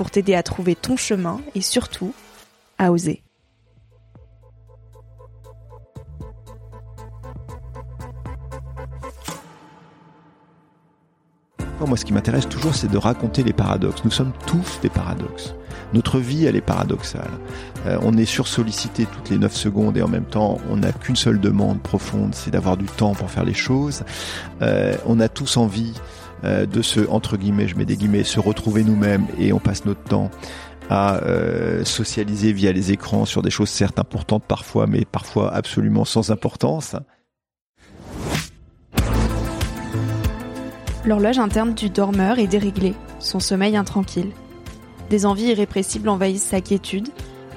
pour 0.00 0.10
t'aider 0.10 0.34
à 0.34 0.42
trouver 0.42 0.76
ton 0.76 0.96
chemin 0.96 1.42
et 1.54 1.60
surtout 1.60 2.14
à 2.78 2.90
oser. 2.90 3.22
Moi, 11.86 11.98
ce 11.98 12.06
qui 12.06 12.14
m'intéresse 12.14 12.48
toujours, 12.48 12.74
c'est 12.74 12.90
de 12.90 12.96
raconter 12.96 13.42
les 13.42 13.52
paradoxes. 13.52 14.02
Nous 14.06 14.10
sommes 14.10 14.32
tous 14.46 14.80
des 14.80 14.88
paradoxes. 14.88 15.54
Notre 15.92 16.18
vie, 16.18 16.46
elle 16.46 16.56
est 16.56 16.62
paradoxale. 16.62 17.32
Euh, 17.84 17.98
on 18.00 18.16
est 18.16 18.24
sursollicité 18.24 19.04
toutes 19.04 19.28
les 19.28 19.36
9 19.36 19.54
secondes 19.54 19.98
et 19.98 20.02
en 20.02 20.08
même 20.08 20.24
temps, 20.24 20.58
on 20.70 20.76
n'a 20.76 20.92
qu'une 20.92 21.16
seule 21.16 21.40
demande 21.40 21.82
profonde, 21.82 22.34
c'est 22.34 22.50
d'avoir 22.50 22.78
du 22.78 22.86
temps 22.86 23.12
pour 23.12 23.30
faire 23.30 23.44
les 23.44 23.54
choses. 23.54 24.04
Euh, 24.62 24.96
on 25.04 25.20
a 25.20 25.28
tous 25.28 25.58
envie 25.58 25.92
euh, 26.44 26.66
de 26.66 26.82
se, 26.82 27.00
entre 27.08 27.36
guillemets, 27.36 27.68
je 27.68 27.76
mets 27.76 27.84
des 27.84 28.24
se 28.24 28.40
retrouver 28.40 28.84
nous-mêmes 28.84 29.26
et 29.38 29.52
on 29.52 29.58
passe 29.58 29.84
notre 29.84 30.02
temps 30.02 30.30
à 30.88 31.18
euh, 31.22 31.84
socialiser 31.84 32.52
via 32.52 32.72
les 32.72 32.90
écrans 32.92 33.24
sur 33.24 33.42
des 33.42 33.50
choses 33.50 33.68
certes 33.68 33.98
importantes 33.98 34.42
parfois, 34.46 34.86
mais 34.86 35.04
parfois 35.04 35.54
absolument 35.54 36.04
sans 36.04 36.30
importance. 36.30 36.96
L'horloge 41.04 41.38
interne 41.38 41.74
du 41.74 41.88
dormeur 41.88 42.38
est 42.38 42.46
déréglée, 42.46 42.94
son 43.20 43.40
sommeil 43.40 43.76
intranquille. 43.76 44.32
Des 45.08 45.26
envies 45.26 45.46
irrépressibles 45.46 46.08
envahissent 46.08 46.42
sa 46.44 46.60
quiétude, 46.60 47.08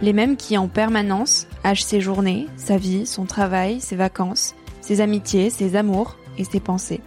les 0.01 0.13
mêmes 0.13 0.37
qui 0.37 0.57
en 0.57 0.67
permanence 0.67 1.47
hachent 1.63 1.83
ses 1.83 2.01
journées, 2.01 2.47
sa 2.55 2.77
vie, 2.77 3.05
son 3.05 3.25
travail, 3.25 3.81
ses 3.81 3.95
vacances, 3.95 4.55
ses 4.81 5.01
amitiés, 5.01 5.49
ses 5.49 5.75
amours 5.75 6.17
et 6.37 6.43
ses 6.43 6.59
pensées. 6.59 7.01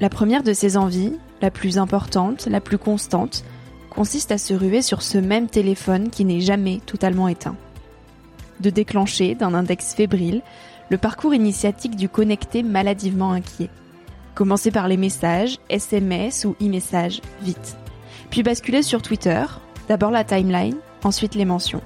La 0.00 0.08
première 0.08 0.44
de 0.44 0.52
ces 0.52 0.76
envies, 0.76 1.14
la 1.42 1.50
plus 1.50 1.76
importante, 1.76 2.46
la 2.46 2.60
plus 2.60 2.78
constante, 2.78 3.44
consiste 3.90 4.30
à 4.30 4.38
se 4.38 4.54
ruer 4.54 4.80
sur 4.80 5.02
ce 5.02 5.18
même 5.18 5.48
téléphone 5.48 6.08
qui 6.10 6.24
n'est 6.24 6.40
jamais 6.40 6.80
totalement 6.86 7.26
éteint. 7.26 7.56
De 8.60 8.70
déclencher, 8.70 9.34
d'un 9.34 9.54
index 9.54 9.94
fébrile, 9.94 10.42
le 10.88 10.98
parcours 10.98 11.34
initiatique 11.34 11.96
du 11.96 12.08
connecté 12.08 12.62
maladivement 12.62 13.32
inquiet. 13.32 13.70
Commencer 14.36 14.70
par 14.70 14.86
les 14.86 14.96
messages, 14.96 15.58
SMS 15.68 16.44
ou 16.44 16.54
e-messages, 16.62 17.20
vite. 17.42 17.76
Puis 18.30 18.44
basculer 18.44 18.82
sur 18.82 19.02
Twitter, 19.02 19.44
d'abord 19.88 20.12
la 20.12 20.22
timeline, 20.22 20.76
ensuite 21.02 21.34
les 21.34 21.44
mentions. 21.44 21.82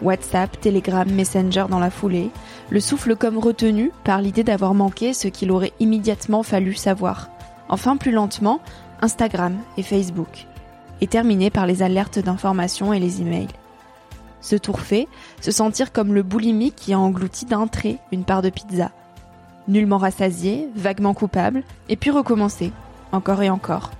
WhatsApp, 0.00 0.58
Telegram, 0.58 1.08
Messenger 1.10 1.66
dans 1.68 1.78
la 1.78 1.90
foulée, 1.90 2.30
le 2.70 2.80
souffle 2.80 3.14
comme 3.14 3.36
retenu 3.36 3.92
par 4.04 4.22
l'idée 4.22 4.42
d'avoir 4.42 4.72
manqué 4.72 5.12
ce 5.12 5.28
qu'il 5.28 5.52
aurait 5.52 5.74
immédiatement 5.80 6.42
fallu 6.42 6.74
savoir. 6.74 7.28
Enfin, 7.68 7.96
plus 7.96 8.12
lentement, 8.12 8.60
Instagram 9.00 9.56
et 9.76 9.82
Facebook. 9.82 10.46
Et 11.00 11.06
terminer 11.06 11.50
par 11.50 11.66
les 11.66 11.82
alertes 11.82 12.18
d'information 12.18 12.92
et 12.92 13.00
les 13.00 13.20
emails. 13.20 13.48
Ce 14.40 14.56
tour 14.56 14.80
fait, 14.80 15.08
se 15.40 15.50
sentir 15.50 15.92
comme 15.92 16.14
le 16.14 16.22
boulimique 16.22 16.76
qui 16.76 16.92
a 16.92 16.98
englouti 16.98 17.46
d'un 17.46 17.66
trait 17.68 17.98
une 18.10 18.24
part 18.24 18.42
de 18.42 18.50
pizza. 18.50 18.90
Nullement 19.68 19.98
rassasié, 19.98 20.68
vaguement 20.74 21.14
coupable, 21.14 21.62
et 21.88 21.96
puis 21.96 22.10
recommencer, 22.10 22.72
encore 23.12 23.42
et 23.42 23.50
encore. 23.50 23.92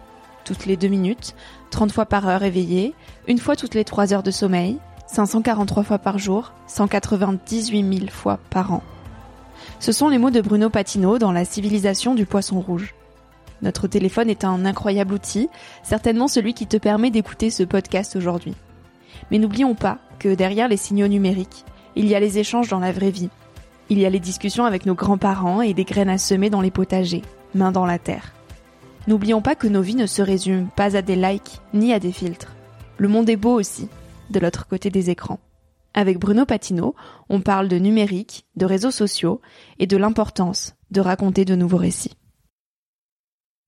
Toutes 0.45 0.67
les 0.67 0.77
deux 0.77 0.89
minutes, 0.89 1.37
30 1.71 1.93
fois 1.93 2.07
par 2.07 2.27
heure 2.27 2.43
éveillé, 2.43 2.95
une 3.29 3.39
fois 3.39 3.55
toutes 3.55 3.75
les 3.77 3.85
trois 3.85 4.13
heures 4.13 4.25
de 4.25 4.33
sommeil, 4.33 4.79
543 5.07 5.85
fois 5.85 5.99
par 5.99 6.19
jour, 6.19 6.53
198 6.67 7.99
000 7.99 8.11
fois 8.11 8.41
par 8.51 8.73
an. 8.73 8.83
Ce 9.79 9.93
sont 9.93 10.09
les 10.09 10.19
mots 10.19 10.31
de 10.31 10.41
Bruno 10.41 10.71
Patino 10.71 11.19
dans 11.19 11.33
La 11.33 11.45
civilisation 11.45 12.15
du 12.15 12.27
poisson 12.27 12.61
rouge. 12.61 12.95
Notre 13.63 13.87
téléphone 13.87 14.29
est 14.29 14.45
un 14.45 14.65
incroyable 14.65 15.15
outil, 15.15 15.49
certainement 15.83 16.29
celui 16.29 16.53
qui 16.53 16.67
te 16.67 16.77
permet 16.77 17.11
d'écouter 17.11 17.49
ce 17.51 17.63
podcast 17.63 18.17
aujourd'hui. 18.17 18.55
Mais 19.31 19.39
n'oublions 19.39 19.75
pas 19.75 19.99
que 20.19 20.35
derrière 20.35 20.69
les 20.69 20.77
signaux 20.77 21.09
numériques, 21.09 21.65
il 21.95 22.07
y 22.07 22.15
a 22.15 22.21
les 22.21 22.39
échanges 22.39 22.69
dans 22.69 22.81
la 22.81 22.93
vraie 22.93 23.11
vie. 23.11 23.31
Il 23.89 23.99
y 23.99 24.07
a 24.07 24.11
les 24.11 24.21
discussions 24.21 24.65
avec 24.65 24.87
nos 24.87 24.95
grands-parents 24.95 25.63
et 25.63 25.75
des 25.75 25.85
graines 25.85 26.09
à 26.09 26.19
semer 26.19 26.51
dans 26.51 26.61
les 26.61 26.71
potagers, 26.71 27.23
main 27.55 27.73
dans 27.73 27.87
la 27.87 27.99
terre. 27.99 28.33
N'oublions 29.07 29.43
pas 29.43 29.55
que 29.55 29.67
nos 29.67 29.83
vies 29.83 29.97
ne 29.97 30.07
se 30.07 30.23
résument 30.23 30.69
pas 30.77 30.97
à 30.97 31.03
des 31.03 31.17
likes 31.17 31.61
ni 31.75 31.93
à 31.93 31.99
des 31.99 32.13
filtres. 32.13 32.55
Le 32.99 33.09
monde 33.09 33.29
est 33.29 33.37
beau 33.37 33.59
aussi, 33.59 33.89
de 34.31 34.41
l'autre 34.41 34.67
côté 34.67 34.91
des 34.91 35.11
écrans. 35.11 35.41
Avec 35.95 36.19
Bruno 36.19 36.47
Patino, 36.47 36.95
on 37.29 37.41
parle 37.41 37.69
de 37.69 37.79
numérique, 37.79 38.47
de 38.57 38.65
réseaux 38.65 38.91
sociaux 38.91 39.41
et 39.79 39.87
de 39.87 39.97
l'importance 39.97 40.75
de 40.91 41.01
raconter 41.01 41.45
de 41.45 41.55
nouveaux 41.55 41.79
récits. 41.79 42.17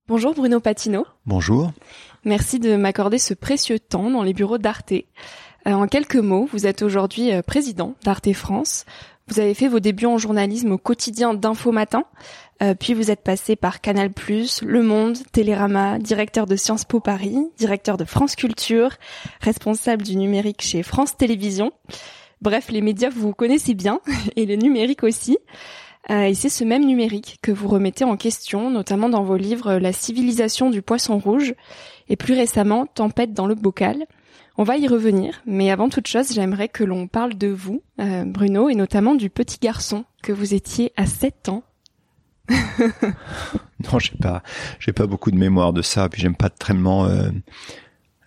Bonjour 0.07 0.35
Bruno 0.35 0.61
Patino. 0.61 1.07
Bonjour. 1.25 1.73
Merci 2.27 2.59
de 2.59 2.77
m'accorder 2.77 3.19
ce 3.19 3.33
précieux 3.33 3.79
temps 3.79 4.11
dans 4.11 4.23
les 4.23 4.35
bureaux 4.35 4.59
d'Arte. 4.59 4.93
Euh, 4.93 5.73
en 5.73 5.87
quelques 5.87 6.17
mots, 6.17 6.47
vous 6.53 6.67
êtes 6.67 6.83
aujourd'hui 6.83 7.33
euh, 7.33 7.41
président 7.41 7.95
d'Arte 8.05 8.31
France. 8.35 8.85
Vous 9.29 9.41
avez 9.41 9.55
fait 9.55 9.67
vos 9.67 9.81
débuts 9.81 10.05
en 10.05 10.19
journalisme 10.19 10.73
au 10.73 10.77
quotidien 10.77 11.33
d'Info 11.33 11.73
Matin, 11.73 12.05
euh, 12.63 12.75
puis 12.79 12.93
vous 12.93 13.11
êtes 13.11 13.23
passé 13.23 13.57
par 13.57 13.81
Canal+, 13.81 14.11
Le 14.63 14.83
Monde, 14.83 15.17
Télérama, 15.33 15.99
directeur 15.99 16.45
de 16.45 16.57
Sciences 16.57 16.85
Po 16.85 17.01
Paris, 17.01 17.39
directeur 17.57 17.97
de 17.97 18.05
France 18.05 18.37
Culture, 18.37 18.91
responsable 19.41 20.03
du 20.03 20.17
numérique 20.17 20.61
chez 20.61 20.83
France 20.83 21.17
Télévisions. 21.17 21.73
Bref, 22.43 22.71
les 22.71 22.83
médias 22.83 23.09
vous 23.09 23.33
connaissez 23.33 23.73
bien 23.73 24.01
et 24.37 24.45
le 24.45 24.57
numérique 24.57 25.03
aussi. 25.03 25.39
Euh, 26.11 26.25
et 26.25 26.35
c'est 26.35 26.49
ce 26.49 26.65
même 26.65 26.85
numérique 26.85 27.39
que 27.43 27.53
vous 27.53 27.69
remettez 27.69 28.05
en 28.05 28.17
question, 28.17 28.71
notamment 28.71 29.09
dans 29.09 29.23
vos 29.23 29.37
livres 29.37 29.75
La 29.75 29.93
civilisation 29.93 30.71
du 30.71 30.83
poisson 30.83 31.19
rouge 31.19 31.55
et 32.09 32.17
plus 32.17 32.35
récemment 32.35 32.87
Tempête 32.87 33.33
dans 33.33 33.47
le 33.47 33.55
bocal. 33.55 34.05
On 34.57 34.65
va 34.65 34.77
y 34.77 34.87
revenir, 34.87 35.43
mais 35.47 35.71
avant 35.71 35.89
toute 35.89 36.07
chose, 36.07 36.33
j'aimerais 36.33 36.69
que 36.69 36.85
l'on 36.85 37.09
parle 37.09 37.35
de 37.35 37.49
vous, 37.49 37.83
euh, 38.01 38.25
Bruno, 38.25 38.69
et 38.69 38.75
notamment 38.77 39.15
du 39.15 39.29
petit 39.29 39.59
garçon 39.61 40.05
que 40.23 40.33
vous 40.33 40.55
étiez 40.55 40.93
à 40.97 41.07
7 41.07 41.49
ans. 41.49 41.63
Non, 43.93 43.99
j'ai 43.99 44.17
pas, 44.17 44.43
j'ai 44.79 44.93
pas 44.93 45.07
beaucoup 45.07 45.31
de 45.31 45.37
mémoire 45.37 45.73
de 45.73 45.83
ça. 45.83 46.09
Puis 46.09 46.23
j'aime 46.23 46.37
pas 46.37 46.51
tellement, 46.51 47.07
euh, 47.07 47.29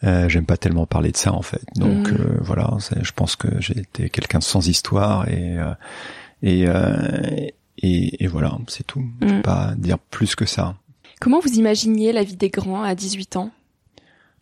euh, 0.04 0.30
j'aime 0.30 0.46
pas 0.46 0.58
tellement 0.58 0.86
parler 0.86 1.12
de 1.12 1.18
ça 1.18 1.34
en 1.34 1.42
fait. 1.42 1.64
Donc 1.76 2.12
mm. 2.12 2.16
euh, 2.16 2.38
voilà, 2.42 2.78
je 3.02 3.12
pense 3.12 3.36
que 3.36 3.48
j'ai 3.60 3.80
été 3.80 4.10
quelqu'un 4.10 4.40
de 4.40 4.44
sans 4.44 4.68
histoire 4.68 5.28
et 5.30 5.58
euh, 6.44 7.48
et, 7.78 8.24
et, 8.24 8.28
voilà, 8.28 8.58
c'est 8.68 8.86
tout. 8.86 9.04
Je 9.22 9.28
peux 9.28 9.40
mm. 9.40 9.42
pas 9.42 9.74
dire 9.78 10.00
plus 10.00 10.36
que 10.36 10.46
ça. 10.46 10.76
Comment 11.20 11.40
vous 11.40 11.54
imaginiez 11.54 12.12
la 12.12 12.24
vie 12.24 12.36
des 12.36 12.50
grands 12.50 12.84
à 12.84 12.96
18 12.96 13.38
ans? 13.38 13.52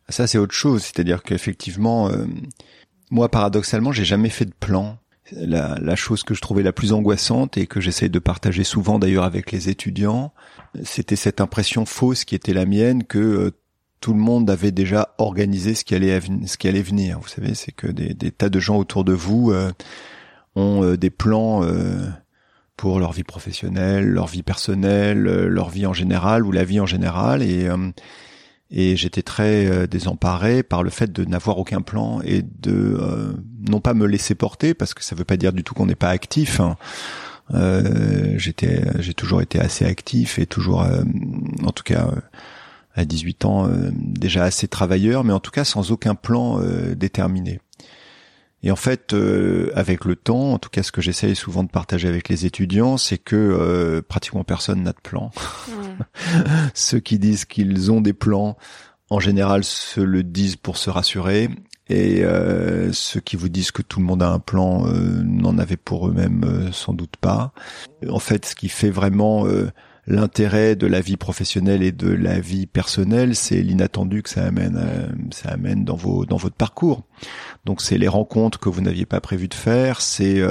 Ça 0.10 0.28
c'est 0.28 0.38
autre 0.38 0.54
chose, 0.54 0.84
c'est-à-dire 0.84 1.24
qu'effectivement, 1.24 2.12
moi 3.10 3.30
paradoxalement, 3.30 3.92
j'ai 3.92 4.06
jamais 4.06 4.30
fait 4.30 4.46
de 4.46 4.54
plan 4.60 5.00
la, 5.32 5.78
la, 5.82 5.96
chose 5.96 6.24
que 6.24 6.34
je 6.34 6.42
trouvais 6.42 6.64
la 6.64 6.74
plus 6.74 6.94
angoissante 6.94 7.58
et 7.58 7.68
que 7.68 7.82
j'essaie 7.82 8.10
de 8.10 8.20
partager 8.20 8.64
souvent 8.64 9.00
d'ailleurs 9.00 9.24
avec 9.24 9.52
les 9.52 9.70
étudiants, 9.70 10.34
c'était 10.84 11.16
cette 11.16 11.42
impression 11.42 11.86
fausse 11.86 12.26
qui 12.26 12.36
était 12.36 12.54
la 12.54 12.66
mienne 12.66 13.04
que 13.04 13.20
euh, 13.20 13.52
tout 14.02 14.14
le 14.14 14.20
monde 14.20 14.50
avait 14.50 14.72
déjà 14.72 15.16
organisé 15.18 15.74
ce 15.74 15.84
qui 15.84 15.96
allait, 15.96 16.20
ce 16.46 16.58
qui 16.58 16.68
allait 16.68 16.84
venir. 16.84 17.20
Vous 17.20 17.28
savez, 17.28 17.56
c'est 17.56 17.72
que 17.72 17.88
des, 17.88 18.14
des, 18.14 18.32
tas 18.32 18.50
de 18.50 18.60
gens 18.60 18.78
autour 18.78 19.04
de 19.04 19.14
vous 19.14 19.52
euh, 19.52 19.72
ont 20.56 20.84
euh, 20.84 20.98
des 20.98 21.10
plans 21.10 21.64
pour 22.78 23.00
leur 23.00 23.14
vie 23.14 23.24
professionnelle, 23.24 24.06
leur 24.06 24.28
vie 24.28 24.44
personnelle, 24.44 25.20
leur 25.24 25.70
vie 25.70 25.86
en 25.86 25.94
général 25.94 26.46
ou 26.46 26.52
la 26.52 26.66
vie 26.66 26.80
en 26.80 26.86
général 26.86 27.42
et 27.42 27.70
et 28.72 28.96
j'étais 28.96 29.22
très 29.22 29.68
euh, 29.68 29.88
désemparé 29.88 30.64
par 30.64 30.84
le 30.84 30.90
fait 30.90 31.12
de 31.12 31.24
n'avoir 31.24 31.58
aucun 31.60 31.82
plan 31.82 32.22
et 32.24 32.42
de 32.42 32.98
euh, 33.00 33.34
non 33.68 33.80
pas 33.80 33.94
me 33.94 34.08
laisser 34.08 34.36
porter 34.36 34.74
parce 34.74 34.94
que 34.94 35.04
ça 35.04 35.16
veut 35.16 35.24
pas 35.24 35.38
dire 35.38 35.54
du 35.54 35.64
tout 35.64 35.74
qu'on 35.74 35.86
n'est 35.86 35.96
pas 35.96 36.10
actif. 36.10 36.60
Hein. 36.60 36.76
Euh, 37.54 38.34
j'étais, 38.38 38.82
j'ai 39.00 39.14
toujours 39.14 39.42
été 39.42 39.60
assez 39.60 39.86
actif 39.86 40.40
et 40.40 40.48
toujours, 40.48 40.86
en 41.64 41.72
tout 41.72 41.84
cas 41.84 42.10
à 42.96 43.06
18 43.06 43.46
ans, 43.46 43.70
déjà 43.94 44.46
assez 44.46 44.68
travailleur, 44.68 45.24
mais 45.24 45.34
en 45.34 45.40
tout 45.40 45.52
cas 45.52 45.64
sans 45.64 45.92
aucun 45.92 46.16
plan 46.16 46.60
déterminé. 46.96 47.60
Et 48.64 48.72
en 48.72 48.76
fait, 48.76 49.16
avec 49.76 50.06
le 50.06 50.16
temps, 50.16 50.54
en 50.54 50.58
tout 50.58 50.70
cas 50.70 50.82
ce 50.82 50.92
que 50.92 51.02
j'essaye 51.02 51.36
souvent 51.36 51.64
de 51.64 51.70
partager 51.70 52.08
avec 52.08 52.30
les 52.30 52.48
étudiants, 52.48 52.98
c'est 52.98 53.20
que 53.20 54.04
pratiquement 54.08 54.44
personne 54.44 54.82
n'a 54.82 54.92
de 54.92 55.02
plan. 55.04 55.30
Ceux 56.74 57.00
qui 57.00 57.20
disent 57.20 57.46
qu'ils 57.46 57.92
ont 57.92 58.02
des 58.02 58.14
plans, 58.14 58.58
en 59.12 59.20
général, 59.20 59.64
se 59.64 60.02
le 60.02 60.24
disent 60.24 60.56
pour 60.56 60.78
se 60.78 60.90
rassurer. 60.90 61.50
Et 61.88 62.24
euh, 62.24 62.92
ceux 62.94 63.20
qui 63.20 63.36
vous 63.36 63.50
disent 63.50 63.72
que 63.72 63.84
tout 63.84 64.00
le 64.00 64.06
monde 64.06 64.24
a 64.24 64.30
un 64.30 64.40
plan 64.40 64.88
euh, 64.88 65.22
n'en 65.24 65.58
avaient 65.60 65.78
pour 65.78 66.08
eux-mêmes 66.08 66.44
euh, 66.44 66.72
sans 66.72 66.94
doute 66.94 67.16
pas. 67.18 67.54
En 68.10 68.20
fait, 68.20 68.46
ce 68.46 68.56
qui 68.56 68.70
fait 68.70 68.90
vraiment 68.90 69.46
l'intérêt 70.08 70.76
de 70.76 70.88
la 70.88 71.02
vie 71.02 71.18
professionnelle 71.18 71.84
et 71.84 71.92
de 71.92 72.10
la 72.10 72.40
vie 72.40 72.68
personnelle, 72.68 73.36
c'est 73.36 73.62
l'inattendu 73.62 74.24
que 74.24 74.30
ça 74.30 74.46
amène, 74.46 74.80
ça 75.32 75.50
amène 75.50 75.84
dans 75.84 75.96
vos 75.96 76.26
dans 76.26 76.38
votre 76.38 76.56
parcours. 76.56 77.04
Donc 77.66 77.82
c'est 77.82 77.98
les 77.98 78.08
rencontres 78.08 78.60
que 78.60 78.70
vous 78.70 78.82
n'aviez 78.82 79.06
pas 79.06 79.22
prévu 79.22 79.48
de 79.48 79.54
faire, 79.54 80.02
c'est 80.02 80.42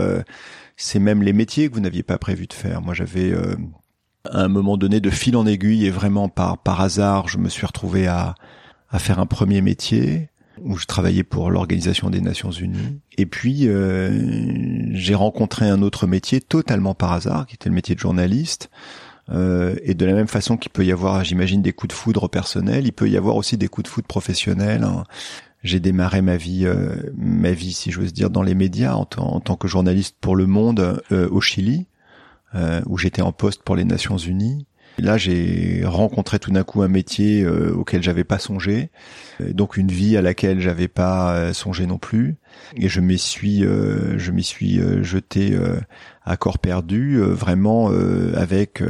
c'est 0.76 0.98
même 0.98 1.22
les 1.22 1.32
métiers 1.32 1.68
que 1.68 1.74
vous 1.74 1.80
n'aviez 1.80 2.02
pas 2.02 2.18
prévu 2.18 2.46
de 2.46 2.52
faire. 2.52 2.82
Moi, 2.82 2.94
j'avais 2.94 3.32
à 4.28 4.40
un 4.40 4.48
moment 4.48 4.76
donné 4.76 5.00
de 5.00 5.10
fil 5.10 5.36
en 5.36 5.46
aiguille 5.46 5.86
et 5.86 5.90
vraiment 5.90 6.28
par 6.28 6.58
par 6.58 6.80
hasard, 6.80 7.28
je 7.28 7.38
me 7.38 7.48
suis 7.48 7.66
retrouvé 7.66 8.06
à 8.06 8.34
à 8.90 8.98
faire 8.98 9.18
un 9.18 9.26
premier 9.26 9.60
métier 9.60 10.30
où 10.62 10.76
je 10.76 10.86
travaillais 10.86 11.24
pour 11.24 11.50
l'Organisation 11.50 12.10
des 12.10 12.20
Nations 12.20 12.50
Unies. 12.50 13.00
Et 13.18 13.26
puis 13.26 13.66
euh, 13.66 14.92
j'ai 14.92 15.14
rencontré 15.14 15.68
un 15.68 15.82
autre 15.82 16.06
métier 16.06 16.40
totalement 16.40 16.94
par 16.94 17.12
hasard, 17.12 17.46
qui 17.46 17.54
était 17.54 17.68
le 17.68 17.74
métier 17.74 17.94
de 17.94 18.00
journaliste. 18.00 18.70
Euh, 19.30 19.76
et 19.82 19.94
de 19.94 20.04
la 20.04 20.12
même 20.12 20.28
façon 20.28 20.56
qu'il 20.56 20.70
peut 20.70 20.84
y 20.84 20.92
avoir, 20.92 21.24
j'imagine, 21.24 21.62
des 21.62 21.72
coups 21.72 21.94
de 21.94 21.98
foudre 21.98 22.28
personnels, 22.28 22.86
il 22.86 22.92
peut 22.92 23.08
y 23.08 23.16
avoir 23.16 23.36
aussi 23.36 23.56
des 23.56 23.68
coups 23.68 23.84
de 23.84 23.88
foudre 23.88 24.06
professionnels. 24.06 24.86
J'ai 25.62 25.80
démarré 25.80 26.20
ma 26.20 26.36
vie, 26.36 26.66
euh, 26.66 26.94
ma 27.16 27.52
vie, 27.52 27.72
si 27.72 27.90
j'ose 27.90 28.12
dire, 28.12 28.28
dans 28.28 28.42
les 28.42 28.54
médias 28.54 28.94
en, 28.94 29.08
en, 29.16 29.40
tant 29.40 29.56
que 29.56 29.66
journaliste 29.66 30.16
pour 30.20 30.36
Le 30.36 30.46
Monde 30.46 31.02
euh, 31.10 31.28
au 31.30 31.40
Chili. 31.40 31.86
Euh, 32.54 32.80
où 32.86 32.98
j'étais 32.98 33.22
en 33.22 33.32
poste 33.32 33.64
pour 33.64 33.74
les 33.74 33.84
Nations 33.84 34.16
Unies. 34.16 34.64
Là, 34.98 35.16
j'ai 35.16 35.82
rencontré 35.84 36.38
tout 36.38 36.50
d'un 36.50 36.64
coup 36.64 36.82
un 36.82 36.88
métier 36.88 37.42
euh, 37.42 37.72
auquel 37.74 38.02
j'avais 38.02 38.24
pas 38.24 38.38
songé, 38.38 38.90
donc 39.40 39.76
une 39.76 39.90
vie 39.90 40.16
à 40.16 40.22
laquelle 40.22 40.60
j'avais 40.60 40.88
pas 40.88 41.34
euh, 41.34 41.52
songé 41.52 41.86
non 41.86 41.98
plus, 41.98 42.36
et 42.76 42.88
je 42.88 43.00
m'y 43.00 43.18
suis, 43.18 43.60
je 43.62 44.30
m'y 44.30 44.44
suis 44.44 44.80
jeté 45.02 45.58
à 46.24 46.36
corps 46.36 46.58
perdu, 46.58 47.18
vraiment 47.18 47.90
avec 48.34 48.82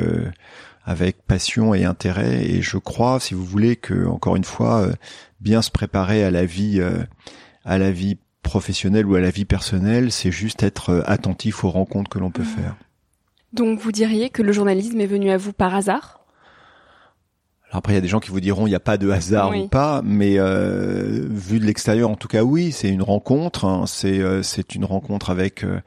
avec 0.85 1.23
passion 1.23 1.73
et 1.73 1.85
intérêt. 1.85 2.45
Et 2.45 2.61
je 2.61 2.77
crois, 2.77 3.19
si 3.21 3.33
vous 3.33 3.45
voulez, 3.45 3.77
que 3.77 4.06
encore 4.06 4.37
une 4.37 4.45
fois, 4.45 4.87
bien 5.41 5.62
se 5.62 5.71
préparer 5.71 6.23
à 6.25 6.31
la 6.31 6.45
vie, 6.45 6.83
à 7.65 7.79
la 7.79 7.91
vie 7.91 8.19
professionnelle 8.43 9.06
ou 9.06 9.17
à 9.17 9.21
la 9.21 9.31
vie 9.31 9.47
personnelle, 9.47 10.12
c'est 10.12 10.31
juste 10.31 10.62
être 10.62 11.03
attentif 11.06 11.65
aux 11.65 11.71
rencontres 11.71 12.11
que 12.11 12.19
l'on 12.19 12.31
peut 12.31 12.43
mmh. 12.43 12.45
faire. 12.45 12.77
Donc 13.55 13.79
vous 13.79 13.93
diriez 13.93 14.31
que 14.31 14.43
le 14.43 14.51
journalisme 14.51 15.01
est 15.01 15.06
venu 15.06 15.31
à 15.31 15.37
vous 15.37 15.53
par 15.53 15.75
hasard? 15.75 16.21
Alors 17.69 17.79
après, 17.79 17.93
il 17.93 17.97
y 17.97 17.99
a 17.99 18.03
des 18.03 18.09
gens 18.09 18.19
qui 18.19 18.31
vous 18.31 18.41
diront 18.41 18.67
il 18.67 18.71
n'y 18.71 18.77
a 18.77 18.81
pas 18.81 18.97
de 18.97 19.11
hasard 19.11 19.56
ou 19.56 19.69
pas, 19.69 20.03
mais 20.05 20.39
euh, 20.39 21.25
vu 21.31 21.61
de 21.61 21.65
l'extérieur, 21.65 22.11
en 22.11 22.17
tout 22.17 22.27
cas, 22.27 22.43
oui, 22.43 22.73
c'est 22.73 22.89
une 22.89 23.03
rencontre. 23.03 23.65
Hein. 23.65 23.85
c'est 23.87 24.19
euh, 24.19 24.43
c'est 24.43 24.75
une 24.75 24.85
rencontre 24.85 25.31
avec 25.31 25.62
euh, 25.62 25.81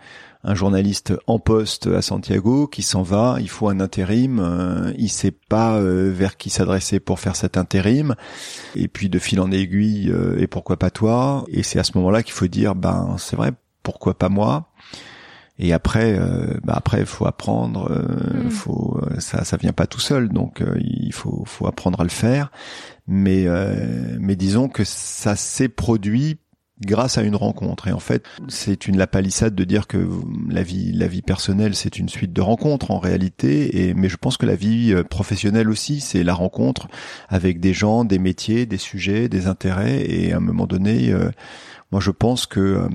un 0.46 0.56
journaliste 0.56 1.14
en 1.28 1.40
poste 1.40 1.88
à 1.88 2.02
Santiago 2.02 2.68
qui 2.68 2.84
s'en 2.84 3.04
va. 3.04 3.36
Il 3.42 3.50
faut 3.50 3.68
un 3.68 3.82
intérim. 3.82 4.40
Euh, 4.40 4.94
il 4.98 5.10
sait 5.10 5.32
pas 5.32 5.82
vers 5.82 6.38
qui 6.38 6.50
s'adresser 6.50 7.02
pour 7.02 7.20
faire 7.20 7.36
cet 7.36 7.58
intérim. 7.58 8.16
Et 8.76 8.88
puis 8.88 9.10
de 9.10 9.20
fil 9.20 9.42
en 9.42 9.52
aiguille, 9.52 10.14
et 10.38 10.48
pourquoi 10.48 10.78
pas 10.78 10.90
toi? 10.90 11.44
Et 11.50 11.64
c'est 11.64 11.80
à 11.80 11.84
ce 11.84 11.92
moment-là 11.98 12.24
qu'il 12.24 12.34
faut 12.34 12.48
dire 12.48 12.76
ben 12.76 13.16
c'est 13.18 13.36
vrai, 13.36 13.52
pourquoi 13.84 14.18
pas 14.18 14.30
moi? 14.30 14.70
Et 15.60 15.74
après, 15.74 16.18
euh, 16.20 16.60
bah 16.64 16.74
après, 16.76 17.06
faut 17.06 17.26
apprendre. 17.26 17.92
Euh, 17.92 18.46
mm. 18.46 18.50
Faut 18.52 19.00
euh, 19.02 19.20
ça, 19.20 19.44
ça 19.44 19.58
vient 19.58 19.74
pas 19.74 19.88
tout 19.88 20.00
seul. 20.00 20.30
Donc 20.30 20.62
euh, 20.62 20.78
il 20.80 21.14
faut, 21.14 21.44
faut 21.46 21.68
apprendre 21.68 22.00
à 22.00 22.04
le 22.04 22.10
faire. 22.10 22.52
Mais, 23.10 23.48
mais 24.20 24.36
disons 24.36 24.68
que 24.68 24.84
ça 24.84 25.38
s'est 25.38 25.70
produit 25.70 26.40
grâce 26.82 27.18
à 27.18 27.22
une 27.22 27.38
rencontre. 27.38 27.88
Et 27.88 27.94
en 27.94 28.02
fait, 28.02 28.26
c'est 28.50 28.86
une 28.86 28.98
lapalissade 28.98 29.56
de 29.56 29.64
dire 29.64 29.88
que 29.88 30.10
la 30.50 30.62
vie, 30.62 30.92
la 30.92 31.08
vie 31.08 31.22
personnelle, 31.22 31.74
c'est 31.74 32.00
une 32.00 32.10
suite 32.10 32.34
de 32.34 32.42
rencontres 32.42 32.92
en 32.92 33.00
réalité. 33.00 33.88
Et 33.88 33.94
mais 33.94 34.10
je 34.10 34.18
pense 34.18 34.36
que 34.36 34.46
la 34.46 34.58
vie 34.58 34.94
professionnelle 35.10 35.70
aussi, 35.70 36.02
c'est 36.02 36.22
la 36.22 36.34
rencontre 36.34 36.90
avec 37.30 37.62
des 37.62 37.74
gens, 37.74 38.04
des 38.04 38.20
métiers, 38.20 38.66
des 38.66 38.78
sujets, 38.78 39.30
des 39.30 39.48
intérêts. 39.48 40.02
Et 40.02 40.34
à 40.34 40.38
un 40.38 40.42
moment 40.42 40.68
donné, 40.68 41.14
moi, 41.94 42.02
je 42.02 42.12
pense 42.12 42.46
que 42.46 42.90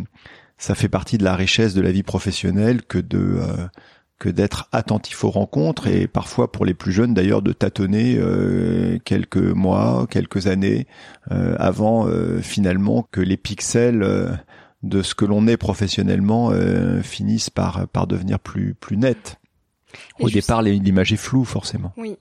ça 0.62 0.76
fait 0.76 0.88
partie 0.88 1.18
de 1.18 1.24
la 1.24 1.34
richesse 1.34 1.74
de 1.74 1.80
la 1.80 1.90
vie 1.90 2.04
professionnelle 2.04 2.82
que 2.82 2.98
de 2.98 3.18
euh, 3.18 3.66
que 4.20 4.28
d'être 4.28 4.68
attentif 4.70 5.24
aux 5.24 5.30
rencontres 5.30 5.88
et 5.88 6.06
parfois 6.06 6.52
pour 6.52 6.64
les 6.64 6.74
plus 6.74 6.92
jeunes 6.92 7.14
d'ailleurs 7.14 7.42
de 7.42 7.52
tâtonner 7.52 8.16
euh, 8.16 8.96
quelques 9.04 9.38
mois, 9.38 10.06
quelques 10.08 10.46
années 10.46 10.86
euh, 11.32 11.56
avant 11.58 12.06
finalement 12.42 13.08
que 13.10 13.20
les 13.20 13.36
pixels 13.36 14.38
de 14.84 15.02
ce 15.02 15.16
que 15.16 15.24
l'on 15.24 15.48
est 15.48 15.56
professionnellement 15.56 16.52
finissent 17.02 17.50
par 17.50 17.88
par 17.88 18.06
devenir 18.06 18.38
plus 18.38 18.74
plus 18.74 18.96
nets. 18.96 19.40
Au 20.20 20.30
départ, 20.30 20.62
l'image 20.62 21.12
est 21.12 21.16
floue 21.16 21.44
forcément. 21.44 21.92
Oui. 21.96 22.16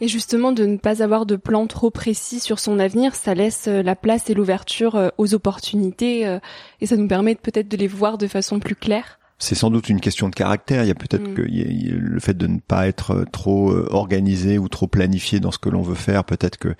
Et 0.00 0.08
justement, 0.08 0.52
de 0.52 0.66
ne 0.66 0.76
pas 0.76 1.02
avoir 1.02 1.26
de 1.26 1.36
plan 1.36 1.66
trop 1.66 1.90
précis 1.90 2.40
sur 2.40 2.58
son 2.58 2.78
avenir, 2.78 3.14
ça 3.14 3.34
laisse 3.34 3.68
euh, 3.68 3.82
la 3.82 3.94
place 3.94 4.28
et 4.30 4.34
l'ouverture 4.34 4.96
euh, 4.96 5.08
aux 5.18 5.34
opportunités 5.34 6.26
euh, 6.26 6.38
et 6.80 6.86
ça 6.86 6.96
nous 6.96 7.06
permet 7.06 7.34
peut-être 7.34 7.68
de 7.68 7.76
les 7.76 7.86
voir 7.86 8.18
de 8.18 8.26
façon 8.26 8.58
plus 8.58 8.74
claire. 8.74 9.18
C'est 9.38 9.54
sans 9.54 9.70
doute 9.70 9.88
une 9.88 10.00
question 10.00 10.28
de 10.28 10.34
caractère. 10.34 10.84
Il 10.84 10.88
y 10.88 10.92
a 10.92 10.96
peut-être 10.96 11.28
mm. 11.28 11.34
que 11.34 11.42
le 11.42 12.20
fait 12.20 12.36
de 12.36 12.46
ne 12.46 12.60
pas 12.60 12.86
être 12.86 13.24
trop 13.32 13.74
organisé 13.92 14.56
ou 14.56 14.68
trop 14.68 14.86
planifié 14.86 15.40
dans 15.40 15.50
ce 15.50 15.58
que 15.58 15.68
l'on 15.68 15.82
veut 15.82 15.96
faire, 15.96 16.22
peut-être 16.22 16.58
que 16.58 16.76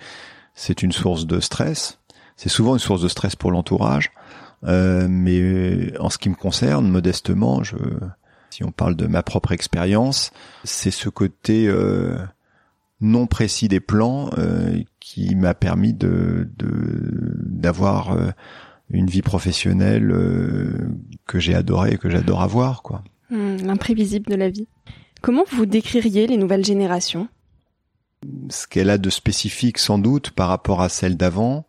c'est 0.55 0.81
une 0.81 0.93
source 0.93 1.25
de 1.25 1.41
stress. 1.41 1.99
C'est 2.37 2.47
souvent 2.47 2.73
une 2.73 2.79
source 2.79 3.01
de 3.01 3.09
stress 3.09 3.35
pour 3.35 3.51
l'entourage. 3.51 4.11
mais 4.61 5.91
en 5.99 6.09
ce 6.09 6.17
qui 6.17 6.29
me 6.29 6.35
concerne, 6.35 6.87
modestement, 6.87 7.63
je, 7.63 7.75
si 8.49 8.63
on 8.63 8.71
parle 8.71 8.95
de 8.95 9.07
ma 9.07 9.23
propre 9.23 9.51
expérience, 9.51 10.31
c'est 10.63 10.91
ce 10.91 11.09
côté 11.09 11.69
non 13.01 13.27
précis 13.27 13.67
des 13.67 13.79
plans 13.79 14.29
euh, 14.37 14.81
qui 14.99 15.35
m'a 15.35 15.53
permis 15.53 15.93
de 15.93 16.49
d'avoir 17.45 18.13
euh, 18.13 18.31
une 18.89 19.07
vie 19.07 19.21
professionnelle 19.21 20.11
euh, 20.11 20.89
que 21.27 21.39
j'ai 21.39 21.53
adoré 21.53 21.93
et 21.93 21.97
que 21.97 22.09
j'adore 22.09 22.41
avoir 22.41 22.81
quoi. 22.81 23.03
Hmm, 23.29 23.57
l'imprévisible 23.57 24.29
de 24.29 24.35
la 24.35 24.49
vie. 24.49 24.67
Comment 25.21 25.43
vous 25.49 25.65
décririez 25.65 26.27
les 26.27 26.37
nouvelles 26.37 26.65
générations? 26.65 27.27
Ce 28.49 28.67
qu'elle 28.67 28.89
a 28.89 28.97
de 28.97 29.09
spécifique 29.09 29.77
sans 29.77 29.97
doute 29.97 30.31
par 30.31 30.47
rapport 30.47 30.81
à 30.81 30.89
celle 30.89 31.17
d'avant, 31.17 31.65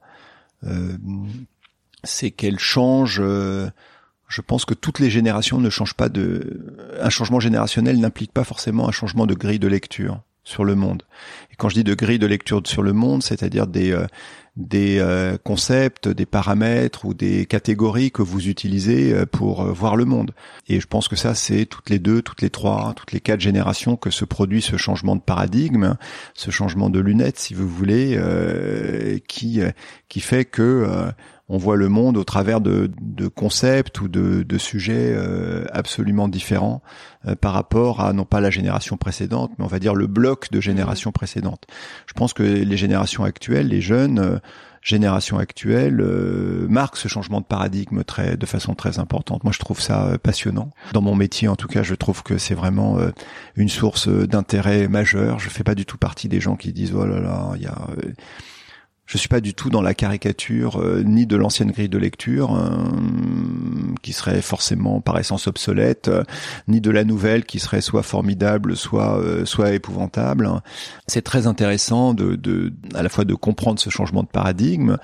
c'est 2.05 2.31
qu'elle 2.31 2.59
change. 2.61 3.21
je 3.21 4.41
pense 4.41 4.65
que 4.65 4.75
toutes 4.75 5.01
les 5.01 5.11
générations 5.11 5.59
ne 5.59 5.69
changent 5.69 5.95
pas 5.95 6.09
de. 6.09 6.77
Un 7.01 7.11
changement 7.11 7.41
générationnel 7.41 7.99
n'implique 7.99 8.33
pas 8.33 8.45
forcément 8.45 8.89
un 8.89 8.93
changement 8.93 9.27
de 9.27 9.35
grille 9.35 9.59
de 9.59 9.69
lecture. 9.69 10.23
Sur 10.45 10.65
le 10.65 10.75
monde. 10.75 11.03
Et 11.51 11.57
quand 11.57 11.69
je 11.69 11.75
dis 11.75 11.85
de 11.85 11.95
grille 11.95 12.19
de 12.19 12.27
lecture 12.27 12.63
sur 12.65 12.83
le 12.83 12.93
monde, 12.93 13.23
c'est-à-dire 13.23 13.67
des 13.67 13.93
euh, 13.93 14.07
des 14.57 14.99
euh, 14.99 15.37
concepts, 15.43 16.09
des 16.09 16.27
paramètres 16.27 17.05
ou 17.05 17.15
des 17.15 17.45
catégories 17.47 18.13
que 18.13 18.23
vous 18.23 18.49
utilisez 18.49 19.13
euh, 19.13 19.27
pour 19.27 19.65
voir 19.65 19.97
le 19.97 20.05
monde. 20.05 20.33
Et 20.69 20.81
je 20.81 20.87
pense 20.87 21.09
que 21.09 21.17
ça, 21.17 21.35
c'est 21.35 21.67
toutes 21.67 21.91
les 21.91 21.99
deux, 21.99 22.23
toutes 22.23 22.43
les 22.43 22.51
trois, 22.51 22.93
toutes 22.95 23.13
les 23.13 23.21
quatre 23.21 23.41
générations 23.41 23.97
que 23.97 24.11
se 24.11 24.25
produit 24.25 24.63
ce 24.63 24.77
changement 24.77 25.17
de 25.17 25.21
paradigme, 25.21 25.97
ce 26.35 26.51
changement 26.51 26.91
de 26.91 27.01
lunettes, 27.01 27.39
si 27.39 27.55
vous 27.55 27.69
voulez, 27.69 28.19
qui 29.27 29.61
qui 30.09 30.21
fait 30.21 30.45
que 30.45 31.13
on 31.49 31.59
voit 31.59 31.77
le 31.77 31.89
monde 31.89 32.17
au 32.17 32.25
travers 32.25 32.61
de, 32.61 32.91
de 33.01 33.29
concepts 33.29 34.01
ou 34.01 34.09
de, 34.09 34.43
de 34.43 34.59
sujets 34.59 35.13
euh, 35.15 35.67
absolument 35.73 36.27
différents 36.27 36.83
euh, 37.27 37.35
par 37.35 37.53
rapport 37.53 38.01
à 38.01 38.15
non 38.15 38.25
pas 38.25 38.41
la 38.41 38.49
génération 38.49 38.97
précédente, 38.97 39.53
mais 39.59 39.65
on 39.65 39.69
va 39.69 39.79
dire 39.79 39.95
le 39.95 40.07
bloc 40.07 40.51
de 40.51 40.61
générations 40.61 41.11
mmh. 41.11 41.15
précédentes. 41.15 41.67
Je 42.07 42.15
pense 42.15 42.33
que 42.33 42.43
les 42.43 42.77
générations 42.77 43.25
actuelles, 43.25 43.69
les 43.69 43.83
jeunes 43.83 44.41
euh, 44.85 44.95
générations 44.95 45.39
actuelles, 45.39 46.03
marquent 46.69 46.97
ce 46.97 47.09
changement 47.09 47.41
de 47.41 47.47
paradigme 47.47 48.05
très, 48.05 48.37
de 48.37 48.47
façon 48.47 48.75
très 48.75 48.99
importante. 48.99 49.45
Moi, 49.45 49.53
je 49.53 49.59
trouve 49.59 49.81
ça 49.81 50.19
passionnant. 50.23 50.71
Dans 50.93 51.03
mon 51.03 51.15
métier, 51.15 51.49
en 51.49 51.57
tout 51.57 51.69
cas, 51.69 51.83
je 51.83 51.95
trouve 51.95 52.23
que 52.23 52.39
c'est 52.39 52.55
vraiment 52.55 52.99
une 53.57 53.69
source 53.69 54.09
d'intérêt 54.09 54.89
majeur. 54.89 55.39
Je 55.39 55.49
fais 55.49 55.65
pas 55.65 55.75
du 55.75 55.87
tout 55.87 55.99
partie 55.99 56.29
des 56.29 56.41
gens 56.41 56.57
qui 56.57 56.73
disent 56.73 56.95
oh 56.95 57.07
là 57.07 57.21
là, 57.21 57.53
il 57.57 57.63
y 57.63 57.67
a 57.67 57.89
je 59.07 59.19
suis 59.19 59.29
pas 59.29 59.41
du 59.41 59.53
tout 59.53 59.69
dans 59.69 59.83
la 59.83 59.93
caricature 59.93 60.81
euh, 60.81 61.03
ni 61.05 61.27
de 61.27 61.37
l'ancienne 61.37 61.71
grille 61.71 61.91
de 61.91 61.99
lecture 61.99 62.57
euh, 62.57 62.71
qui 64.03 64.15
serait 64.15 64.41
forcément 64.41 65.03
par 65.03 65.19
essence 65.19 65.47
obsolète, 65.47 66.09
euh, 66.09 66.23
ni 66.69 66.81
de 66.81 66.91
la 66.91 67.05
nouvelle 67.05 67.45
qui 67.45 67.59
serait 67.59 67.83
soit 67.83 68.03
formidable, 68.03 68.77
soit 68.77 69.21
soit 69.45 69.73
épouvantable. 69.73 70.49
C'est 71.07 71.23
très 71.23 71.47
intéressant 71.47 72.15
de, 72.15 72.35
de 72.35 72.73
à 72.95 73.03
la 73.03 73.09
fois 73.09 73.25
de 73.25 73.35
comprendre 73.35 73.79
ce 73.79 73.91
changement 73.91 74.23
de 74.23 74.29
paradigme, 74.29 74.97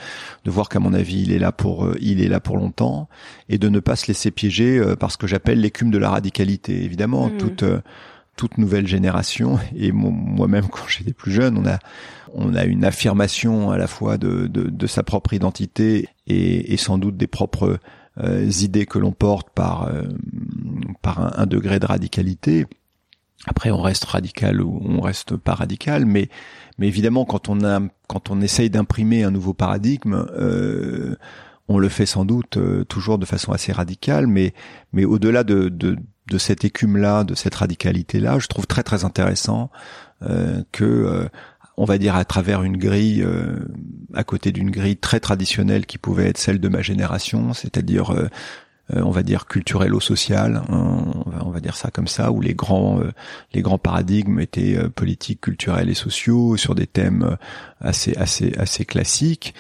de 0.45 0.51
voir 0.51 0.69
qu'à 0.69 0.81
mon 0.81 0.95
avis 0.95 1.23
il 1.23 1.33
est 1.33 1.39
là 1.39 1.53
pour 1.53 1.89
il 2.01 2.23
est 2.23 2.29
là 2.29 2.41
pour 2.41 2.57
longtemps 2.57 3.09
et 3.49 3.59
de 3.59 3.69
ne 3.69 3.81
pas 3.81 3.97
se 3.97 4.07
laisser 4.07 4.31
piéger 4.31 4.83
par 4.99 5.11
ce 5.11 5.19
que 5.19 5.27
j'appelle 5.27 5.61
l'écume 5.61 5.91
de 5.91 5.99
la 5.99 6.11
radicalité. 6.11 6.85
Évidemment, 6.85 7.29
mmh. 7.29 7.37
toute 7.37 7.65
toute 8.41 8.57
nouvelle 8.57 8.87
génération 8.87 9.59
et 9.77 9.93
moi-même 9.93 10.67
quand 10.69 10.89
j'étais 10.89 11.13
plus 11.13 11.31
jeune, 11.31 11.59
on 11.59 11.67
a 11.67 11.79
on 12.33 12.55
a 12.55 12.65
une 12.65 12.87
affirmation 12.87 13.71
à 13.71 13.77
la 13.77 13.87
fois 13.87 14.17
de, 14.17 14.47
de, 14.47 14.87
sa 14.87 15.03
propre 15.03 15.35
identité 15.35 16.09
et, 16.27 16.73
et, 16.73 16.79
sans 16.79 16.97
doute 16.97 17.19
des 17.19 17.27
propres 17.27 17.81
euh, 18.17 18.51
idées 18.63 18.87
que 18.87 18.99
l'on 18.99 19.13
porte 19.13 19.51
par 19.51 19.89
euh, 19.89 20.05
par 21.03 21.39
un, 21.39 21.45
degré 21.45 21.81
de 21.81 21.85
radicalité. 21.85 22.67
Après, 23.45 23.71
on 23.71 23.83
reste 23.83 24.05
radical 24.05 24.63
ou 24.63 24.81
on 24.87 25.03
reste 25.03 25.37
pas 25.37 25.53
radical, 25.53 26.07
mais 26.07 26.31
mais 26.79 26.89
évidemment, 26.89 27.27
quand 27.27 27.51
on 27.51 27.63
a 27.63 27.79
quand 28.07 28.31
on 28.31 28.41
essaye 28.41 28.71
d'imprimer 28.71 29.23
un 29.23 29.31
nouveau 29.31 29.53
paradigme, 29.53 30.25
euh, 30.33 31.17
on 31.69 31.77
le 31.77 31.91
fait 31.91 32.07
sans 32.07 32.25
doute 32.25 32.59
toujours 32.89 33.19
de 33.19 33.27
façon 33.27 33.53
assez 33.53 33.71
radicale, 33.73 34.27
mais 34.27 34.55
mais 34.95 35.05
au-delà 35.05 35.45
de, 35.45 35.69
de 35.69 35.99
de 36.31 36.39
cette 36.39 36.65
écume-là, 36.65 37.25
de 37.25 37.35
cette 37.35 37.55
radicalité-là, 37.57 38.39
je 38.39 38.47
trouve 38.47 38.67
très 38.67 38.83
très 38.83 39.05
intéressant 39.05 39.71
que 40.73 41.29
on 41.81 41.85
va 41.85 41.97
dire 41.97 42.15
à 42.15 42.27
travers 42.27 42.63
une 42.63 42.77
grille 42.77 43.23
euh, 43.23 43.57
à 44.13 44.23
côté 44.23 44.53
d'une 44.53 44.71
grille 44.71 44.99
très 44.99 45.19
traditionnelle 45.19 45.87
qui 45.87 45.97
pouvait 45.97 46.27
être 46.27 46.37
celle 46.37 46.61
de 46.61 46.69
ma 46.69 46.83
génération, 46.83 47.55
c'est-à-dire 47.55 48.11
euh, 48.11 48.29
euh, 48.95 49.01
on 49.03 49.11
va 49.11 49.23
dire 49.23 49.47
culturel 49.47 49.95
ou 49.95 50.01
social, 50.01 50.63
hein, 50.69 51.07
on, 51.43 51.49
va, 51.49 51.61
dire 51.61 51.77
ça 51.77 51.91
comme 51.91 52.07
ça, 52.07 52.33
où 52.33 52.43
les 52.43 52.53
grands 52.53 53.01
les 53.55 53.63
grands 53.63 53.79
paradigmes 53.79 54.41
étaient 54.41 54.77
politiques, 54.91 55.41
culturels 55.41 55.89
et 55.89 55.95
sociaux 55.95 56.59
sur 56.59 56.75
des 56.75 56.87
thèmes 56.87 57.39
assez 57.81 58.15
assez 58.19 58.53
assez 58.59 58.85
classiques. 58.85 59.55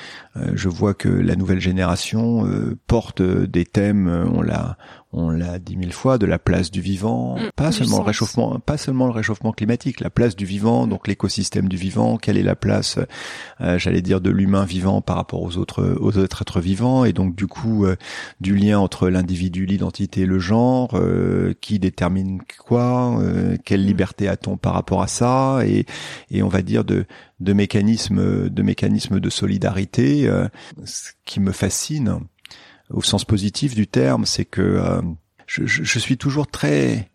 je 0.52 0.68
vois 0.68 0.92
que 0.92 1.08
la 1.08 1.36
nouvelle 1.36 1.60
génération 1.60 2.46
porte 2.86 3.22
des 3.22 3.64
thèmes, 3.64 4.08
on 4.34 4.42
l'a 4.42 4.76
on 5.12 5.30
l'a 5.30 5.58
dit 5.58 5.76
mille 5.76 5.92
fois, 5.92 6.18
de 6.18 6.26
la 6.26 6.38
place 6.38 6.70
du 6.70 6.80
vivant, 6.80 7.36
mm, 7.36 7.50
pas 7.56 7.72
seulement 7.72 7.98
le 7.98 8.04
réchauffement, 8.04 8.60
pas 8.60 8.76
seulement 8.76 9.06
le 9.06 9.12
réchauffement 9.12 9.52
climatique, 9.52 10.00
la 10.00 10.10
place 10.10 10.36
du 10.36 10.44
vivant, 10.44 10.86
donc 10.86 11.08
l'écosystème 11.08 11.68
du 11.68 11.76
vivant, 11.76 12.16
quelle 12.16 12.38
est 12.38 12.44
la 12.44 12.54
place, 12.54 12.98
euh, 13.60 13.76
j'allais 13.78 14.02
dire, 14.02 14.20
de 14.20 14.30
l'humain 14.30 14.64
vivant 14.64 15.00
par 15.00 15.16
rapport 15.16 15.42
aux 15.42 15.56
autres, 15.56 15.96
aux 16.00 16.16
autres 16.16 16.42
êtres 16.42 16.60
vivants, 16.60 17.04
et 17.04 17.12
donc 17.12 17.34
du 17.34 17.48
coup 17.48 17.86
euh, 17.86 17.96
du 18.40 18.54
lien 18.54 18.78
entre 18.78 19.08
l'individu, 19.08 19.66
l'identité 19.66 20.26
le 20.26 20.38
genre, 20.38 20.90
euh, 20.94 21.54
qui 21.60 21.80
détermine 21.80 22.40
quoi, 22.58 23.20
quelle 23.64 23.82
mm. 23.82 23.86
liberté 23.86 24.28
a-t-on 24.28 24.56
par 24.56 24.74
rapport 24.74 25.02
à 25.02 25.08
ça, 25.08 25.60
et, 25.66 25.86
et 26.30 26.42
on 26.42 26.48
va 26.48 26.62
dire 26.62 26.84
de 26.84 27.04
de 27.40 27.54
mécanismes, 27.54 28.50
de 28.50 28.62
mécanismes 28.62 29.18
de 29.18 29.30
solidarité, 29.30 30.30
ce 30.84 31.12
qui 31.24 31.40
me 31.40 31.52
fascine 31.52 32.20
au 32.90 33.02
sens 33.02 33.24
positif 33.24 33.74
du 33.74 33.86
terme, 33.86 34.26
c'est 34.26 34.44
que 34.44 34.62
euh, 34.62 35.00
je, 35.46 35.64
je, 35.66 35.98
suis 35.98 36.16
toujours 36.16 36.46
très 36.46 37.10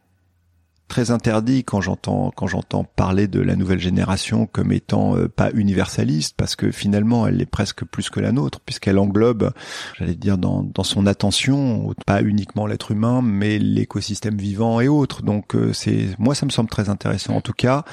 très 0.88 1.10
interdit 1.10 1.64
quand 1.64 1.82
j'entends 1.82 2.32
quand 2.36 2.48
j'entends 2.48 2.84
parler 2.84 3.28
de 3.28 3.42
la 3.42 3.56
nouvelle 3.56 3.80
génération 3.80 4.46
comme 4.46 4.72
étant 4.72 5.18
euh, 5.18 5.28
pas 5.28 5.50
universaliste 5.54 6.36
parce 6.38 6.56
que 6.56 6.70
finalement 6.72 7.26
elle 7.26 7.42
est 7.42 7.48
presque 7.48 7.84
plus 7.86 8.10
que 8.10 8.20
la 8.20 8.32
nôtre 8.32 8.60
puisqu'elle 8.60 9.00
englobe 9.00 9.52
j'allais 9.98 10.16
dire 10.16 10.38
dans, 10.38 10.62
dans 10.62 10.84
son 10.84 11.08
attention 11.08 11.94
pas 12.06 12.22
uniquement 12.22 12.68
l'être 12.68 12.92
humain 12.92 13.22
mais 13.24 13.58
l'écosystème 13.58 14.38
vivant 14.38 14.80
et 14.80 14.88
autres. 14.88 15.24
Donc 15.24 15.56
euh, 15.56 15.74
c'est 15.74 16.10
moi 16.20 16.36
ça 16.36 16.46
me 16.46 16.52
semble 16.52 16.70
très 16.70 16.90
intéressant. 16.90 17.36
En 17.36 17.42
tout 17.42 17.54
cas 17.54 17.84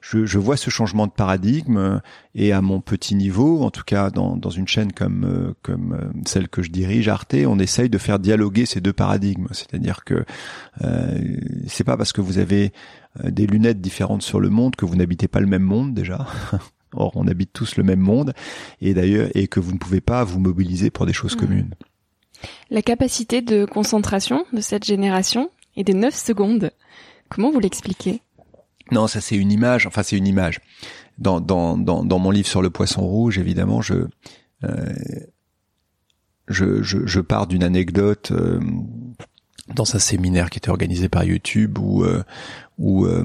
je, 0.00 0.24
je, 0.24 0.38
vois 0.38 0.56
ce 0.56 0.70
changement 0.70 1.08
de 1.08 1.12
paradigme 1.12 2.00
et 2.38 2.52
à 2.52 2.60
mon 2.60 2.82
petit 2.82 3.14
niveau, 3.14 3.62
en 3.62 3.70
tout 3.70 3.82
cas 3.82 4.10
dans, 4.10 4.36
dans 4.36 4.50
une 4.50 4.68
chaîne 4.68 4.92
comme 4.92 5.24
euh, 5.24 5.54
comme 5.62 5.94
euh, 5.94 6.20
celle 6.26 6.48
que 6.48 6.62
je 6.62 6.70
dirige, 6.70 7.08
Arte, 7.08 7.34
on 7.46 7.58
essaye 7.58 7.88
de 7.88 7.96
faire 7.96 8.18
dialoguer 8.18 8.66
ces 8.66 8.82
deux 8.82 8.92
paradigmes. 8.92 9.48
C'est-à-dire 9.52 10.04
que 10.04 10.24
euh, 10.84 11.38
c'est 11.66 11.82
pas 11.82 11.96
parce 11.96 12.12
que 12.12 12.20
vous 12.20 12.38
avez 12.38 12.72
des 13.24 13.46
lunettes 13.46 13.80
différentes 13.80 14.20
sur 14.20 14.38
le 14.38 14.50
monde 14.50 14.76
que 14.76 14.84
vous 14.84 14.96
n'habitez 14.96 15.28
pas 15.28 15.40
le 15.40 15.46
même 15.46 15.62
monde 15.62 15.94
déjà. 15.94 16.26
Or, 16.92 17.12
on 17.16 17.26
habite 17.26 17.54
tous 17.54 17.76
le 17.76 17.82
même 17.82 18.00
monde 18.00 18.34
et 18.82 18.92
d'ailleurs 18.92 19.28
et 19.34 19.48
que 19.48 19.58
vous 19.58 19.72
ne 19.72 19.78
pouvez 19.78 20.02
pas 20.02 20.22
vous 20.22 20.38
mobiliser 20.38 20.90
pour 20.90 21.06
des 21.06 21.14
choses 21.14 21.36
mmh. 21.36 21.40
communes. 21.40 21.74
La 22.68 22.82
capacité 22.82 23.40
de 23.40 23.64
concentration 23.64 24.44
de 24.52 24.60
cette 24.60 24.84
génération 24.84 25.50
est 25.76 25.84
des 25.84 25.94
9 25.94 26.14
secondes. 26.14 26.70
Comment 27.30 27.50
vous 27.50 27.60
l'expliquez? 27.60 28.20
Non, 28.92 29.06
ça 29.06 29.22
c'est 29.22 29.36
une 29.36 29.50
image. 29.50 29.86
Enfin, 29.86 30.02
c'est 30.02 30.16
une 30.16 30.26
image. 30.26 30.60
Dans, 31.18 31.40
dans, 31.40 31.78
dans, 31.78 32.04
dans, 32.04 32.18
mon 32.18 32.30
livre 32.30 32.46
sur 32.46 32.60
le 32.60 32.68
poisson 32.68 33.00
rouge, 33.00 33.38
évidemment, 33.38 33.80
je 33.80 33.94
euh, 34.64 34.92
je, 36.48 36.82
je, 36.82 37.06
je, 37.06 37.20
pars 37.20 37.46
d'une 37.46 37.62
anecdote 37.62 38.30
euh, 38.32 38.60
dans 39.74 39.96
un 39.96 39.98
séminaire 39.98 40.50
qui 40.50 40.58
était 40.58 40.70
organisé 40.70 41.08
par 41.08 41.24
YouTube 41.24 41.78
où 41.78 42.04
euh, 42.04 42.22
où 42.78 43.06
euh, 43.06 43.24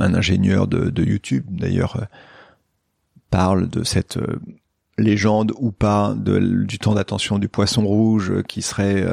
un 0.00 0.14
ingénieur 0.14 0.66
de, 0.66 0.90
de 0.90 1.04
YouTube 1.04 1.44
d'ailleurs 1.48 2.08
parle 3.30 3.68
de 3.68 3.84
cette 3.84 4.18
légende 4.98 5.52
ou 5.58 5.72
pas 5.72 6.14
de, 6.14 6.64
du 6.64 6.78
temps 6.78 6.94
d'attention 6.94 7.38
du 7.38 7.48
poisson 7.48 7.86
rouge 7.86 8.42
qui 8.48 8.60
serait 8.60 9.06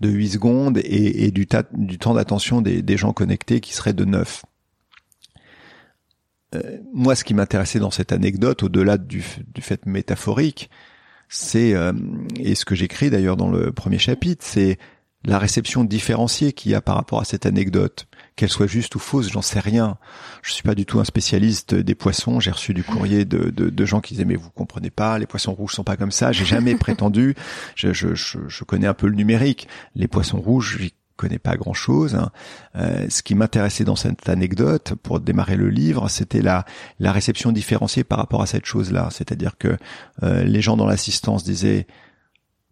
de 0.00 0.08
8 0.08 0.30
secondes 0.30 0.78
et, 0.78 1.26
et 1.26 1.30
du, 1.30 1.46
du 1.74 1.98
temps 1.98 2.14
d'attention 2.14 2.60
des, 2.60 2.82
des 2.82 2.96
gens 2.96 3.12
connectés 3.12 3.60
qui 3.60 3.72
serait 3.72 3.92
de 3.92 4.04
9. 4.04 4.42
Euh, 6.54 6.78
moi, 6.92 7.14
ce 7.14 7.24
qui 7.24 7.34
m'intéressait 7.34 7.78
dans 7.78 7.90
cette 7.90 8.12
anecdote, 8.12 8.62
au-delà 8.62 8.98
du, 8.98 9.22
fait 9.22 9.86
métaphorique, 9.86 10.70
c'est 11.28 11.74
euh, 11.74 11.92
et 12.36 12.54
ce 12.54 12.64
que 12.64 12.74
j'écris 12.74 13.10
d'ailleurs 13.10 13.36
dans 13.36 13.50
le 13.50 13.72
premier 13.72 13.98
chapitre, 13.98 14.44
c'est 14.46 14.78
la 15.24 15.38
réception 15.38 15.84
différenciée 15.84 16.52
qu'il 16.52 16.72
y 16.72 16.74
a 16.74 16.80
par 16.80 16.96
rapport 16.96 17.20
à 17.20 17.24
cette 17.24 17.46
anecdote, 17.46 18.06
qu'elle 18.34 18.48
soit 18.48 18.66
juste 18.66 18.94
ou 18.96 18.98
fausse, 18.98 19.30
j'en 19.30 19.42
sais 19.42 19.60
rien. 19.60 19.98
Je 20.42 20.52
suis 20.52 20.62
pas 20.62 20.74
du 20.74 20.84
tout 20.84 20.98
un 20.98 21.04
spécialiste 21.04 21.74
des 21.74 21.94
poissons. 21.94 22.40
J'ai 22.40 22.50
reçu 22.50 22.74
du 22.74 22.82
courrier 22.82 23.24
de, 23.24 23.50
de, 23.50 23.84
gens 23.84 24.00
qui 24.00 24.14
disaient 24.14 24.24
mais 24.24 24.36
vous 24.36 24.50
comprenez 24.50 24.90
pas, 24.90 25.18
les 25.18 25.26
poissons 25.26 25.54
rouges 25.54 25.74
sont 25.74 25.84
pas 25.84 25.96
comme 25.96 26.10
ça. 26.10 26.32
J'ai 26.32 26.44
jamais 26.44 26.74
prétendu. 26.74 27.36
Je, 27.76 27.92
je, 27.92 28.14
je, 28.14 28.64
connais 28.64 28.88
un 28.88 28.94
peu 28.94 29.06
le 29.06 29.14
numérique. 29.14 29.68
Les 29.94 30.08
poissons 30.08 30.40
rouges, 30.40 30.90
connais 31.16 31.38
pas 31.38 31.56
grand 31.56 31.74
chose. 31.74 32.14
Hein. 32.14 32.30
Euh, 32.76 33.06
ce 33.08 33.22
qui 33.22 33.34
m'intéressait 33.34 33.84
dans 33.84 33.96
cette 33.96 34.28
anecdote 34.28 34.94
pour 35.02 35.20
démarrer 35.20 35.56
le 35.56 35.68
livre, 35.68 36.08
c'était 36.08 36.42
la, 36.42 36.64
la 36.98 37.12
réception 37.12 37.52
différenciée 37.52 38.04
par 38.04 38.18
rapport 38.18 38.42
à 38.42 38.46
cette 38.46 38.66
chose-là. 38.66 39.08
C'est-à-dire 39.10 39.56
que 39.58 39.76
euh, 40.22 40.44
les 40.44 40.60
gens 40.60 40.76
dans 40.76 40.86
l'assistance 40.86 41.44
disaient 41.44 41.86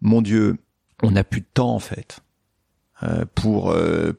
mon 0.01 0.21
Dieu, 0.21 0.57
on 1.03 1.11
n'a 1.11 1.23
plus 1.23 1.41
de 1.41 1.47
temps 1.53 1.75
en 1.75 1.79
fait 1.79 2.21
euh, 3.03 3.25
pour 3.35 3.75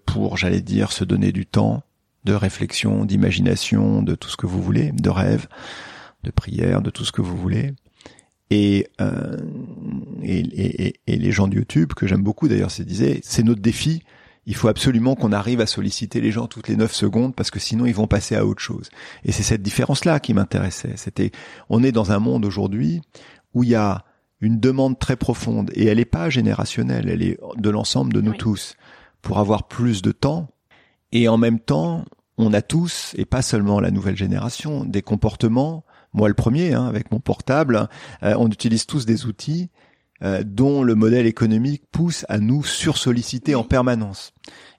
pour 0.07 0.37
j'allais 0.37 0.61
dire 0.61 0.93
se 0.93 1.05
donner 1.05 1.33
du 1.33 1.47
temps 1.47 1.83
de 2.25 2.35
réflexion, 2.35 3.05
d'imagination, 3.05 4.03
de 4.03 4.15
tout 4.15 4.29
ce 4.29 4.37
que 4.37 4.47
vous 4.47 4.63
voulez, 4.63 4.93
de 4.93 5.11
rêve, 5.11 5.49
de 6.23 6.31
prière, 6.31 6.83
de 6.83 6.91
tout 6.91 7.05
ce 7.05 7.13
que 7.13 7.21
vous 7.21 7.37
voulez. 7.37 7.75
Et, 8.53 8.87
et, 10.23 10.39
et, 10.41 11.01
et, 11.07 11.17
les 11.17 11.33
gens 11.33 11.49
de 11.49 11.57
YouTube, 11.57 11.95
que 11.95 12.07
j'aime 12.07 12.23
beaucoup 12.23 12.49
d'ailleurs, 12.49 12.71
se 12.71 12.83
disaient, 12.83 13.21
c'est 13.23 13.43
notre 13.43 13.63
défi, 13.63 14.03
il 14.45 14.55
faut 14.55 14.69
absolument 14.69 15.15
qu'on 15.15 15.33
arrive 15.33 15.61
à 15.61 15.67
solliciter 15.67 16.21
les 16.21 16.33
gens 16.33 16.47
toutes 16.47 16.69
les 16.69 16.77
9 16.77 16.93
secondes 16.93 17.35
parce 17.35 17.51
que 17.51 17.61
sinon 17.61 17.87
ils 17.87 17.95
vont 17.95 18.07
passer 18.07 18.35
à 18.35 18.45
autre 18.45 18.61
chose. 18.61 18.91
Et 19.25 19.33
c'est 19.33 19.43
cette 19.43 19.63
différence-là 19.63 20.21
qui 20.21 20.35
m'intéressait. 20.35 20.95
C'était, 20.97 21.31
on 21.71 21.83
est 21.83 21.93
dans 21.93 22.13
un 22.13 22.19
monde 22.19 22.45
aujourd'hui 22.45 23.01
où 23.55 23.63
il 23.63 23.71
y 23.71 23.75
a 23.75 24.05
une 24.41 24.59
demande 24.59 24.99
très 24.99 25.17
profonde 25.17 25.71
et 25.75 25.87
elle 25.87 25.99
n'est 25.99 26.05
pas 26.05 26.29
générationnelle, 26.29 27.09
elle 27.09 27.23
est 27.23 27.39
de 27.57 27.71
l'ensemble 27.71 28.13
de 28.13 28.21
nous 28.21 28.35
tous 28.35 28.77
pour 29.23 29.39
avoir 29.39 29.69
plus 29.69 30.03
de 30.03 30.11
temps 30.11 30.49
et 31.13 31.29
en 31.29 31.39
même 31.39 31.61
temps 31.61 32.05
on 32.37 32.53
a 32.53 32.63
tous 32.63 33.15
et 33.17 33.25
pas 33.25 33.43
seulement 33.43 33.79
la 33.79 33.93
nouvelle 33.93 34.17
génération 34.17 34.85
des 34.85 35.03
comportements. 35.03 35.85
Moi 36.13 36.29
le 36.29 36.35
premier, 36.35 36.75
hein, 36.75 36.87
avec 36.87 37.11
mon 37.11 37.21
portable, 37.21 37.89
euh, 38.23 38.35
on 38.39 38.49
utilise 38.49 38.87
tous 38.87 39.07
des 39.07 39.27
outils 39.27 39.71
euh, 40.25 40.45
dont 40.47 40.85
le 40.85 40.95
modèle 40.95 41.27
économique 41.27 41.83
pousse 41.91 42.25
à 42.29 42.39
nous 42.39 42.63
sursolliciter 42.63 43.57
en 43.57 43.65
permanence. 43.65 44.33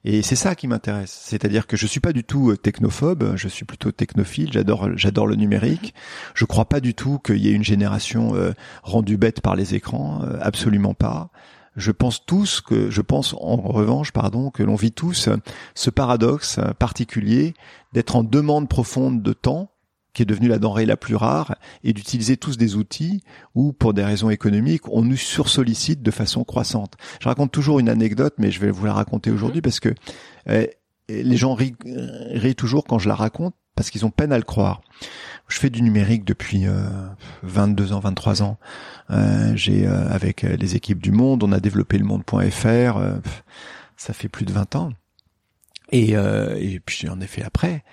Et 0.06 0.22
c'est 0.22 0.38
ça 0.38 0.56
qui 0.56 0.68
m'intéresse. 0.68 1.12
C'est-à-dire 1.26 1.68
que 1.68 1.76
je 1.76 1.86
suis 1.86 2.00
pas 2.00 2.14
du 2.14 2.24
tout 2.24 2.52
euh, 2.52 2.56
technophobe, 2.56 3.34
je 3.36 3.50
suis 3.50 3.66
plutôt 3.66 3.92
technophile, 3.92 4.54
j'adore 4.54 4.92
j'adore 4.96 5.28
le 5.28 5.36
numérique. 5.36 5.94
Je 6.34 6.46
crois 6.46 6.64
pas 6.64 6.80
du 6.80 6.94
tout 6.94 7.20
qu'il 7.20 7.40
y 7.40 7.50
ait 7.50 7.54
une 7.54 7.64
génération 7.64 8.36
euh, 8.36 8.54
rendue 8.84 9.18
bête 9.18 9.42
par 9.42 9.58
les 9.58 9.76
écrans, 9.76 10.22
absolument 10.40 10.94
pas. 10.94 11.30
Je 11.76 11.92
pense 11.92 12.26
tous 12.26 12.62
que 12.62 12.90
je 12.90 13.02
pense 13.02 13.34
en 13.34 13.58
revanche 13.58 14.14
pardon 14.14 14.50
que 14.50 14.64
l'on 14.64 14.76
vit 14.76 14.94
tous 14.94 15.28
ce 15.76 15.90
paradoxe 15.90 16.60
particulier 16.80 17.54
d'être 17.92 18.16
en 18.16 18.24
demande 18.24 18.70
profonde 18.70 19.22
de 19.22 19.34
temps 19.34 19.73
qui 20.14 20.22
est 20.22 20.26
devenue 20.26 20.48
la 20.48 20.60
denrée 20.60 20.86
la 20.86 20.98
plus 20.98 21.16
rare, 21.16 21.56
et 21.84 21.94
d'utiliser 21.94 22.38
tous 22.38 22.58
des 22.58 22.76
outils 22.76 23.24
où, 23.56 23.74
pour 23.74 23.94
des 23.94 24.04
raisons 24.04 24.30
économiques, 24.30 24.88
on 24.90 25.02
nous 25.02 25.18
sursollicite 25.18 26.02
de 26.02 26.12
façon 26.12 26.44
croissante. 26.44 26.94
Je 27.20 27.28
raconte 27.28 27.52
toujours 27.52 27.80
une 27.80 27.90
anecdote, 27.90 28.36
mais 28.38 28.52
je 28.52 28.60
vais 28.60 28.72
vous 28.72 28.86
la 28.86 28.94
raconter 28.94 29.32
aujourd'hui 29.32 29.62
parce 29.62 29.80
que 29.80 29.90
euh, 30.50 30.68
les 31.10 31.38
gens 31.38 31.56
rient, 31.56 31.76
toujours 32.56 32.86
quand 32.86 33.00
je 33.00 33.10
la 33.10 33.16
raconte 33.16 33.56
parce 33.76 33.90
qu'ils 33.90 34.06
ont 34.06 34.12
peine 34.12 34.32
à 34.32 34.38
le 34.38 34.44
croire. 34.44 34.82
Je 35.48 35.58
fais 35.58 35.72
du 35.72 35.82
numérique 35.82 36.26
depuis 36.26 36.66
22 37.42 37.92
euh, 37.92 37.96
ans, 37.96 38.00
23 38.00 38.44
ans. 38.44 38.58
Euh, 39.10 39.54
j'ai 39.56 39.88
avec 39.88 40.44
les 40.44 40.76
équipes 40.76 41.02
du 41.02 41.12
Monde, 41.12 41.44
on 41.44 41.52
a 41.52 41.60
développé 41.60 41.98
le 41.98 42.06
monde.fr. 42.06 43.00
ça 43.98 44.14
fait 44.14 44.30
plus 44.30 44.46
de 44.46 44.54
20 44.54 44.76
ans. 44.76 44.92
Et, 45.92 46.12
et 46.12 46.80
puis 46.80 47.08
ai 47.08 47.28
fait 47.28 47.44
après. 47.44 47.84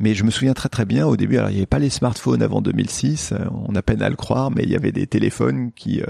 Mais 0.00 0.14
je 0.14 0.24
me 0.24 0.30
souviens 0.30 0.54
très 0.54 0.70
très 0.70 0.86
bien 0.86 1.06
au 1.06 1.16
début, 1.16 1.36
alors 1.36 1.50
il 1.50 1.52
n'y 1.52 1.58
avait 1.58 1.66
pas 1.66 1.78
les 1.78 1.90
smartphones 1.90 2.42
avant 2.42 2.62
2006, 2.62 3.32
euh, 3.32 3.44
on 3.68 3.74
a 3.74 3.82
peine 3.82 4.00
à 4.00 4.08
le 4.08 4.16
croire, 4.16 4.50
mais 4.50 4.62
il 4.62 4.70
y 4.70 4.74
avait 4.74 4.92
des 4.92 5.06
téléphones 5.06 5.72
qui 5.72 6.00
euh, 6.00 6.06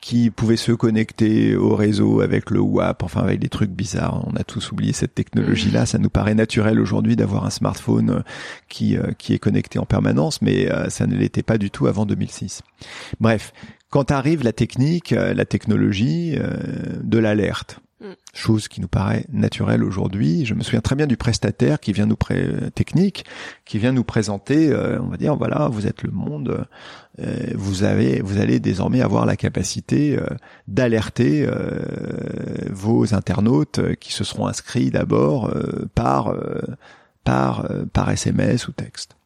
qui 0.00 0.30
pouvaient 0.30 0.56
se 0.56 0.70
connecter 0.70 1.56
au 1.56 1.74
réseau 1.74 2.20
avec 2.20 2.50
le 2.50 2.60
WAP, 2.60 3.02
enfin 3.02 3.20
avec 3.20 3.40
des 3.40 3.48
trucs 3.48 3.72
bizarres. 3.72 4.24
On 4.28 4.36
a 4.36 4.44
tous 4.44 4.70
oublié 4.70 4.92
cette 4.92 5.16
technologie-là. 5.16 5.86
Ça 5.86 5.98
nous 5.98 6.08
paraît 6.08 6.36
naturel 6.36 6.78
aujourd'hui 6.78 7.16
d'avoir 7.16 7.44
un 7.44 7.50
smartphone 7.50 8.10
euh, 8.10 8.20
qui 8.68 8.96
qui 9.18 9.34
est 9.34 9.40
connecté 9.40 9.80
en 9.80 9.86
permanence, 9.86 10.40
mais 10.40 10.68
ça 10.88 11.08
ne 11.08 11.16
l'était 11.16 11.42
pas 11.42 11.58
du 11.58 11.72
tout 11.72 11.88
avant 11.88 12.06
2006. 12.06 12.62
Bref, 13.18 13.52
quand 13.90 14.12
arrive 14.12 14.44
la 14.44 14.52
technique, 14.52 15.10
la 15.10 15.44
technologie 15.44 16.38
de 17.02 17.18
l'alerte. 17.18 17.80
Mm. 18.00 18.12
Chose 18.32 18.68
qui 18.68 18.80
nous 18.80 18.88
paraît 18.88 19.24
naturelle 19.32 19.82
aujourd'hui. 19.82 20.46
Je 20.46 20.54
me 20.54 20.62
souviens 20.62 20.80
très 20.80 20.94
bien 20.94 21.08
du 21.08 21.16
prestataire 21.16 21.80
qui 21.80 21.92
vient 21.92 22.06
nous 22.06 22.16
pré 22.16 22.48
technique, 22.74 23.24
qui 23.64 23.78
vient 23.78 23.90
nous 23.90 24.04
présenter. 24.04 24.70
Euh, 24.70 25.00
on 25.00 25.08
va 25.08 25.16
dire 25.16 25.34
voilà, 25.34 25.68
vous 25.68 25.88
êtes 25.88 26.04
le 26.04 26.12
monde. 26.12 26.66
Euh, 27.18 27.50
vous 27.56 27.82
avez, 27.82 28.20
vous 28.20 28.38
allez 28.38 28.60
désormais 28.60 29.00
avoir 29.00 29.26
la 29.26 29.36
capacité 29.36 30.16
euh, 30.16 30.26
d'alerter 30.68 31.48
vos 32.70 33.14
internautes 33.14 33.80
qui 33.96 34.12
se 34.12 34.22
seront 34.22 34.46
inscrits 34.46 34.90
d'abord 34.90 35.52
par 35.94 36.34
par 37.24 37.68
par 37.92 38.10
SMS 38.10 38.68
ou 38.68 38.72
texte. 38.72 39.16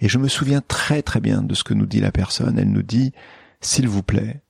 Et 0.00 0.08
je 0.08 0.18
me 0.18 0.28
souviens 0.28 0.62
très 0.66 1.02
très 1.02 1.20
bien 1.20 1.42
de 1.42 1.54
ce 1.54 1.64
que 1.64 1.74
nous 1.74 1.86
dit 1.86 2.00
la 2.00 2.12
personne. 2.12 2.58
Elle 2.58 2.70
nous 2.70 2.82
dit 2.82 3.12
s'il 3.60 3.88
vous 3.88 4.02
plaît, 4.02 4.42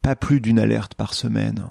pas 0.00 0.14
plus 0.14 0.40
d'une 0.40 0.60
alerte 0.60 0.94
par 0.94 1.14
semaine 1.14 1.66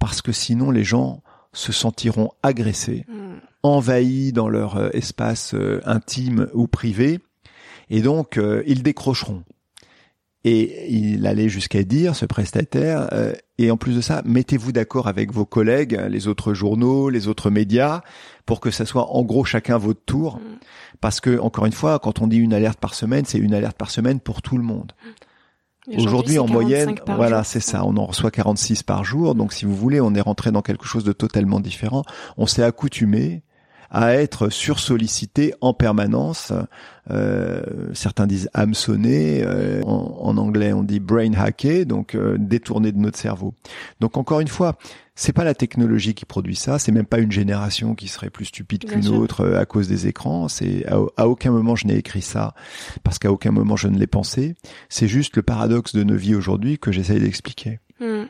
parce 0.00 0.22
que 0.22 0.32
sinon 0.32 0.72
les 0.72 0.82
gens 0.82 1.22
se 1.52 1.70
sentiront 1.70 2.30
agressés, 2.42 3.04
hmm. 3.08 3.38
envahis 3.62 4.32
dans 4.32 4.48
leur 4.48 4.76
euh, 4.76 4.88
espace 4.92 5.54
euh, 5.54 5.80
intime 5.84 6.48
ou 6.54 6.66
privé, 6.66 7.20
et 7.90 8.00
donc 8.02 8.36
euh, 8.36 8.64
ils 8.66 8.82
décrocheront. 8.82 9.44
Et 10.42 10.90
il 10.90 11.26
allait 11.26 11.50
jusqu'à 11.50 11.82
dire, 11.82 12.16
ce 12.16 12.24
prestataire, 12.24 13.10
et 13.58 13.70
en 13.70 13.76
plus 13.76 13.94
de 13.94 14.00
ça, 14.00 14.22
mettez-vous 14.24 14.72
d'accord 14.72 15.06
avec 15.06 15.34
vos 15.34 15.44
collègues, 15.44 16.00
les 16.08 16.28
autres 16.28 16.54
journaux, 16.54 17.10
les 17.10 17.28
autres 17.28 17.50
médias, 17.50 18.00
pour 18.46 18.60
que 18.60 18.70
ça 18.70 18.86
soit 18.86 19.14
en 19.14 19.22
gros 19.22 19.44
chacun 19.44 19.76
votre 19.76 20.02
tour. 20.02 20.36
Hmm. 20.36 20.56
Parce 21.02 21.20
que, 21.20 21.38
encore 21.38 21.66
une 21.66 21.74
fois, 21.74 21.98
quand 21.98 22.22
on 22.22 22.26
dit 22.26 22.38
une 22.38 22.54
alerte 22.54 22.80
par 22.80 22.94
semaine, 22.94 23.26
c'est 23.26 23.36
une 23.36 23.52
alerte 23.52 23.76
par 23.76 23.90
semaine 23.90 24.18
pour 24.18 24.40
tout 24.40 24.56
le 24.56 24.64
monde. 24.64 24.92
Aujourd'hui, 25.98 26.38
en 26.38 26.46
moyenne, 26.46 26.94
voilà, 27.06 27.44
c'est 27.44 27.60
ça. 27.60 27.84
On 27.84 27.96
en 27.96 28.06
reçoit 28.06 28.30
46 28.30 28.82
par 28.82 29.04
jour. 29.04 29.34
Donc, 29.34 29.52
si 29.52 29.64
vous 29.64 29.74
voulez, 29.74 30.00
on 30.00 30.14
est 30.14 30.20
rentré 30.20 30.50
dans 30.52 30.62
quelque 30.62 30.86
chose 30.86 31.04
de 31.04 31.12
totalement 31.12 31.60
différent. 31.60 32.04
On 32.36 32.46
s'est 32.46 32.62
accoutumé 32.62 33.42
à 33.90 34.14
être 34.14 34.48
sursollicité 34.48 35.54
en 35.60 35.74
permanence. 35.74 36.52
Euh, 37.10 37.62
certains 37.92 38.26
disent 38.26 38.48
hameçonné. 38.54 39.42
Euh, 39.42 39.82
en, 39.82 40.36
anglais, 40.36 40.72
on 40.72 40.82
dit 40.82 41.00
brain 41.00 41.32
hacké, 41.34 41.84
donc 41.84 42.14
euh, 42.14 42.36
détourné 42.38 42.92
de 42.92 42.98
notre 42.98 43.18
cerveau. 43.18 43.54
Donc, 44.00 44.16
encore 44.16 44.40
une 44.40 44.48
fois, 44.48 44.78
c'est 45.20 45.34
pas 45.34 45.44
la 45.44 45.52
technologie 45.54 46.14
qui 46.14 46.24
produit 46.24 46.56
ça, 46.56 46.78
c'est 46.78 46.92
même 46.92 47.04
pas 47.04 47.18
une 47.18 47.30
génération 47.30 47.94
qui 47.94 48.08
serait 48.08 48.30
plus 48.30 48.46
stupide 48.46 48.86
qu'une 48.86 49.08
autre 49.08 49.42
euh, 49.42 49.60
à 49.60 49.66
cause 49.66 49.86
des 49.86 50.06
écrans. 50.06 50.48
C'est 50.48 50.86
à, 50.86 51.28
aucun 51.28 51.50
moment 51.50 51.76
je 51.76 51.86
n'ai 51.86 51.96
écrit 51.96 52.22
ça 52.22 52.54
parce 53.04 53.18
qu'à 53.18 53.30
aucun 53.30 53.50
moment 53.50 53.76
je 53.76 53.88
ne 53.88 53.98
l'ai 53.98 54.06
pensé. 54.06 54.54
C'est 54.88 55.08
juste 55.08 55.36
le 55.36 55.42
paradoxe 55.42 55.94
de 55.94 56.04
nos 56.04 56.16
vies 56.16 56.34
aujourd'hui 56.34 56.78
que 56.78 56.90
j'essaye 56.90 57.20
d'expliquer. 57.20 57.80
Hmm. 58.00 58.24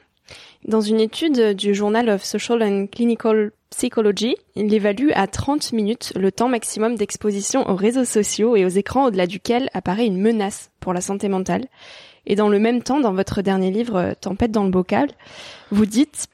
Dans 0.66 0.82
une 0.82 1.00
étude 1.00 1.54
du 1.56 1.74
Journal 1.74 2.10
of 2.10 2.22
Social 2.22 2.62
and 2.62 2.86
Clinical 2.88 3.50
Psychology, 3.70 4.36
il 4.56 4.72
évalue 4.74 5.08
à 5.14 5.26
30 5.26 5.72
minutes 5.72 6.12
le 6.16 6.30
temps 6.30 6.48
maximum 6.48 6.96
d'exposition 6.96 7.66
aux 7.68 7.76
réseaux 7.76 8.04
sociaux 8.04 8.56
et 8.56 8.66
aux 8.66 8.68
écrans 8.68 9.06
au-delà 9.06 9.26
duquel 9.26 9.70
apparaît 9.72 10.06
une 10.06 10.20
menace 10.20 10.70
pour 10.78 10.92
la 10.92 11.00
santé 11.00 11.28
mentale. 11.28 11.66
Et 12.26 12.34
dans 12.34 12.50
le 12.50 12.58
même 12.58 12.82
temps, 12.82 13.00
dans 13.00 13.14
votre 13.14 13.40
dernier 13.40 13.70
livre 13.70 14.14
Tempête 14.20 14.52
dans 14.52 14.64
le 14.64 14.70
bocal, 14.70 15.08
vous 15.70 15.86
dites 15.86 16.28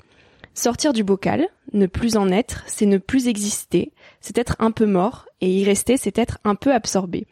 Sortir 0.55 0.93
du 0.93 1.05
bocal, 1.05 1.47
ne 1.73 1.87
plus 1.87 2.17
en 2.17 2.31
être, 2.31 2.65
c'est 2.67 2.87
ne 2.87 2.99
plus 2.99 3.29
exister, 3.29 3.93
c'est 4.21 4.39
être 4.39 4.57
un 4.59 4.71
peu 4.71 4.87
mort, 4.87 5.27
et 5.41 5.51
y 5.51 5.65
rester, 5.65 5.99
c'est 5.99 6.19
être 6.19 6.39
un 6.45 6.55
peu 6.55 6.73
absorbé. 6.73 7.27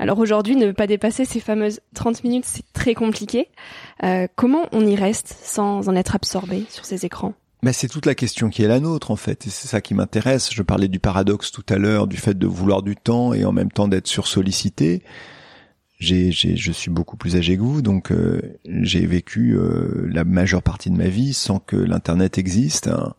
Alors 0.00 0.18
aujourd'hui, 0.18 0.56
ne 0.56 0.72
pas 0.72 0.88
dépasser 0.88 1.24
ces 1.24 1.38
fameuses 1.38 1.80
30 1.94 2.24
minutes, 2.24 2.44
c'est 2.46 2.64
très 2.72 2.94
compliqué. 2.94 3.48
Euh, 4.02 4.26
comment 4.34 4.66
on 4.72 4.84
y 4.84 4.96
reste 4.96 5.36
sans 5.42 5.88
en 5.88 5.94
être 5.94 6.16
absorbé 6.16 6.64
sur 6.68 6.84
ces 6.84 7.06
écrans? 7.06 7.34
Mais 7.62 7.72
c'est 7.72 7.88
toute 7.88 8.06
la 8.06 8.14
question 8.14 8.48
qui 8.48 8.62
est 8.62 8.68
la 8.68 8.80
nôtre 8.80 9.12
en 9.12 9.16
fait, 9.16 9.46
et 9.46 9.50
c'est 9.50 9.68
ça 9.68 9.80
qui 9.80 9.94
m'intéresse. 9.94 10.50
Je 10.52 10.62
parlais 10.62 10.88
du 10.88 10.98
paradoxe 10.98 11.52
tout 11.52 11.66
à 11.68 11.76
l'heure, 11.76 12.08
du 12.08 12.16
fait 12.16 12.36
de 12.36 12.46
vouloir 12.46 12.82
du 12.82 12.96
temps 12.96 13.34
et 13.34 13.44
en 13.44 13.52
même 13.52 13.70
temps 13.70 13.86
d'être 13.86 14.08
sursollicité 14.08 15.04
j'ai, 16.00 16.32
je 16.32 16.72
suis 16.72 16.90
beaucoup 16.90 17.16
plus 17.16 17.36
âgé 17.36 17.56
que 17.56 17.62
vous, 17.62 17.82
donc 17.82 18.10
euh, 18.10 18.40
j'ai 18.64 19.06
vécu 19.06 19.54
euh, 19.56 20.08
la 20.10 20.24
majeure 20.24 20.62
partie 20.62 20.90
de 20.90 20.96
ma 20.96 21.08
vie 21.08 21.34
sans 21.34 21.58
que 21.58 21.76
l'internet 21.76 22.38
existe. 22.38 22.88
Hein. 22.88 23.14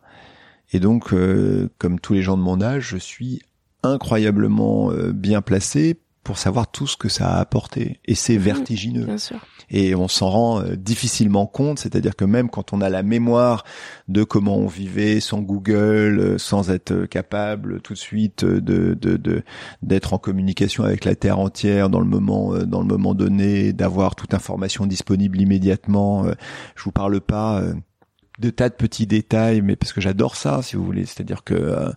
Et 0.72 0.80
donc, 0.80 1.12
euh, 1.12 1.70
comme 1.78 2.00
tous 2.00 2.14
les 2.14 2.22
gens 2.22 2.36
de 2.36 2.42
mon 2.42 2.60
âge, 2.60 2.88
je 2.88 2.96
suis 2.96 3.40
incroyablement 3.84 4.92
bien 5.12 5.42
placé 5.42 5.96
pour 6.24 6.38
savoir 6.38 6.70
tout 6.70 6.86
ce 6.86 6.96
que 6.96 7.08
ça 7.08 7.28
a 7.28 7.40
apporté. 7.40 8.00
Et 8.04 8.14
c'est 8.14 8.38
mmh, 8.38 8.42
vertigineux. 8.42 9.04
Bien 9.06 9.18
sûr. 9.18 9.38
Et 9.70 9.94
on 9.94 10.06
s'en 10.06 10.28
rend 10.28 10.60
euh, 10.60 10.76
difficilement 10.76 11.46
compte, 11.46 11.78
c'est-à-dire 11.78 12.14
que 12.14 12.24
même 12.24 12.48
quand 12.50 12.72
on 12.72 12.80
a 12.80 12.88
la 12.88 13.02
mémoire 13.02 13.64
de 14.08 14.22
comment 14.22 14.56
on 14.56 14.66
vivait 14.66 15.18
sans 15.18 15.40
Google, 15.40 16.20
euh, 16.20 16.38
sans 16.38 16.70
être 16.70 17.06
capable 17.06 17.80
tout 17.80 17.94
de 17.94 17.98
suite 17.98 18.44
de 18.44 18.94
de 18.94 19.42
d'être 19.82 20.12
en 20.12 20.18
communication 20.18 20.84
avec 20.84 21.04
la 21.04 21.14
terre 21.14 21.38
entière 21.38 21.88
dans 21.88 22.00
le 22.00 22.06
moment 22.06 22.54
euh, 22.54 22.64
dans 22.66 22.82
le 22.82 22.86
moment 22.86 23.14
donné, 23.14 23.72
d'avoir 23.72 24.14
toute 24.14 24.34
information 24.34 24.86
disponible 24.86 25.40
immédiatement. 25.40 26.26
Je 26.76 26.84
vous 26.84 26.92
parle 26.92 27.20
pas 27.20 27.62
de 28.38 28.50
tas 28.50 28.68
de 28.68 28.74
petits 28.74 29.06
détails, 29.06 29.62
mais 29.62 29.76
parce 29.76 29.92
que 29.92 30.00
j'adore 30.00 30.36
ça, 30.36 30.62
si 30.62 30.76
vous 30.76 30.84
voulez. 30.84 31.06
C'est-à-dire 31.06 31.44
que 31.44 31.92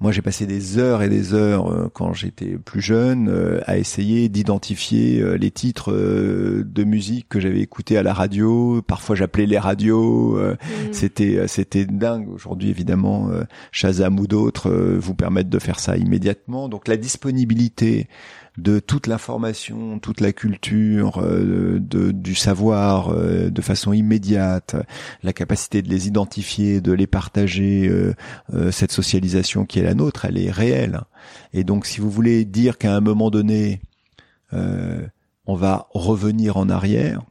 moi, 0.00 0.12
j'ai 0.12 0.22
passé 0.22 0.46
des 0.46 0.78
heures 0.78 1.02
et 1.02 1.08
des 1.08 1.34
heures 1.34 1.72
euh, 1.72 1.90
quand 1.92 2.12
j'étais 2.12 2.56
plus 2.56 2.80
jeune 2.80 3.28
euh, 3.28 3.60
à 3.66 3.78
essayer 3.78 4.28
d'identifier 4.28 5.20
euh, 5.20 5.36
les 5.36 5.50
titres 5.50 5.92
de 5.92 6.84
musique 6.84 7.28
que 7.28 7.40
j'avais 7.40 7.60
écoutés 7.60 7.98
à 7.98 8.04
la 8.04 8.14
radio. 8.14 8.80
Parfois, 8.82 9.16
j'appelais 9.16 9.46
les 9.46 9.58
radios. 9.58 10.38
Mmh. 10.38 10.56
C'était 10.92 11.48
c'était 11.48 11.84
dingue. 11.84 12.28
Aujourd'hui, 12.28 12.70
évidemment, 12.70 13.30
Shazam 13.72 14.20
ou 14.20 14.26
d'autres 14.26 14.70
vous 14.70 15.14
permettent 15.14 15.48
de 15.48 15.58
faire 15.58 15.80
ça 15.80 15.96
immédiatement. 15.96 16.68
Donc, 16.68 16.86
la 16.86 16.96
disponibilité 16.96 18.08
de 18.58 18.80
toute 18.80 19.06
l'information, 19.06 20.00
toute 20.00 20.20
la 20.20 20.32
culture, 20.32 21.22
euh, 21.22 21.78
de, 21.80 22.10
du 22.10 22.34
savoir 22.34 23.10
euh, 23.10 23.50
de 23.50 23.62
façon 23.62 23.92
immédiate, 23.92 24.74
la 25.22 25.32
capacité 25.32 25.80
de 25.80 25.88
les 25.88 26.08
identifier, 26.08 26.80
de 26.80 26.92
les 26.92 27.06
partager, 27.06 27.88
euh, 27.88 28.14
cette 28.72 28.90
socialisation 28.90 29.64
qui 29.64 29.78
est 29.78 29.84
la 29.84 29.94
nôtre, 29.94 30.24
elle 30.24 30.38
est 30.38 30.50
réelle. 30.50 31.02
Et 31.52 31.62
donc, 31.62 31.86
si 31.86 32.00
vous 32.00 32.10
voulez 32.10 32.44
dire 32.44 32.78
qu'à 32.78 32.94
un 32.94 33.00
moment 33.00 33.30
donné, 33.30 33.80
on 34.52 35.54
va 35.54 35.88
revenir 35.90 36.56
en 36.56 36.68
arrière. 36.68 37.22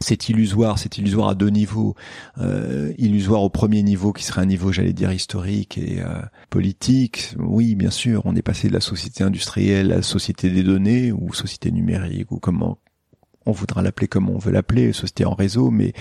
C'est 0.00 0.28
illusoire, 0.28 0.78
c'est 0.78 0.98
illusoire 0.98 1.28
à 1.28 1.34
deux 1.34 1.48
niveaux. 1.48 1.94
Euh, 2.38 2.92
illusoire 2.98 3.42
au 3.42 3.50
premier 3.50 3.82
niveau 3.82 4.12
qui 4.12 4.24
serait 4.24 4.42
un 4.42 4.46
niveau, 4.46 4.72
j'allais 4.72 4.92
dire, 4.92 5.12
historique 5.12 5.78
et 5.78 6.00
euh, 6.00 6.20
politique. 6.50 7.34
Oui, 7.38 7.74
bien 7.74 7.90
sûr, 7.90 8.22
on 8.24 8.36
est 8.36 8.42
passé 8.42 8.68
de 8.68 8.74
la 8.74 8.80
société 8.80 9.24
industrielle 9.24 9.92
à 9.92 9.96
la 9.96 10.02
société 10.02 10.50
des 10.50 10.62
données 10.62 11.12
ou 11.12 11.32
société 11.32 11.70
numérique 11.70 12.30
ou 12.30 12.38
comment 12.38 12.78
on 13.46 13.52
voudra 13.52 13.82
l'appeler 13.82 14.08
comme 14.08 14.30
on 14.30 14.38
veut 14.38 14.52
l'appeler, 14.52 14.92
société 14.92 15.24
en 15.24 15.34
réseau, 15.34 15.70
mais 15.70 15.92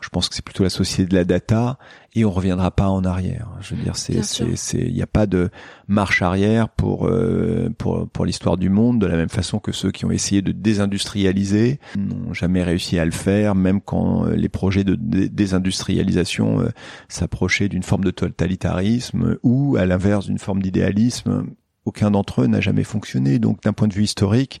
je 0.00 0.08
pense 0.08 0.28
que 0.28 0.34
c'est 0.34 0.44
plutôt 0.44 0.64
la 0.64 0.70
société 0.70 1.08
de 1.08 1.14
la 1.14 1.24
data 1.24 1.78
et 2.14 2.24
on 2.24 2.30
reviendra 2.30 2.70
pas 2.70 2.88
en 2.88 3.04
arrière. 3.04 3.48
Je 3.60 3.74
veux 3.74 3.82
dire, 3.82 3.96
c'est, 3.96 4.22
c'est, 4.24 4.56
c'est, 4.56 4.80
il 4.80 4.94
n'y 4.94 5.02
a 5.02 5.06
pas 5.06 5.26
de 5.26 5.50
marche 5.86 6.22
arrière 6.22 6.68
pour 6.68 7.06
euh, 7.06 7.70
pour 7.78 8.08
pour 8.08 8.24
l'histoire 8.24 8.56
du 8.56 8.70
monde, 8.70 9.00
de 9.00 9.06
la 9.06 9.16
même 9.16 9.28
façon 9.28 9.58
que 9.58 9.72
ceux 9.72 9.90
qui 9.90 10.04
ont 10.04 10.10
essayé 10.10 10.42
de 10.42 10.52
désindustrialiser 10.52 11.78
n'ont 11.96 12.32
jamais 12.32 12.62
réussi 12.62 12.98
à 12.98 13.04
le 13.04 13.10
faire, 13.10 13.54
même 13.54 13.80
quand 13.80 14.26
euh, 14.26 14.34
les 14.34 14.48
projets 14.48 14.84
de 14.84 14.94
désindustrialisation 14.94 16.60
euh, 16.60 16.68
s'approchaient 17.08 17.68
d'une 17.68 17.82
forme 17.82 18.04
de 18.04 18.10
totalitarisme 18.10 19.36
ou 19.42 19.76
à 19.76 19.86
l'inverse 19.86 20.26
d'une 20.26 20.38
forme 20.38 20.62
d'idéalisme. 20.62 21.46
Aucun 21.84 22.10
d'entre 22.10 22.42
eux 22.42 22.46
n'a 22.46 22.60
jamais 22.60 22.84
fonctionné. 22.84 23.38
Donc, 23.38 23.62
d'un 23.62 23.72
point 23.72 23.88
de 23.88 23.94
vue 23.94 24.04
historique, 24.04 24.60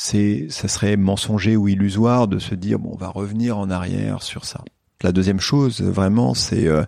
c'est 0.00 0.46
ça 0.48 0.68
serait 0.68 0.96
mensonger 0.96 1.56
ou 1.56 1.66
illusoire 1.66 2.28
de 2.28 2.38
se 2.38 2.54
dire 2.54 2.78
bon 2.78 2.90
on 2.92 2.96
va 2.96 3.08
revenir 3.08 3.58
en 3.58 3.68
arrière 3.68 4.22
sur 4.22 4.44
ça. 4.44 4.62
La 5.02 5.10
deuxième 5.10 5.40
chose 5.40 5.80
vraiment 5.80 6.34
c'est 6.34 6.68
euh, 6.68 6.84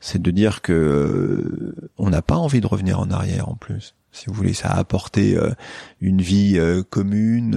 c'est 0.00 0.20
de 0.20 0.30
dire 0.30 0.62
que 0.62 0.72
euh, 0.72 1.90
on 1.98 2.08
n'a 2.08 2.22
pas 2.22 2.36
envie 2.36 2.62
de 2.62 2.66
revenir 2.66 3.00
en 3.00 3.10
arrière 3.10 3.50
en 3.50 3.54
plus. 3.54 3.94
Si 4.14 4.26
vous 4.26 4.34
voulez, 4.34 4.54
ça 4.54 4.68
a 4.68 4.78
apporté 4.78 5.36
euh, 5.36 5.50
une 6.00 6.22
vie 6.22 6.58
commune, 6.90 7.56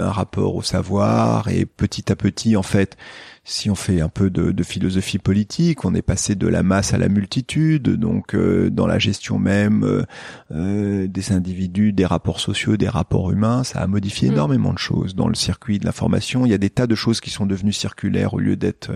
un 0.00 0.10
rapport 0.10 0.54
au 0.54 0.62
savoir, 0.62 1.48
et 1.48 1.64
petit 1.66 2.12
à 2.12 2.16
petit, 2.16 2.56
en 2.56 2.62
fait, 2.62 2.96
si 3.44 3.68
on 3.68 3.74
fait 3.74 4.00
un 4.00 4.08
peu 4.08 4.30
de, 4.30 4.52
de, 4.52 4.62
philosophie 4.62 5.18
politique, 5.18 5.84
on 5.84 5.94
est 5.94 6.02
passé 6.02 6.34
de 6.34 6.48
la 6.48 6.62
masse 6.62 6.94
à 6.94 6.98
la 6.98 7.08
multitude, 7.10 7.90
donc 7.90 8.34
euh, 8.34 8.70
dans 8.70 8.86
la 8.86 8.98
gestion 8.98 9.38
même 9.38 9.84
euh, 9.84 10.02
euh, 10.50 11.06
des 11.06 11.32
individus, 11.32 11.92
des 11.92 12.06
rapports 12.06 12.40
sociaux, 12.40 12.78
des 12.78 12.88
rapports 12.88 13.30
humains, 13.30 13.62
ça 13.62 13.80
a 13.80 13.86
modifié 13.86 14.30
mm. 14.30 14.32
énormément 14.32 14.72
de 14.72 14.78
choses 14.78 15.14
dans 15.14 15.28
le 15.28 15.34
circuit 15.34 15.78
de 15.78 15.84
l'information. 15.84 16.46
Il 16.46 16.52
y 16.52 16.54
a 16.54 16.58
des 16.58 16.70
tas 16.70 16.86
de 16.86 16.94
choses 16.94 17.20
qui 17.20 17.28
sont 17.28 17.44
devenues 17.44 17.74
circulaires 17.74 18.32
au 18.32 18.38
lieu 18.38 18.56
d'être 18.56 18.90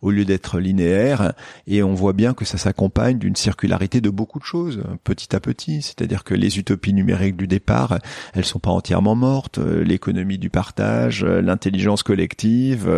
au 0.00 0.10
lieu 0.10 0.24
d'être 0.24 0.58
linéaires, 0.58 1.32
et 1.68 1.84
on 1.84 1.94
voit 1.94 2.12
bien 2.12 2.34
que 2.34 2.44
ça 2.44 2.58
s'accompagne 2.58 3.18
d'une 3.18 3.36
circularité 3.36 4.00
de 4.00 4.10
beaucoup 4.10 4.40
de 4.40 4.44
choses, 4.44 4.82
petit 5.04 5.34
à 5.36 5.40
petit. 5.40 5.80
C'est-à-dire 5.80 6.24
que 6.24 6.34
les 6.34 6.51
utopies 6.56 6.94
numériques 6.94 7.36
du 7.36 7.46
départ, 7.46 7.98
elles 8.34 8.44
sont 8.44 8.58
pas 8.58 8.70
entièrement 8.70 9.14
mortes. 9.14 9.58
L'économie 9.58 10.38
du 10.38 10.50
partage, 10.50 11.24
l'intelligence 11.24 12.02
collective, 12.02 12.90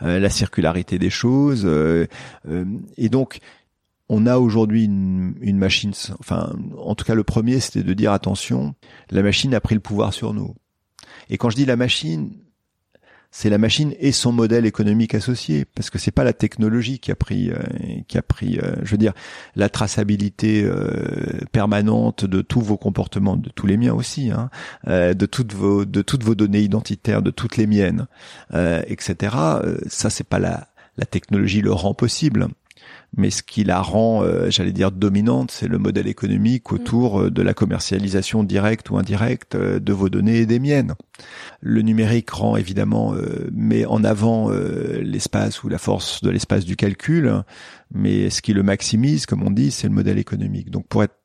la 0.00 0.30
circularité 0.30 0.98
des 0.98 1.10
choses. 1.10 1.64
Euh, 1.64 2.06
euh, 2.48 2.64
et 2.96 3.08
donc, 3.08 3.38
on 4.08 4.26
a 4.26 4.38
aujourd'hui 4.38 4.84
une, 4.84 5.34
une, 5.40 5.58
machine, 5.58 5.92
enfin, 6.20 6.54
en 6.78 6.94
tout 6.94 7.04
cas, 7.04 7.14
le 7.14 7.24
premier, 7.24 7.58
c'était 7.60 7.82
de 7.82 7.94
dire 7.94 8.12
attention, 8.12 8.74
la 9.10 9.22
machine 9.22 9.54
a 9.54 9.60
pris 9.60 9.74
le 9.74 9.80
pouvoir 9.80 10.12
sur 10.12 10.32
nous. 10.32 10.54
Et 11.28 11.38
quand 11.38 11.50
je 11.50 11.56
dis 11.56 11.64
la 11.64 11.76
machine, 11.76 12.32
c'est 13.30 13.50
la 13.50 13.58
machine 13.58 13.94
et 14.00 14.12
son 14.12 14.32
modèle 14.32 14.66
économique 14.66 15.14
associé, 15.14 15.64
parce 15.64 15.90
que 15.90 15.98
c'est 15.98 16.10
pas 16.10 16.24
la 16.24 16.32
technologie 16.32 16.98
qui 16.98 17.10
a 17.10 17.14
pris, 17.14 17.50
euh, 17.50 17.58
qui 18.08 18.18
a 18.18 18.22
pris, 18.22 18.58
euh, 18.58 18.76
je 18.82 18.90
veux 18.92 18.96
dire, 18.96 19.12
la 19.56 19.68
traçabilité 19.68 20.64
euh, 20.64 21.40
permanente 21.52 22.24
de 22.24 22.40
tous 22.40 22.60
vos 22.60 22.76
comportements, 22.76 23.36
de 23.36 23.50
tous 23.50 23.66
les 23.66 23.76
miens 23.76 23.94
aussi, 23.94 24.30
hein, 24.30 24.50
de 24.86 25.26
toutes 25.26 25.52
vos, 25.52 25.84
de 25.84 26.02
toutes 26.02 26.24
vos 26.24 26.34
données 26.34 26.60
identitaires, 26.60 27.22
de 27.22 27.30
toutes 27.30 27.56
les 27.56 27.66
miennes, 27.66 28.06
etc. 28.52 29.36
Ça, 29.86 30.10
c'est 30.10 30.26
pas 30.26 30.38
la, 30.38 30.68
la 30.96 31.06
technologie 31.06 31.60
le 31.60 31.72
rend 31.72 31.94
possible 31.94 32.48
mais 33.16 33.30
ce 33.30 33.42
qui 33.42 33.64
la 33.64 33.80
rend, 33.80 34.22
euh, 34.22 34.50
j'allais 34.50 34.72
dire, 34.72 34.92
dominante, 34.92 35.50
c'est 35.50 35.68
le 35.68 35.78
modèle 35.78 36.06
économique 36.06 36.70
autour 36.70 37.22
euh, 37.22 37.30
de 37.30 37.42
la 37.42 37.54
commercialisation 37.54 38.44
directe 38.44 38.90
ou 38.90 38.98
indirecte 38.98 39.54
euh, 39.54 39.80
de 39.80 39.92
vos 39.92 40.10
données 40.10 40.38
et 40.38 40.46
des 40.46 40.58
miennes. 40.58 40.94
Le 41.60 41.80
numérique 41.80 42.30
rend 42.30 42.56
évidemment, 42.56 43.14
met 43.50 43.86
en 43.86 44.04
avant 44.04 44.50
l'espace 44.50 45.64
ou 45.64 45.68
la 45.68 45.78
force 45.78 46.22
de 46.22 46.28
l'espace 46.28 46.66
du 46.66 46.76
calcul, 46.76 47.42
mais 47.90 48.28
ce 48.28 48.42
qui 48.42 48.52
le 48.52 48.62
maximise, 48.62 49.24
comme 49.24 49.42
on 49.42 49.50
dit, 49.50 49.70
c'est 49.70 49.88
le 49.88 49.94
modèle 49.94 50.18
économique. 50.18 50.70
Donc 50.70 50.86
pour 50.86 51.02
être 51.02 51.16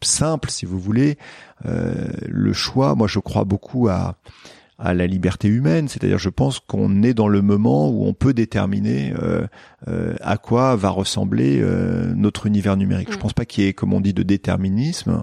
simple, 0.00 0.50
si 0.50 0.64
vous 0.64 0.78
voulez, 0.78 1.18
le 1.64 2.52
choix, 2.52 2.94
moi 2.94 3.08
je 3.08 3.18
crois 3.18 3.44
beaucoup 3.44 3.88
à 3.88 4.16
à 4.78 4.92
la 4.92 5.06
liberté 5.06 5.48
humaine, 5.48 5.88
c'est-à-dire 5.88 6.18
je 6.18 6.28
pense 6.28 6.58
qu'on 6.58 7.02
est 7.02 7.14
dans 7.14 7.28
le 7.28 7.42
moment 7.42 7.88
où 7.90 8.06
on 8.06 8.12
peut 8.12 8.34
déterminer 8.34 9.14
euh, 9.22 9.46
euh, 9.88 10.14
à 10.20 10.36
quoi 10.36 10.74
va 10.74 10.90
ressembler 10.90 11.60
euh, 11.60 12.12
notre 12.14 12.46
univers 12.46 12.76
numérique. 12.76 13.12
Je 13.12 13.16
mm. 13.16 13.20
pense 13.20 13.32
pas 13.32 13.44
qu'il 13.44 13.64
y 13.64 13.68
ait, 13.68 13.72
comme 13.72 13.92
on 13.92 14.00
dit, 14.00 14.12
de 14.12 14.22
déterminisme. 14.22 15.22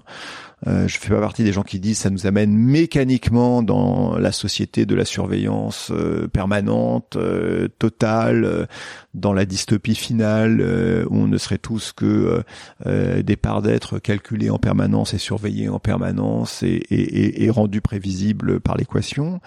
Euh, 0.66 0.86
je 0.86 0.98
fais 0.98 1.08
pas 1.08 1.20
partie 1.20 1.42
des 1.42 1.52
gens 1.52 1.62
qui 1.62 1.80
disent 1.80 1.98
ça 1.98 2.10
nous 2.10 2.26
amène 2.26 2.56
mécaniquement 2.56 3.62
dans 3.62 4.16
la 4.16 4.30
société 4.30 4.86
de 4.86 4.94
la 4.94 5.04
surveillance 5.04 5.90
euh, 5.90 6.28
permanente, 6.28 7.16
euh, 7.16 7.68
totale, 7.78 8.68
dans 9.14 9.32
la 9.32 9.44
dystopie 9.44 9.94
finale 9.94 10.60
où 11.10 11.16
on 11.16 11.26
ne 11.26 11.38
serait 11.38 11.58
tous 11.58 11.92
que 11.92 12.42
des 12.86 13.36
parts 13.36 13.62
d'être 13.62 13.98
calculées 13.98 14.50
en 14.50 14.58
permanence 14.58 15.12
et 15.14 15.18
surveillées 15.18 15.68
en 15.68 15.78
permanence 15.78 16.62
et, 16.62 16.82
et, 16.90 17.44
et 17.44 17.50
rendues 17.50 17.82
prévisibles 17.82 18.60
par 18.60 18.76
l'équation. 18.76 19.40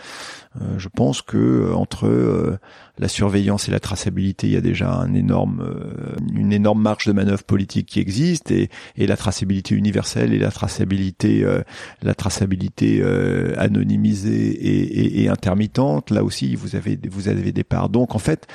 je 0.77 0.87
pense 0.89 1.21
que 1.21 1.71
entre 1.73 2.59
la 2.97 3.07
surveillance 3.07 3.67
et 3.67 3.71
la 3.71 3.79
traçabilité, 3.79 4.47
il 4.47 4.53
y 4.53 4.57
a 4.57 4.61
déjà 4.61 5.01
euh, 5.01 5.05
une 5.05 6.53
énorme 6.53 6.81
marge 6.81 7.05
de 7.05 7.11
manœuvre 7.11 7.43
politique 7.43 7.87
qui 7.87 7.99
existe 7.99 8.51
et, 8.51 8.69
la 8.97 9.17
traçabilité 9.17 9.75
universelle 9.75 10.33
et 10.33 10.39
la 10.39 10.51
traçabilité, 10.51 11.43
euh, 11.43 11.61
euh, 12.05 13.53
anonymisée 13.57 15.23
et, 15.23 15.29
intermittente. 15.29 16.11
Là 16.11 16.23
aussi, 16.23 16.55
vous 16.55 16.75
avez, 16.75 16.97
vous 17.09 17.27
avez 17.27 17.51
des 17.51 17.63
parts. 17.63 17.89
Donc, 17.89 18.15
en 18.15 18.19
fait, 18.19 18.47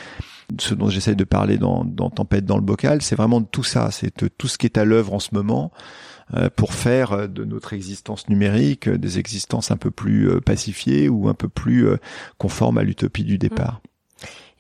ce 0.59 0.75
dont 0.75 0.89
j'essaie 0.89 1.15
de 1.15 1.25
parler 1.25 1.59
dans, 1.59 1.85
dans 1.85 2.11
Tempête 2.11 2.45
dans 2.45 2.57
le 2.57 2.63
bocal, 2.63 3.03
c'est 3.03 3.17
vraiment 3.17 3.43
tout 3.43 3.63
ça, 3.63 3.91
c'est 3.91 4.29
tout 4.37 4.49
ce 4.49 4.59
qui 4.59 4.67
est 4.67 4.79
à 4.79 4.85
l'œuvre 4.85 5.15
en 5.15 5.21
ce 5.21 5.31
moment 5.33 5.71
pour 6.55 6.75
faire 6.75 7.29
de 7.29 7.45
notre 7.45 7.73
existence 7.73 8.29
numérique 8.29 8.89
des 8.89 9.19
existences 9.19 9.73
un 9.73 9.77
peu 9.77 9.91
plus 9.91 10.41
pacifiées 10.41 11.09
ou 11.09 11.29
un 11.29 11.35
peu 11.35 11.49
plus 11.49 11.89
conformes 12.39 12.79
à 12.79 12.85
l'utopie 12.85 13.25
du 13.25 13.37
départ. 13.37 13.81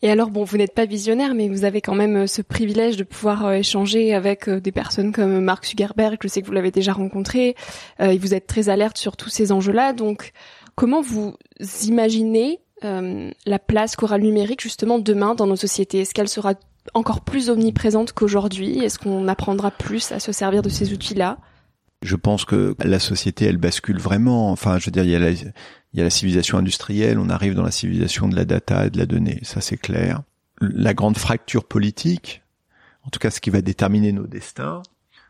Et 0.02 0.10
alors, 0.10 0.30
bon, 0.30 0.44
vous 0.44 0.56
n'êtes 0.56 0.74
pas 0.74 0.86
visionnaire, 0.86 1.34
mais 1.34 1.48
vous 1.48 1.64
avez 1.64 1.82
quand 1.82 1.94
même 1.94 2.16
euh, 2.16 2.26
ce 2.26 2.40
privilège 2.40 2.96
de 2.96 3.04
pouvoir 3.04 3.46
euh, 3.46 3.52
échanger 3.52 4.14
avec 4.14 4.48
euh, 4.48 4.60
des 4.60 4.72
personnes 4.72 5.12
comme 5.12 5.40
Mark 5.40 5.66
Zuckerberg. 5.66 6.18
Je 6.22 6.28
sais 6.28 6.40
que 6.40 6.46
vous 6.46 6.52
l'avez 6.52 6.70
déjà 6.70 6.92
rencontré 6.92 7.54
et 7.98 8.18
vous 8.18 8.34
êtes 8.34 8.46
très 8.46 8.68
alerte 8.68 8.96
sur 8.96 9.16
tous 9.16 9.28
ces 9.28 9.52
enjeux-là. 9.52 9.92
Donc, 9.92 10.32
comment 10.74 11.02
vous 11.02 11.34
imaginez 11.84 12.60
la 12.82 13.58
place 13.58 13.96
qu'aura 13.96 14.16
le 14.16 14.24
numérique 14.24 14.62
justement 14.62 14.98
demain 14.98 15.34
dans 15.34 15.46
nos 15.46 15.56
sociétés? 15.56 16.00
Est-ce 16.00 16.14
qu'elle 16.14 16.28
sera 16.28 16.54
encore 16.94 17.20
plus 17.20 17.50
omniprésente 17.50 18.12
qu'aujourd'hui? 18.12 18.82
Est-ce 18.82 18.98
qu'on 18.98 19.28
apprendra 19.28 19.70
plus 19.70 20.12
à 20.12 20.20
se 20.20 20.32
servir 20.32 20.62
de 20.62 20.68
ces 20.68 20.92
outils-là? 20.92 21.38
Je 22.02 22.16
pense 22.16 22.44
que 22.44 22.74
la 22.82 22.98
société, 22.98 23.44
elle 23.44 23.58
bascule 23.58 23.98
vraiment. 23.98 24.50
Enfin, 24.50 24.78
je 24.78 24.86
veux 24.86 24.90
dire, 24.90 25.04
il 25.04 25.10
y 25.10 25.16
a 25.16 25.18
la, 25.18 25.30
il 25.92 25.98
y 25.98 26.00
a 26.00 26.04
la 26.04 26.10
civilisation 26.10 26.58
industrielle, 26.58 27.18
on 27.18 27.28
arrive 27.28 27.54
dans 27.54 27.62
la 27.62 27.70
civilisation 27.70 28.28
de 28.28 28.36
la 28.36 28.44
data 28.44 28.86
et 28.86 28.90
de 28.90 28.98
la 28.98 29.06
donnée, 29.06 29.40
ça 29.42 29.60
c'est 29.60 29.76
clair. 29.76 30.22
La 30.60 30.94
grande 30.94 31.16
fracture 31.16 31.64
politique, 31.64 32.42
en 33.04 33.10
tout 33.10 33.18
cas 33.18 33.30
ce 33.30 33.40
qui 33.40 33.50
va 33.50 33.60
déterminer 33.60 34.12
nos 34.12 34.26
destins, 34.26 34.82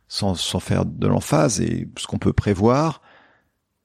sans, 0.09 0.35
sans 0.35 0.61
faire 0.61 0.85
de 0.85 1.07
l'emphase, 1.07 1.61
et 1.61 1.89
ce 1.97 2.07
qu'on 2.07 2.19
peut 2.19 2.33
prévoir, 2.33 3.01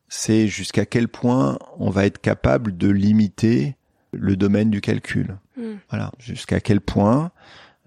c'est 0.10 0.48
jusqu'à 0.48 0.86
quel 0.86 1.08
point 1.08 1.58
on 1.78 1.90
va 1.90 2.06
être 2.06 2.20
capable 2.20 2.78
de 2.78 2.90
limiter 2.90 3.76
le 4.12 4.36
domaine 4.36 4.70
du 4.70 4.82
calcul. 4.82 5.38
Hmm. 5.58 5.76
Voilà, 5.90 6.12
jusqu'à 6.20 6.60
quel 6.60 6.82
point, 6.82 7.32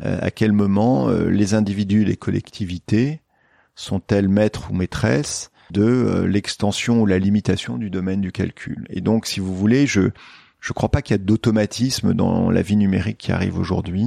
euh, 0.04 0.18
à 0.22 0.30
quel 0.30 0.52
moment 0.52 1.08
euh, 1.08 1.28
les 1.28 1.54
individus, 1.54 2.04
les 2.04 2.16
collectivités 2.16 3.20
sont-elles 3.78 4.28
maîtres 4.28 4.70
ou 4.70 4.74
maîtresses 4.74 5.50
de 5.70 5.82
euh, 5.82 6.26
l'extension 6.26 7.00
ou 7.00 7.06
la 7.06 7.18
limitation 7.18 7.78
du 7.78 7.90
domaine 7.90 8.20
du 8.20 8.32
calcul. 8.32 8.86
Et 8.90 9.00
donc, 9.00 9.26
si 9.26 9.38
vous 9.38 9.54
voulez, 9.54 9.86
je 9.86 10.10
je 10.60 10.72
crois 10.72 10.88
pas 10.88 11.02
qu'il 11.02 11.14
y 11.14 11.20
a 11.20 11.22
d'automatisme 11.22 12.12
dans 12.14 12.50
la 12.50 12.62
vie 12.62 12.74
numérique 12.74 13.18
qui 13.18 13.30
arrive 13.30 13.56
aujourd'hui. 13.56 14.06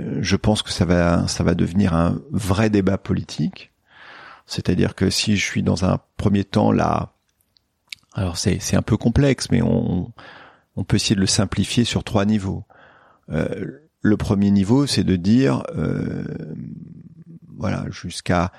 Euh, 0.00 0.18
je 0.20 0.34
pense 0.34 0.62
que 0.62 0.70
ça 0.70 0.84
va 0.84 1.28
ça 1.28 1.44
va 1.44 1.54
devenir 1.54 1.94
un 1.94 2.20
vrai 2.32 2.68
débat 2.68 2.98
politique. 2.98 3.70
C'est-à-dire 4.46 4.96
que 4.96 5.08
si 5.08 5.36
je 5.36 5.44
suis 5.44 5.62
dans 5.62 5.84
un 5.84 6.00
premier 6.16 6.42
temps 6.42 6.72
la 6.72 7.12
Alors 8.14 8.36
c'est 8.36 8.74
un 8.74 8.82
peu 8.82 8.96
complexe, 8.96 9.52
mais 9.52 9.62
on, 9.62 10.12
on 10.74 10.82
peut 10.82 10.96
essayer 10.96 11.14
de 11.14 11.20
le 11.20 11.26
simplifier 11.26 11.84
sur 11.84 12.02
trois 12.02 12.24
niveaux. 12.24 12.64
Euh, 13.30 13.66
le 14.02 14.16
premier 14.16 14.50
niveau, 14.50 14.86
c'est 14.86 15.04
de 15.04 15.14
dire, 15.14 15.62
euh, 15.76 16.24
voilà, 17.56 17.84
jusqu'à 17.90 18.50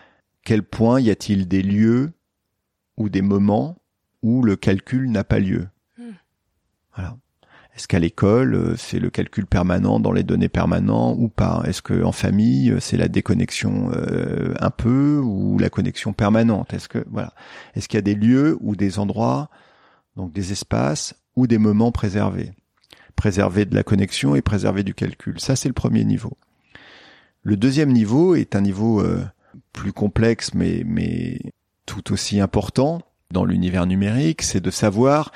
quel 0.43 0.63
point 0.63 0.99
y 0.99 1.10
a-t-il 1.10 1.47
des 1.47 1.62
lieux 1.62 2.13
ou 2.97 3.10
des 3.10 3.21
moments 3.21 3.77
où 4.21 4.43
le 4.43 4.56
calcul 4.56 5.10
n'a 5.10 5.23
pas 5.23 5.39
lieu. 5.39 5.67
Hmm. 5.97 6.12
Voilà. 6.95 7.17
Est-ce 7.75 7.88
qu'à 7.88 7.99
l'école, 7.99 8.54
euh, 8.54 8.75
c'est 8.75 8.99
le 8.99 9.10
calcul 9.10 9.45
permanent 9.45 9.99
dans 9.99 10.12
les 10.12 10.23
données 10.23 10.49
permanents 10.49 11.15
ou 11.17 11.30
pas 11.30 11.63
Est-ce 11.65 11.82
que 11.82 12.04
en 12.04 12.12
famille, 12.12 12.71
euh, 12.71 12.80
c'est 12.80 12.97
la 12.97 13.08
déconnexion 13.08 13.91
euh, 13.93 14.54
un 14.60 14.69
peu 14.71 15.19
ou 15.23 15.58
la 15.58 15.69
connexion 15.69 16.12
permanente 16.12 16.73
Est-ce 16.73 16.89
que 16.89 17.06
voilà 17.10 17.34
Est-ce 17.75 17.88
qu'il 17.88 17.97
y 17.97 17.99
a 17.99 18.01
des 18.01 18.15
lieux 18.15 18.58
ou 18.60 18.75
des 18.75 18.99
endroits, 18.99 19.49
donc 20.17 20.34
des 20.34 20.51
espaces 20.51 21.15
ou 21.36 21.47
des 21.47 21.58
moments 21.58 21.93
préservés? 21.93 22.51
Préservés 23.15 23.65
de 23.65 23.75
la 23.75 23.84
connexion 23.84 24.36
et 24.36 24.41
préservés 24.41 24.84
du 24.84 24.93
calcul. 24.93 25.39
Ça, 25.39 25.56
c'est 25.56 25.69
le 25.69 25.73
premier 25.73 26.04
niveau. 26.04 26.38
Le 27.43 27.56
deuxième 27.56 27.91
niveau 27.91 28.36
est 28.36 28.56
un 28.56 28.62
niveau 28.62 29.04
plus 29.74 29.94
complexe, 29.94 30.54
mais 30.54 30.84
mais 30.86 31.40
tout 31.86 32.14
aussi 32.14 32.40
important 32.40 33.02
dans 33.32 33.46
l'univers 33.46 33.86
numérique, 33.86 34.42
c'est 34.42 34.62
de 34.62 34.72
savoir 34.72 35.32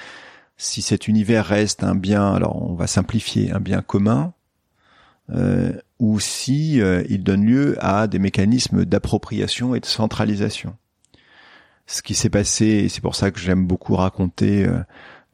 si 0.58 0.82
cet 0.82 1.08
univers 1.08 1.46
reste 1.46 1.84
un 1.84 1.96
bien, 1.96 2.34
alors 2.34 2.62
on 2.70 2.76
va 2.76 2.88
simplifier, 2.88 3.52
un 3.52 3.60
bien 3.60 3.82
commun, 3.82 4.34
euh, 5.32 5.74
ou 6.00 6.20
si 6.20 6.82
euh, 6.82 7.04
il 7.10 7.24
donne 7.24 7.46
lieu 7.46 7.76
à 7.80 8.08
des 8.08 8.20
mécanismes 8.20 8.86
d'appropriation 8.86 9.76
et 9.76 9.80
de 9.80 9.86
centralisation. 9.86 10.76
Ce 11.88 12.02
qui 12.02 12.16
s'est 12.16 12.30
passé, 12.30 12.66
et 12.66 12.90
c'est 12.90 13.02
pour 13.02 13.16
ça 13.16 13.32
que 13.32 13.40
j'aime 13.40 13.66
beaucoup 13.66 13.96
raconter 13.96 14.66
euh, 14.66 14.80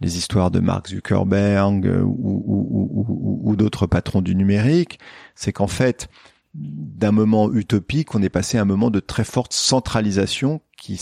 les 0.02 0.18
histoires 0.18 0.50
de 0.50 0.60
Mark 0.60 0.88
Zuckerberg 0.88 1.86
ou, 2.04 3.40
ou 3.44 3.56
d'autres 3.56 3.86
patrons 3.86 4.22
du 4.22 4.36
numérique, 4.36 5.00
c'est 5.36 5.54
qu'en 5.54 5.68
fait, 5.68 6.10
d'un 6.54 7.12
moment 7.12 7.52
utopique, 7.52 8.14
on 8.14 8.22
est 8.22 8.30
passé 8.30 8.58
à 8.58 8.62
un 8.62 8.66
moment 8.66 8.90
de 8.90 9.00
très 9.00 9.24
forte 9.24 9.54
centralisation 9.54 10.62
qui, 10.78 11.00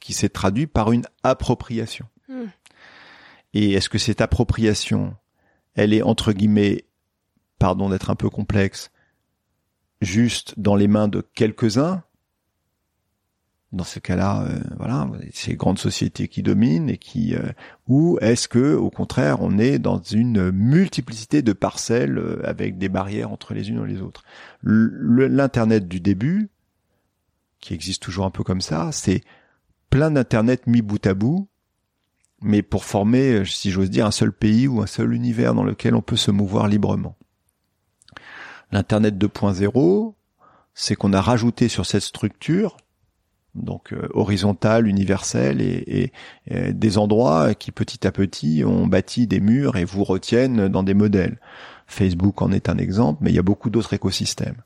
qui 0.00 0.12
s'est 0.12 0.28
traduit 0.28 0.66
par 0.66 0.92
une 0.92 1.04
appropriation. 1.22 2.06
Et 3.54 3.72
est-ce 3.72 3.88
que 3.88 3.98
cette 3.98 4.20
appropriation, 4.20 5.14
elle 5.74 5.92
est 5.92 6.02
entre 6.02 6.32
guillemets, 6.32 6.86
pardon 7.58 7.90
d'être 7.90 8.10
un 8.10 8.14
peu 8.14 8.30
complexe, 8.30 8.90
juste 10.00 10.58
dans 10.58 10.74
les 10.74 10.88
mains 10.88 11.08
de 11.08 11.20
quelques-uns 11.34 12.02
dans 13.72 13.84
ce 13.84 13.98
cas-là, 13.98 14.42
euh, 14.42 14.60
voilà, 14.76 15.08
c'est 15.32 15.54
grandes 15.54 15.78
sociétés 15.78 16.28
qui 16.28 16.42
dominent 16.42 16.90
et 16.90 16.98
qui, 16.98 17.34
euh, 17.34 17.52
ou 17.88 18.18
est-ce 18.20 18.48
que, 18.48 18.74
au 18.74 18.90
contraire, 18.90 19.38
on 19.40 19.58
est 19.58 19.78
dans 19.78 20.00
une 20.02 20.50
multiplicité 20.50 21.42
de 21.42 21.52
parcelles 21.52 22.18
euh, 22.18 22.42
avec 22.44 22.78
des 22.78 22.88
barrières 22.88 23.32
entre 23.32 23.54
les 23.54 23.70
unes 23.70 23.84
et 23.84 23.92
les 23.92 24.02
autres? 24.02 24.24
L'internet 24.62 25.88
du 25.88 26.00
début, 26.00 26.50
qui 27.60 27.74
existe 27.74 28.02
toujours 28.02 28.26
un 28.26 28.30
peu 28.30 28.44
comme 28.44 28.60
ça, 28.60 28.90
c'est 28.92 29.22
plein 29.88 30.10
d'internet 30.10 30.66
mis 30.66 30.82
bout 30.82 31.06
à 31.06 31.14
bout 31.14 31.48
mais 32.42 32.62
pour 32.62 32.84
former, 32.84 33.32
euh, 33.32 33.44
si 33.44 33.70
j'ose 33.70 33.90
dire, 33.90 34.06
un 34.06 34.10
seul 34.10 34.32
pays 34.32 34.68
ou 34.68 34.82
un 34.82 34.86
seul 34.86 35.14
univers 35.14 35.54
dans 35.54 35.64
lequel 35.64 35.94
on 35.94 36.02
peut 36.02 36.16
se 36.16 36.30
mouvoir 36.30 36.68
librement. 36.68 37.16
L'Internet 38.72 39.16
2.0, 39.16 40.14
c'est 40.74 40.96
qu'on 40.96 41.12
a 41.12 41.20
rajouté 41.20 41.68
sur 41.68 41.86
cette 41.86 42.02
structure, 42.02 42.76
donc 43.54 43.92
euh, 43.92 44.08
horizontale, 44.14 44.86
universelle, 44.86 45.60
et, 45.60 46.12
des 46.46 46.98
endroits 46.98 47.54
qui 47.54 47.70
petit 47.70 48.06
à 48.06 48.12
petit 48.12 48.64
ont 48.64 48.86
bâti 48.86 49.26
des 49.26 49.40
murs 49.40 49.76
et 49.76 49.84
vous 49.84 50.04
retiennent 50.04 50.68
dans 50.68 50.82
des 50.82 50.94
modèles. 50.94 51.38
Facebook 51.86 52.42
en 52.42 52.52
est 52.52 52.68
un 52.68 52.78
exemple, 52.78 53.20
mais 53.22 53.30
il 53.30 53.36
y 53.36 53.38
a 53.38 53.42
beaucoup 53.42 53.70
d'autres 53.70 53.94
écosystèmes. 53.94 54.62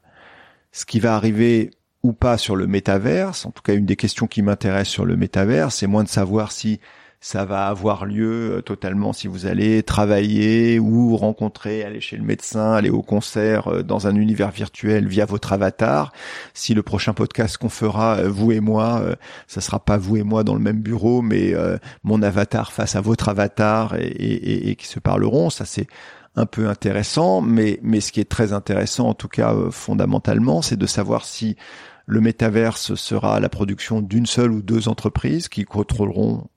Ce 0.73 0.85
qui 0.85 1.01
va 1.01 1.15
arriver 1.17 1.71
ou 2.03 2.13
pas 2.13 2.39
sur 2.39 2.55
le 2.55 2.67
métaverse, 2.67 3.47
en 3.47 3.51
tout 3.51 3.63
cas 3.63 3.75
une 3.75 3.87
des 3.87 3.97
questions 3.97 4.27
qui 4.27 4.43
m'intéresse 4.43 4.89
sur 4.89 5.05
le 5.05 5.17
métaverse, 5.17 5.77
c'est 5.77 5.87
moins 5.87 6.05
de 6.05 6.09
savoir 6.09 6.53
si 6.53 6.81
ça 7.27 7.45
va 7.45 7.67
avoir 7.67 8.07
lieu 8.07 8.59
euh, 8.59 8.63
totalement 8.63 9.13
si 9.13 9.27
vous 9.27 9.47
allez 9.47 9.83
travailler 9.83 10.79
ou 10.79 11.17
rencontrer, 11.17 11.83
aller 11.83 12.01
chez 12.01 12.17
le 12.17 12.23
médecin, 12.23 12.75
aller 12.75 12.89
au 12.89 13.03
concert 13.03 13.67
euh, 13.67 13.83
dans 13.83 14.07
un 14.07 14.15
univers 14.15 14.53
virtuel 14.53 15.09
via 15.09 15.25
votre 15.25 15.53
avatar. 15.53 16.13
Si 16.55 16.73
le 16.73 16.85
prochain 16.85 17.15
podcast 17.15 17.59
qu'on 17.59 17.69
fera, 17.69 18.19
euh, 18.19 18.29
vous 18.29 18.53
et 18.53 18.61
moi, 18.61 19.03
ça 19.49 19.61
sera 19.61 19.85
pas 19.85 19.97
vous 19.97 20.17
et 20.17 20.23
moi 20.23 20.45
dans 20.45 20.55
le 20.55 20.61
même 20.61 20.81
bureau, 20.81 21.21
mais 21.21 21.53
mon 22.05 22.23
avatar 22.23 22.73
face 22.73 22.95
à 22.95 23.01
votre 23.01 23.29
avatar 23.29 23.97
et, 23.99 24.77
qui 24.79 24.87
se 24.87 25.01
parleront, 25.01 25.51
ça 25.51 25.65
c'est 25.65 25.89
un 26.37 26.47
peu 26.47 26.69
intéressant, 26.69 27.41
mais, 27.41 27.81
mais 27.83 28.01
ce 28.01 28.13
qui 28.13 28.21
est 28.21 28.31
très 28.31 28.53
intéressant, 28.53 29.09
en 29.09 29.15
tout 29.15 29.29
cas 29.29 29.53
fondamentalement, 29.71 30.63
c'est 30.63 30.77
de 30.77 30.87
savoir 30.87 31.25
si 31.25 31.57
le 32.07 32.21
métaverse 32.21 32.95
sera 32.95 33.41
la 33.41 33.49
production 33.49 34.01
d'une 34.01 34.27
seule 34.27 34.53
ou 34.53 34.63
deux 34.63 34.89
entreprises 34.89 35.49
qui 35.49 35.65
contrôleront 35.65 36.49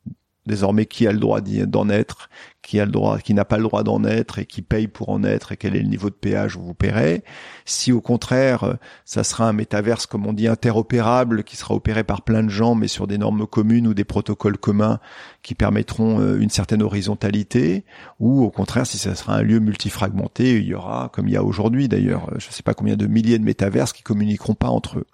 désormais 0.46 0.86
qui 0.86 1.08
a 1.08 1.12
le 1.12 1.20
droit 1.20 1.42
d'en 1.42 1.90
être, 1.90 2.30
qui 2.62 2.80
a 2.80 2.86
le 2.86 2.92
droit, 2.92 3.20
qui 3.20 3.34
n'a 3.34 3.46
pas 3.46 3.58
le 3.58 3.64
droit 3.64 3.84
d'en 3.84 4.04
être 4.04 4.40
et 4.40 4.46
qui 4.46 4.62
paye 4.62 4.88
pour 4.88 5.10
en 5.10 5.24
être 5.24 5.52
et 5.52 5.58
quel 5.58 5.76
est 5.76 5.82
le 5.82 5.88
niveau 5.88 6.10
de 6.10 6.16
péage 6.16 6.56
où 6.56 6.62
vous 6.62 6.74
paierez. 6.74 7.24
Si 7.66 7.92
au 7.92 8.02
contraire, 8.02 8.78
ça 9.06 9.24
sera 9.24 9.48
un 9.48 9.54
métaverse 9.54 10.06
comme 10.06 10.26
on 10.26 10.34
dit 10.34 10.48
interopérable 10.48 11.44
qui 11.44 11.56
sera 11.56 11.74
opéré 11.74 12.04
par 12.04 12.22
plein 12.22 12.44
de 12.44 12.50
gens 12.50 12.76
mais 12.76 12.88
sur 12.88 13.08
des 13.08 13.18
normes 13.18 13.48
communes 13.48 13.88
ou 13.88 13.94
des 13.94 14.04
protocoles 14.04 14.58
communs 14.58 15.00
qui 15.44 15.56
permettront 15.56 16.20
euh, 16.20 16.40
une 16.40 16.50
certaine 16.50 16.82
horizontalité 16.82 17.86
ou 18.20 18.44
au 18.44 18.50
contraire 18.50 18.86
si 18.88 18.98
ça 18.98 19.16
sera 19.16 19.36
un 19.36 19.42
lieu 19.42 19.60
multifragmenté, 19.60 20.58
il 20.58 20.66
y 20.66 20.74
aura 20.74 21.10
comme 21.14 21.28
il 21.28 21.34
y 21.34 21.38
a 21.38 21.44
aujourd'hui 21.44 21.88
d'ailleurs, 21.88 22.30
je 22.38 22.48
ne 22.48 22.54
sais 22.54 22.64
pas 22.64 22.74
combien 22.74 22.96
de 22.96 23.08
milliers 23.08 23.40
de 23.40 23.46
métaverses 23.46 23.94
qui 23.94 24.04
communiqueront 24.04 24.56
pas 24.56 24.70
entre 24.70 25.00
eux. 25.00 25.08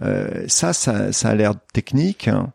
Euh, 0.00 0.44
ça, 0.48 0.72
ça, 0.72 1.12
ça 1.12 1.28
a 1.28 1.34
l'air 1.34 1.54
technique. 1.72 2.28
Hein 2.28 2.52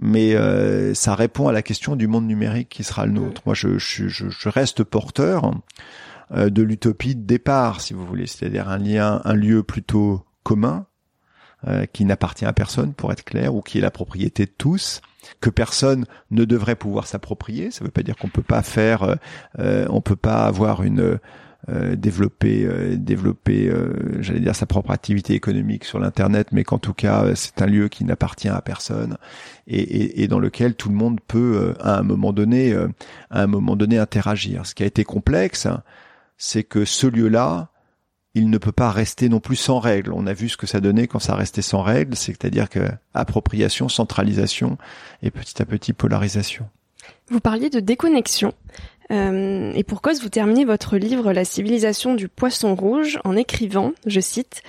mais 0.00 0.34
euh, 0.34 0.94
ça 0.94 1.14
répond 1.14 1.48
à 1.48 1.52
la 1.52 1.62
question 1.62 1.94
du 1.94 2.08
monde 2.08 2.26
numérique 2.26 2.70
qui 2.70 2.84
sera 2.84 3.04
le 3.04 3.12
nôtre. 3.12 3.42
Moi, 3.44 3.54
je, 3.54 3.78
je, 3.78 4.08
je 4.08 4.48
reste 4.48 4.82
porteur 4.82 5.52
euh, 6.32 6.48
de 6.48 6.62
l'utopie 6.62 7.14
de 7.14 7.22
départ, 7.22 7.80
si 7.80 7.92
vous 7.92 8.06
voulez, 8.06 8.26
c'est-à-dire 8.26 8.68
un 8.68 8.78
lien, 8.78 9.20
un 9.24 9.34
lieu 9.34 9.62
plutôt 9.62 10.24
commun 10.42 10.86
euh, 11.66 11.84
qui 11.84 12.06
n'appartient 12.06 12.46
à 12.46 12.52
personne, 12.54 12.94
pour 12.94 13.12
être 13.12 13.24
clair, 13.24 13.54
ou 13.54 13.60
qui 13.60 13.78
est 13.78 13.82
la 13.82 13.90
propriété 13.90 14.46
de 14.46 14.52
tous, 14.56 15.02
que 15.40 15.50
personne 15.50 16.06
ne 16.30 16.46
devrait 16.46 16.76
pouvoir 16.76 17.06
s'approprier. 17.06 17.70
Ça 17.70 17.82
ne 17.82 17.88
veut 17.88 17.92
pas 17.92 18.02
dire 18.02 18.16
qu'on 18.16 18.28
peut 18.28 18.42
pas 18.42 18.62
faire, 18.62 19.16
euh, 19.58 19.86
on 19.90 20.00
peut 20.00 20.16
pas 20.16 20.46
avoir 20.46 20.82
une 20.82 21.18
euh, 21.68 21.94
développer 21.94 22.64
euh, 22.64 22.96
développer 22.96 23.68
euh, 23.68 23.92
j'allais 24.20 24.40
dire 24.40 24.56
sa 24.56 24.64
propre 24.64 24.92
activité 24.92 25.34
économique 25.34 25.84
sur 25.84 25.98
l'internet 25.98 26.48
mais 26.52 26.64
qu'en 26.64 26.78
tout 26.78 26.94
cas 26.94 27.34
c'est 27.34 27.60
un 27.60 27.66
lieu 27.66 27.88
qui 27.88 28.04
n'appartient 28.04 28.48
à 28.48 28.62
personne 28.62 29.18
et, 29.66 29.78
et, 29.78 30.22
et, 30.22 30.28
dans 30.28 30.38
lequel 30.38 30.74
tout 30.74 30.88
le 30.88 30.94
monde 30.94 31.20
peut 31.20 31.74
à 31.80 31.98
un 31.98 32.02
moment 32.02 32.32
donné 32.32 32.74
à 32.74 33.42
un 33.42 33.46
moment 33.46 33.76
donné 33.76 33.98
interagir 33.98 34.64
ce 34.64 34.74
qui 34.74 34.84
a 34.84 34.86
été 34.86 35.04
complexe 35.04 35.68
c'est 36.38 36.64
que 36.64 36.86
ce 36.86 37.06
lieu-là 37.06 37.68
il 38.34 38.48
ne 38.48 38.58
peut 38.58 38.72
pas 38.72 38.90
rester 38.90 39.28
non 39.28 39.40
plus 39.40 39.56
sans 39.56 39.80
règles. 39.80 40.12
On 40.12 40.26
a 40.26 40.32
vu 40.32 40.48
ce 40.48 40.56
que 40.56 40.66
ça 40.66 40.80
donnait 40.80 41.08
quand 41.08 41.18
ça 41.18 41.34
restait 41.34 41.62
sans 41.62 41.82
règles, 41.82 42.14
c'est-à-dire 42.14 42.68
que 42.68 42.88
appropriation, 43.12 43.88
centralisation 43.88 44.78
et 45.22 45.32
petit 45.32 45.60
à 45.60 45.66
petit 45.66 45.92
polarisation. 45.92 46.68
Vous 47.28 47.40
parliez 47.40 47.70
de 47.70 47.80
déconnexion. 47.80 48.54
Euh, 49.10 49.72
et 49.74 49.82
pour 49.82 50.02
cause, 50.02 50.22
vous 50.22 50.28
terminez 50.28 50.64
votre 50.64 50.96
livre 50.96 51.32
La 51.32 51.44
civilisation 51.44 52.14
du 52.14 52.28
poisson 52.28 52.74
rouge 52.74 53.18
en 53.24 53.36
écrivant, 53.36 53.92
je 54.06 54.20
cite, 54.20 54.62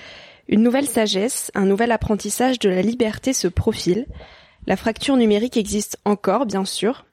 Une 0.48 0.62
nouvelle 0.62 0.88
sagesse, 0.88 1.50
un 1.54 1.66
nouvel 1.66 1.92
apprentissage 1.92 2.58
de 2.58 2.68
la 2.68 2.82
liberté 2.82 3.32
se 3.32 3.48
profile. 3.48 4.06
La 4.66 4.76
fracture 4.76 5.16
numérique 5.16 5.56
existe 5.56 5.98
encore, 6.04 6.46
bien 6.46 6.64
sûr. 6.64 7.04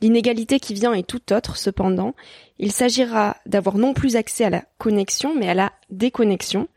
L'inégalité 0.00 0.58
qui 0.58 0.74
vient 0.74 0.92
est 0.92 1.06
tout 1.06 1.32
autre, 1.32 1.56
cependant. 1.56 2.14
Il 2.58 2.72
s'agira 2.72 3.36
d'avoir 3.46 3.78
non 3.78 3.94
plus 3.94 4.16
accès 4.16 4.44
à 4.44 4.50
la 4.50 4.64
connexion, 4.78 5.34
mais 5.36 5.48
à 5.48 5.54
la 5.54 5.72
déconnexion. 5.90 6.68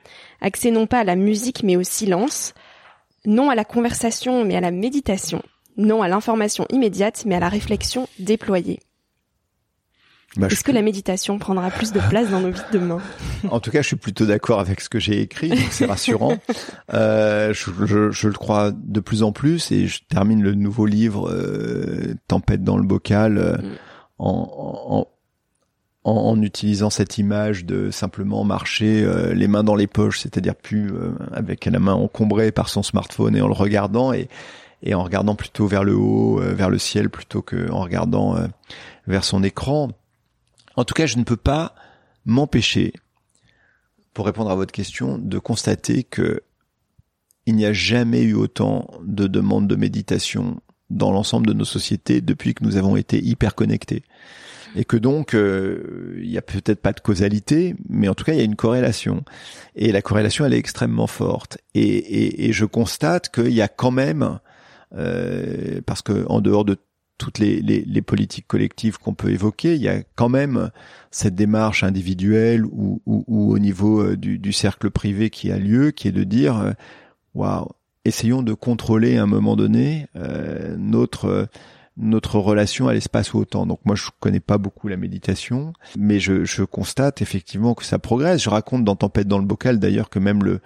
Accès 0.41 0.71
non 0.71 0.87
pas 0.87 0.99
à 0.99 1.03
la 1.03 1.15
musique, 1.15 1.63
mais 1.63 1.75
au 1.75 1.83
silence. 1.83 2.53
Non 3.25 3.49
à 3.49 3.55
la 3.55 3.65
conversation, 3.65 4.45
mais 4.45 4.55
à 4.55 4.61
la 4.61 4.71
méditation. 4.71 5.41
Non 5.77 6.03
à 6.03 6.07
l'information 6.07 6.65
immédiate, 6.69 7.23
mais 7.25 7.35
à 7.35 7.39
la 7.39 7.49
réflexion 7.49 8.07
déployée. 8.19 8.79
Bah, 10.37 10.47
Est-ce 10.47 10.63
que 10.63 10.71
la 10.71 10.81
méditation 10.81 11.39
prendra 11.39 11.69
plus 11.69 11.93
de 11.93 11.99
place 12.09 12.29
dans 12.29 12.41
nos 12.41 12.51
vies 12.51 12.61
demain? 12.73 12.99
En 13.49 13.59
tout 13.59 13.71
cas, 13.71 13.81
je 13.81 13.87
suis 13.87 13.95
plutôt 13.95 14.25
d'accord 14.25 14.59
avec 14.59 14.81
ce 14.81 14.89
que 14.89 14.99
j'ai 14.99 15.21
écrit, 15.21 15.49
donc 15.49 15.67
c'est 15.71 15.85
rassurant. 15.85 16.37
euh, 16.93 17.53
je, 17.53 17.71
je, 17.85 18.11
je, 18.11 18.27
le 18.27 18.33
crois 18.33 18.71
de 18.71 18.99
plus 18.99 19.23
en 19.23 19.31
plus, 19.31 19.71
et 19.71 19.87
je 19.87 20.01
termine 20.09 20.43
le 20.43 20.53
nouveau 20.53 20.85
livre 20.85 21.29
euh, 21.31 22.15
Tempête 22.27 22.63
dans 22.63 22.77
le 22.77 22.83
bocal 22.83 23.37
euh, 23.37 23.57
mm. 23.57 23.75
en, 24.19 25.07
en, 26.03 26.11
en, 26.11 26.41
utilisant 26.41 26.89
cette 26.89 27.17
image 27.17 27.65
de 27.65 27.89
simplement 27.91 28.43
marcher 28.43 29.03
euh, 29.03 29.33
les 29.33 29.47
mains 29.47 29.63
dans 29.63 29.75
les 29.75 29.87
poches, 29.87 30.19
c'est-à-dire 30.19 30.55
plus 30.55 30.91
avec 31.31 31.65
la 31.65 31.79
main 31.79 31.93
encombrée 31.93 32.51
par 32.51 32.67
son 32.67 32.83
smartphone 32.83 33.37
et 33.37 33.41
en 33.41 33.47
le 33.47 33.53
regardant 33.53 34.11
et 34.11 34.27
et 34.83 34.93
en 34.93 35.03
regardant 35.03 35.33
plutôt 35.33 35.65
vers 35.65 35.83
le 35.83 35.95
haut, 35.95 36.39
vers 36.39 36.69
le 36.69 36.77
ciel 36.77 37.09
plutôt 37.09 37.41
qu'en 37.41 37.79
regardant 37.79 38.35
vers 39.07 39.23
son 39.23 39.41
écran. 39.41 39.89
En 40.75 40.83
tout 40.83 40.93
cas, 40.93 41.05
je 41.05 41.17
ne 41.17 41.23
peux 41.23 41.37
pas 41.37 41.75
m'empêcher, 42.25 42.93
pour 44.13 44.25
répondre 44.25 44.49
à 44.49 44.55
votre 44.55 44.71
question, 44.71 45.17
de 45.17 45.39
constater 45.39 46.03
que 46.03 46.41
il 47.45 47.55
n'y 47.55 47.65
a 47.65 47.73
jamais 47.73 48.23
eu 48.23 48.33
autant 48.33 48.89
de 49.03 49.27
demandes 49.27 49.67
de 49.67 49.75
méditation 49.75 50.59
dans 50.89 51.11
l'ensemble 51.11 51.47
de 51.47 51.53
nos 51.53 51.65
sociétés 51.65 52.21
depuis 52.21 52.53
que 52.53 52.63
nous 52.63 52.77
avons 52.77 52.95
été 52.95 53.23
hyper 53.23 53.55
connectés. 53.55 54.03
Et 54.75 54.83
que 54.83 54.97
donc, 54.97 55.33
euh, 55.33 56.19
il 56.21 56.29
n'y 56.29 56.37
a 56.37 56.41
peut-être 56.41 56.81
pas 56.81 56.91
de 56.91 56.99
causalité, 56.99 57.75
mais 57.87 58.09
en 58.09 58.13
tout 58.13 58.25
cas, 58.25 58.33
il 58.33 58.39
y 58.39 58.41
a 58.41 58.45
une 58.45 58.57
corrélation. 58.57 59.23
Et 59.75 59.91
la 59.91 60.01
corrélation, 60.01 60.45
elle 60.45 60.53
est 60.53 60.59
extrêmement 60.59 61.07
forte. 61.07 61.59
Et, 61.75 62.51
je 62.51 62.65
constate 62.65 63.29
qu'il 63.29 63.53
y 63.53 63.61
a 63.61 63.67
quand 63.67 63.91
même, 63.91 64.39
euh, 64.97 65.81
parce 65.85 66.01
que 66.01 66.25
en 66.27 66.41
dehors 66.41 66.65
de 66.65 66.77
toutes 67.17 67.39
les, 67.39 67.61
les, 67.61 68.01
politiques 68.01 68.47
collectives 68.47 68.97
qu'on 68.97 69.13
peut 69.13 69.31
évoquer, 69.31 69.75
il 69.75 69.81
y 69.81 69.87
a 69.87 70.03
quand 70.15 70.29
même 70.29 70.69
cette 71.11 71.35
démarche 71.35 71.83
individuelle 71.83 72.65
ou, 72.65 73.01
au 73.05 73.57
niveau 73.57 74.01
euh, 74.01 74.17
du, 74.17 74.37
du, 74.37 74.51
cercle 74.51 74.91
privé 74.91 75.29
qui 75.29 75.51
a 75.51 75.57
lieu, 75.57 75.91
qui 75.91 76.09
est 76.09 76.11
de 76.11 76.23
dire, 76.23 76.73
waouh, 77.33 77.69
essayons 78.05 78.43
de 78.43 78.53
contrôler 78.53 79.17
à 79.17 79.23
un 79.23 79.27
moment 79.27 79.55
donné 79.55 80.07
euh, 80.15 80.75
notre 80.77 81.49
notre 81.97 82.39
relation 82.39 82.89
à 82.89 82.93
l'espace 82.93 83.33
ou 83.33 83.39
au 83.39 83.45
temps. 83.45 83.65
Donc 83.65 83.79
moi 83.85 83.95
je 83.95 84.09
connais 84.19 84.41
pas 84.41 84.57
beaucoup 84.57 84.89
la 84.89 84.97
méditation, 84.97 85.71
mais 85.97 86.19
je, 86.19 86.43
je 86.43 86.63
constate 86.63 87.21
effectivement 87.21 87.73
que 87.73 87.85
ça 87.85 87.99
progresse. 87.99 88.43
Je 88.43 88.49
raconte 88.49 88.83
dans 88.83 88.97
Tempête 88.97 89.29
dans 89.29 89.39
le 89.39 89.45
bocal 89.45 89.79
d'ailleurs 89.79 90.09
que 90.09 90.19
même 90.19 90.43
le 90.43 90.59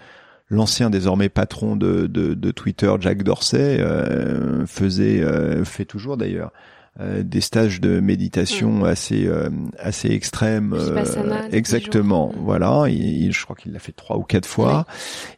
l'ancien 0.49 0.89
désormais 0.89 1.29
patron 1.29 1.75
de, 1.75 2.07
de, 2.07 2.33
de, 2.33 2.51
Twitter, 2.51 2.91
Jack 2.99 3.23
Dorsey, 3.23 3.79
euh, 3.79 4.65
faisait, 4.65 5.21
euh, 5.21 5.63
fait 5.63 5.85
toujours 5.85 6.17
d'ailleurs, 6.17 6.51
euh, 6.99 7.23
des 7.23 7.39
stages 7.39 7.79
de 7.79 7.99
méditation 7.99 8.79
mm. 8.79 8.83
assez 8.83 9.27
euh, 9.27 9.49
assez 9.77 10.09
extrêmes. 10.09 10.73
Euh, 10.73 11.47
exactement. 11.51 12.33
Voilà, 12.37 12.85
il, 12.89 13.31
je 13.31 13.43
crois 13.43 13.55
qu'il 13.55 13.71
l'a 13.71 13.79
fait 13.79 13.93
trois 13.93 14.17
ou 14.17 14.23
quatre 14.23 14.47
fois, 14.47 14.85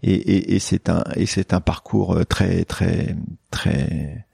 et, 0.01 0.13
et, 0.13 0.55
et 0.55 0.59
c'est 0.59 0.89
un 0.89 1.03
et 1.15 1.25
c'est 1.25 1.53
un 1.53 1.61
parcours 1.61 2.17
très 2.27 2.63
très 2.63 3.15
très 3.51 4.25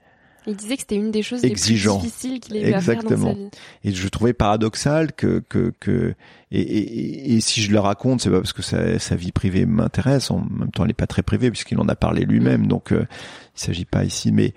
il 0.48 0.56
disait 0.56 0.76
que 0.76 0.82
c'était 0.82 0.96
une 0.96 1.12
des 1.12 1.22
choses 1.22 1.44
exigeant. 1.44 1.96
les 1.96 2.00
plus 2.00 2.08
difficiles 2.08 2.40
qu'il 2.40 2.56
ait 2.56 2.70
eu 2.70 2.74
à 2.74 2.82
faire 2.82 3.04
dans 3.04 3.10
sa 3.10 3.34
vie. 3.34 3.50
Et 3.84 3.94
je 3.94 4.08
trouvais 4.08 4.34
paradoxal 4.34 5.12
que 5.12 5.44
que 5.50 5.74
que 5.80 6.16
et, 6.52 6.62
et, 6.62 7.36
et 7.36 7.42
si 7.42 7.62
je 7.62 7.72
le 7.72 7.80
raconte, 7.80 8.22
c'est 8.22 8.30
pas 8.30 8.40
parce 8.40 8.54
que 8.54 8.62
sa, 8.62 8.98
sa 9.00 9.16
vie 9.16 9.32
privée 9.32 9.66
m'intéresse. 9.66 10.32
En 10.32 10.40
même 10.40 10.72
temps, 10.72 10.86
elle 10.86 10.92
est 10.92 10.94
pas 10.94 11.08
très 11.08 11.24
privée 11.24 11.52
puisqu'il 11.52 11.80
en 11.80 11.88
a 11.90 11.96
parlé 11.96 12.24
lui-même. 12.24 12.64
Mm. 12.64 12.68
Donc, 12.68 12.94
euh, 12.94 13.06
il 13.56 13.62
s'agit 13.62 13.86
pas 13.86 14.06
ici, 14.06 14.32
mais 14.32 14.54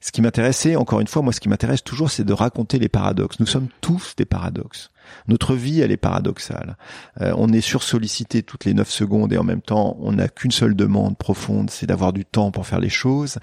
ce 0.00 0.12
qui 0.12 0.22
m'intéressait, 0.22 0.76
encore 0.76 1.00
une 1.00 1.06
fois, 1.06 1.22
moi, 1.22 1.32
ce 1.32 1.40
qui 1.40 1.48
m'intéresse 1.48 1.82
toujours, 1.82 2.10
c'est 2.10 2.24
de 2.24 2.32
raconter 2.32 2.78
les 2.78 2.88
paradoxes. 2.88 3.40
Nous 3.40 3.46
sommes 3.46 3.68
tous 3.80 4.14
des 4.16 4.24
paradoxes. 4.24 4.90
Notre 5.28 5.54
vie, 5.54 5.80
elle 5.80 5.92
est 5.92 5.96
paradoxale. 5.96 6.76
Euh, 7.20 7.32
on 7.36 7.52
est 7.52 7.60
sursollicité 7.60 8.42
toutes 8.42 8.64
les 8.64 8.74
neuf 8.74 8.90
secondes 8.90 9.32
et 9.32 9.38
en 9.38 9.44
même 9.44 9.62
temps, 9.62 9.96
on 10.00 10.12
n'a 10.12 10.28
qu'une 10.28 10.50
seule 10.50 10.74
demande 10.74 11.16
profonde, 11.16 11.70
c'est 11.70 11.86
d'avoir 11.86 12.12
du 12.12 12.24
temps 12.24 12.50
pour 12.50 12.66
faire 12.66 12.80
les 12.80 12.88
choses. 12.88 13.38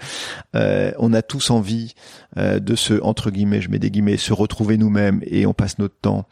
Euh, 0.54 0.92
on 0.98 1.12
a 1.12 1.22
tous 1.22 1.50
envie 1.50 1.94
euh, 2.36 2.58
de 2.58 2.74
se, 2.74 3.00
entre 3.02 3.30
guillemets, 3.30 3.60
je 3.60 3.70
mets 3.70 3.78
des 3.78 3.90
guillemets, 3.90 4.16
se 4.16 4.32
retrouver 4.32 4.76
nous-mêmes 4.76 5.20
et 5.26 5.46
on 5.46 5.54
passe 5.54 5.78
notre 5.78 5.96
temps 6.00 6.26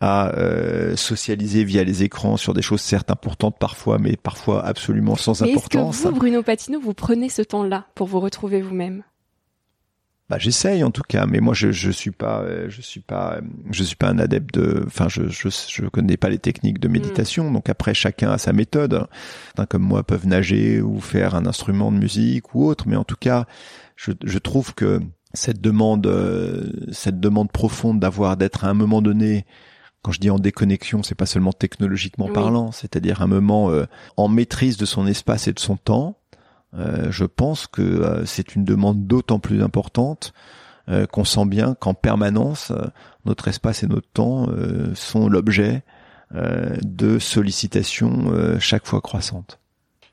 à 0.00 0.34
euh, 0.38 0.96
socialiser 0.96 1.62
via 1.62 1.84
les 1.84 2.02
écrans 2.02 2.36
sur 2.38 2.54
des 2.54 2.62
choses 2.62 2.80
certes 2.80 3.10
importantes 3.10 3.56
parfois, 3.58 3.98
mais 3.98 4.16
parfois 4.16 4.64
absolument 4.64 5.14
sans 5.14 5.42
mais 5.42 5.50
importance. 5.50 5.96
Est-ce 5.96 6.04
que 6.04 6.08
vous, 6.08 6.14
Bruno 6.16 6.42
Patino, 6.42 6.80
vous 6.80 6.94
prenez 6.94 7.28
ce 7.28 7.42
temps-là 7.42 7.86
pour 7.94 8.06
vous 8.06 8.20
retrouver 8.20 8.62
vous-même? 8.62 9.02
Bah, 10.30 10.38
j'essaye 10.38 10.84
en 10.84 10.92
tout 10.92 11.02
cas, 11.02 11.26
mais 11.26 11.40
moi 11.40 11.54
je 11.54 11.72
je 11.72 11.90
suis 11.90 12.12
pas 12.12 12.42
euh, 12.42 12.66
je 12.68 12.80
suis 12.80 13.00
pas 13.00 13.34
euh, 13.34 13.40
je 13.72 13.82
suis 13.82 13.96
pas 13.96 14.10
un 14.10 14.20
adepte 14.20 14.54
de 14.54 14.84
enfin 14.86 15.08
je 15.08 15.28
je 15.28 15.48
je 15.48 15.86
connais 15.88 16.16
pas 16.16 16.28
les 16.28 16.38
techniques 16.38 16.78
de 16.78 16.86
méditation, 16.86 17.50
mm. 17.50 17.52
donc 17.52 17.68
après 17.68 17.94
chacun 17.94 18.30
a 18.30 18.38
sa 18.38 18.52
méthode. 18.52 19.08
Enfin, 19.54 19.66
comme 19.66 19.82
moi 19.82 20.04
peuvent 20.04 20.28
nager 20.28 20.80
ou 20.80 21.00
faire 21.00 21.34
un 21.34 21.46
instrument 21.46 21.90
de 21.90 21.98
musique 21.98 22.54
ou 22.54 22.64
autre, 22.64 22.84
mais 22.86 22.94
en 22.94 23.02
tout 23.02 23.16
cas 23.18 23.46
je 23.96 24.12
je 24.22 24.38
trouve 24.38 24.72
que 24.72 25.00
cette 25.34 25.60
demande 25.60 26.06
euh, 26.06 26.70
cette 26.92 27.18
demande 27.18 27.50
profonde 27.50 27.98
d'avoir 27.98 28.36
d'être 28.36 28.64
à 28.64 28.68
un 28.68 28.74
moment 28.74 29.02
donné 29.02 29.46
quand 30.02 30.12
je 30.12 30.20
dis 30.20 30.30
en 30.30 30.38
déconnexion, 30.38 31.02
c'est 31.02 31.16
pas 31.16 31.26
seulement 31.26 31.52
technologiquement 31.52 32.28
parlant, 32.28 32.72
c'est-à-dire 32.72 33.20
un 33.20 33.26
moment 33.26 33.70
en 34.16 34.28
maîtrise 34.28 34.78
de 34.78 34.86
son 34.86 35.06
espace 35.06 35.46
et 35.46 35.52
de 35.52 35.60
son 35.60 35.76
temps, 35.76 36.19
euh, 36.19 36.19
je 36.72 37.24
pense 37.24 37.66
que 37.66 37.82
euh, 37.82 38.24
c'est 38.26 38.54
une 38.54 38.64
demande 38.64 39.06
d'autant 39.06 39.38
plus 39.38 39.62
importante 39.62 40.32
euh, 40.88 41.06
qu'on 41.06 41.24
sent 41.24 41.46
bien 41.46 41.74
qu'en 41.74 41.94
permanence, 41.94 42.72
notre 43.24 43.48
espace 43.48 43.82
et 43.82 43.86
notre 43.86 44.08
temps 44.12 44.46
sont 44.94 45.28
l'objet 45.28 45.82
de 46.32 47.18
sollicitations 47.18 48.58
chaque 48.58 48.86
fois 48.86 49.00
croissantes. 49.00 49.58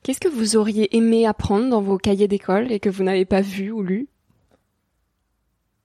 Qu'est-ce 0.04 0.20
que 0.20 0.30
vous 0.30 0.56
auriez 0.56 0.96
aimé 0.96 1.26
apprendre 1.28 1.70
dans 1.70 1.82
vos 1.82 1.98
cahiers 1.98 2.28
d'école 2.28 2.72
et 2.72 2.80
que 2.80 2.90
vous 2.90 3.04
n'avez 3.04 3.26
pas 3.26 3.42
vu 3.42 3.72
ou 3.72 3.84
lu? 3.84 4.08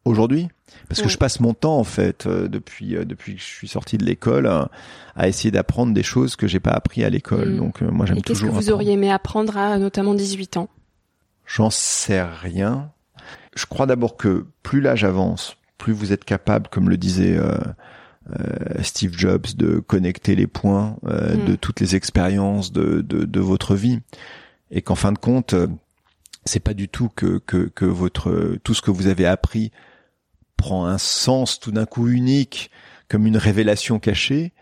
Aujourd'hui 0.05 0.49
parce 0.88 1.03
que 1.03 1.09
je 1.09 1.19
passe 1.19 1.41
mon 1.41 1.55
temps 1.55 1.79
en 1.79 1.85
fait 1.85 2.27
euh, 2.27 2.49
depuis 2.49 2.97
euh, 2.97 3.05
depuis 3.05 3.35
que 3.37 3.41
je 3.41 3.47
suis 3.47 3.69
sorti 3.69 3.99
de 3.99 4.05
l'école 4.05 4.47
euh, 4.47 4.65
à 5.17 5.29
essayer 5.29 5.51
d'apprendre 5.51 5.93
des 5.93 6.03
choses 6.03 6.37
que 6.37 6.47
j'ai 6.47 6.61
pas 6.61 6.71
appris 6.71 7.05
à 7.05 7.11
l'école. 7.11 7.51
Mm. 7.51 7.57
Donc 7.57 7.81
moi 7.83 8.07
j'aime 8.07 8.23
toujours. 8.23 8.49
Qu'est-ce 8.49 8.59
que 8.59 8.65
vous 8.65 8.73
auriez 8.73 8.93
aimé 8.93 9.11
apprendre 9.11 9.57
à 9.57 9.79
notamment 9.79 10.15
18 10.15 10.57
ans? 10.57 10.69
J'en 11.47 11.71
sais 11.71 12.23
rien. 12.23 12.91
Je 13.55 13.67
crois 13.67 13.87
d'abord 13.87 14.17
que 14.17 14.47
plus 14.62 14.81
l'âge 14.81 15.05
avance, 15.05 15.57
plus 15.77 15.93
vous 15.93 16.12
êtes 16.12 16.25
capable, 16.25 16.69
comme 16.69 16.88
le 16.88 16.97
disait 16.97 17.38
Steve 18.81 19.17
Jobs, 19.17 19.47
de 19.57 19.79
connecter 19.79 20.35
les 20.35 20.47
points 20.47 20.97
mm. 21.03 21.45
de 21.47 21.57
toutes 21.57 21.81
les 21.81 21.95
expériences 21.97 22.73
de, 22.73 23.03
de, 23.03 23.25
de 23.25 23.41
votre 23.41 23.75
vie, 23.75 24.01
et 24.71 24.81
qu'en 24.81 24.95
fin 24.95 25.12
de 25.12 25.19
compte, 25.19 25.55
c'est 26.45 26.61
pas 26.61 26.75
du 26.75 26.88
tout 26.88 27.11
que, 27.15 27.38
que 27.38 27.69
que 27.69 27.85
votre 27.85 28.57
tout 28.65 28.75
ce 28.75 28.81
que 28.81 28.91
vous 28.91 29.07
avez 29.07 29.27
appris 29.27 29.71
prend 30.57 30.87
un 30.87 30.99
sens 30.99 31.61
tout 31.61 31.73
d'un 31.73 31.87
coup 31.87 32.09
unique, 32.09 32.71
comme 33.09 33.27
une 33.27 33.37
révélation 33.37 33.99
cachée, 33.99 34.53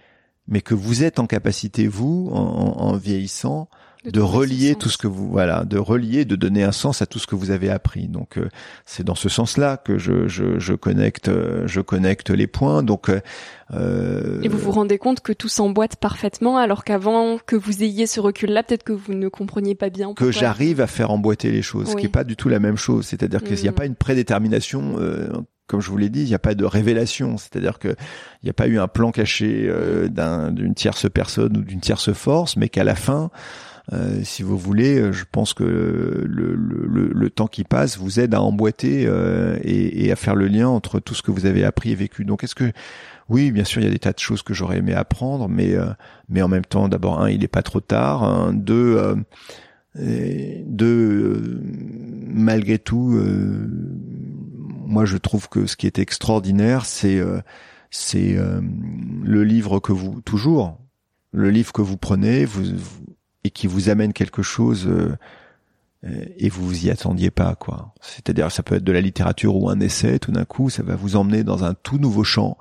mais 0.49 0.61
que 0.61 0.75
vous 0.75 1.05
êtes 1.05 1.19
en 1.19 1.27
capacité, 1.27 1.87
vous, 1.87 2.31
en, 2.33 2.97
vieillissant, 2.97 3.69
de, 4.05 4.21
relier 4.21 4.75
tout 4.77 4.89
ce 4.89 4.97
que 4.97 5.07
vous 5.07 5.29
voilà 5.29 5.65
de 5.65 5.77
relier 5.77 6.25
de 6.25 6.35
donner 6.35 6.63
un 6.63 6.73
sens 6.73 7.03
à 7.03 7.07
tout 7.07 7.19
ce 7.19 7.27
que 7.27 7.35
vous 7.35 7.51
avez 7.51 7.71
appris. 7.71 8.09
Donc 8.09 8.39
euh, 8.39 8.49
c'est 8.87 9.05
dans 9.05 9.15
ce 9.15 9.29
sens-là 9.29 9.77
que 9.77 9.99
je, 9.99 10.27
je, 10.27 10.59
je 10.59 10.73
connecte 10.73 11.29
euh, 11.29 11.67
je 11.67 11.81
connecte 11.81 12.31
les 12.31 12.47
points. 12.47 12.83
Donc 12.83 13.11
euh, 13.11 14.41
et 14.43 14.49
vous 14.49 14.59
vous 14.59 14.71
rendez 14.71 14.99
compte 14.99 15.21
que 15.21 15.33
tout 15.33 15.49
s'emboîte 15.49 15.97
parfaitement 15.97 16.57
alors 16.57 16.85
qu'avant 16.85 17.39
que 17.45 17.57
vous 17.57 17.83
ayez 17.83 18.07
ce 18.07 18.21
recul-là 18.21 18.63
peut-être 18.63 18.85
que 18.85 18.93
vous 18.93 19.13
ne 19.13 19.29
compreniez 19.29 19.75
pas 19.75 19.91
bien 19.91 20.15
que 20.15 20.31
j'arrive 20.31 20.81
à 20.81 20.87
faire 20.87 21.11
emboîter 21.11 21.51
les 21.51 21.63
choses 21.63 21.91
ce 21.91 21.97
qui 21.97 22.07
est 22.07 22.09
pas 22.09 22.25
du 22.25 22.37
tout 22.37 22.49
la 22.49 22.59
même 22.59 22.77
chose. 22.77 23.07
C'est-à-dire 23.07 23.43
qu'il 23.43 23.61
n'y 23.61 23.69
a 23.69 23.73
mm. 23.73 23.75
pas 23.75 23.87
une 23.87 23.97
prédétermination 23.97 24.97
comme 25.71 25.81
je 25.81 25.89
vous 25.89 25.97
l'ai 25.97 26.09
dit, 26.09 26.23
il 26.23 26.27
n'y 26.27 26.35
a 26.35 26.41
pas 26.41 26.57
de 26.57 26.65
révélation, 26.65 27.39
c'est-à-dire 27.39 27.79
que 27.79 27.89
il 28.43 28.47
n'y 28.47 28.51
a 28.51 28.55
pas 28.55 28.67
eu 28.67 28.81
un 28.81 28.89
plan 28.89 29.13
caché 29.13 29.67
euh, 29.69 30.09
d'une 30.51 30.75
tierce 30.75 31.09
personne 31.09 31.57
ou 31.57 31.63
d'une 31.63 31.79
tierce 31.79 32.13
force, 32.13 32.57
mais 32.57 32.69
qu'à 32.69 32.83
la 32.83 32.97
fin, 32.97 33.31
euh, 33.93 34.21
si 34.25 34.43
vous 34.43 34.59
voulez, 34.59 34.99
euh, 34.99 35.13
je 35.13 35.25
pense 35.31 35.55
que 35.55 35.63
le, 35.63 36.57
le, 36.57 37.13
le, 37.15 37.31
temps 37.31 37.47
qui 37.47 37.63
passe 37.63 37.99
vous 37.99 38.19
aide 38.19 38.35
à 38.35 38.43
emboîter 38.43 39.09
et, 39.63 40.07
et, 40.07 40.11
à 40.11 40.17
faire 40.17 40.35
le 40.35 40.49
lien 40.49 40.67
entre 40.67 40.99
tout 40.99 41.15
ce 41.15 41.23
que 41.23 41.31
vous 41.31 41.47
avez 41.47 41.65
appris 41.65 41.93
et 41.93 41.95
vécu. 41.95 42.25
Donc, 42.25 42.43
est-ce 42.43 42.57
que 42.57 42.73
oui, 43.29 43.53
bien 43.53 43.63
sûr, 43.63 43.81
il 43.81 43.85
y 43.85 43.89
a 43.89 43.93
des 43.93 44.01
tas 44.01 44.13
de 44.13 44.19
choses 44.19 44.43
que 44.43 44.53
j'aurais 44.53 44.79
aimé 44.79 44.93
apprendre, 44.93 45.49
mais 45.49 45.77
mais 46.29 46.43
en 46.43 46.49
même 46.49 46.65
temps, 46.65 46.89
d'abord 46.89 47.21
un, 47.21 47.31
il 47.31 47.43
n'est 47.43 47.49
pas 47.49 47.63
trop 47.63 47.79
tard. 47.79 48.25
Un, 48.25 48.53
deux, 48.53 49.01
deux, 49.95 51.61
malgré 52.27 52.79
tout 52.81 53.21
moi 54.91 55.05
je 55.05 55.17
trouve 55.17 55.49
que 55.49 55.67
ce 55.67 55.77
qui 55.77 55.87
est 55.87 55.99
extraordinaire, 55.99 56.85
c'est 56.85 57.19
euh, 57.19 57.41
c'est 57.91 58.37
euh, 58.37 58.61
le 59.23 59.45
livre 59.45 59.79
que 59.81 59.93
vous 59.93 60.21
toujours 60.21 60.79
le 61.33 61.51
livre 61.51 61.73
que 61.73 61.81
vous 61.81 61.97
prenez 61.97 62.45
vous, 62.45 62.65
et 63.45 63.51
qui 63.51 63.69
vous 63.69 63.89
amène 63.89 64.13
quelque 64.13 64.43
chose 64.43 64.89
euh, 64.89 65.17
et 66.03 66.49
vous 66.49 66.67
vous 66.67 66.87
y 66.87 66.91
attendiez 66.91 67.31
pas 67.31 67.55
quoi. 67.55 67.95
C'est-à-dire 68.01 68.51
ça 68.51 68.65
peut 68.65 68.77
être 68.77 68.85
de 68.85 68.93
la 68.93 69.01
littérature 69.01 69.55
ou 69.57 69.71
un 69.71 69.79
essai 69.79 70.19
tout 70.19 70.33
d'un 70.33 70.45
coup 70.45 70.71
ça 70.71 70.83
va 70.83 70.97
vous 70.97 71.15
emmener 71.15 71.45
dans 71.45 71.63
un 71.63 71.75
tout 71.75 71.99
nouveau 71.99 72.25
champ 72.25 72.59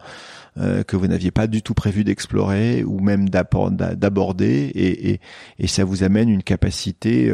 que 0.88 0.98
vous 0.98 1.08
n'aviez 1.08 1.32
pas 1.32 1.48
du 1.48 1.62
tout 1.62 1.74
prévu 1.74 2.04
d'explorer 2.04 2.84
ou 2.84 3.00
même 3.00 3.30
d'aborder 3.30 4.72
et, 4.76 5.12
et, 5.12 5.22
et, 5.58 5.68
ça 5.68 5.86
vous 5.86 6.04
amène 6.04 6.28
une 6.28 6.44
capacité 6.44 7.34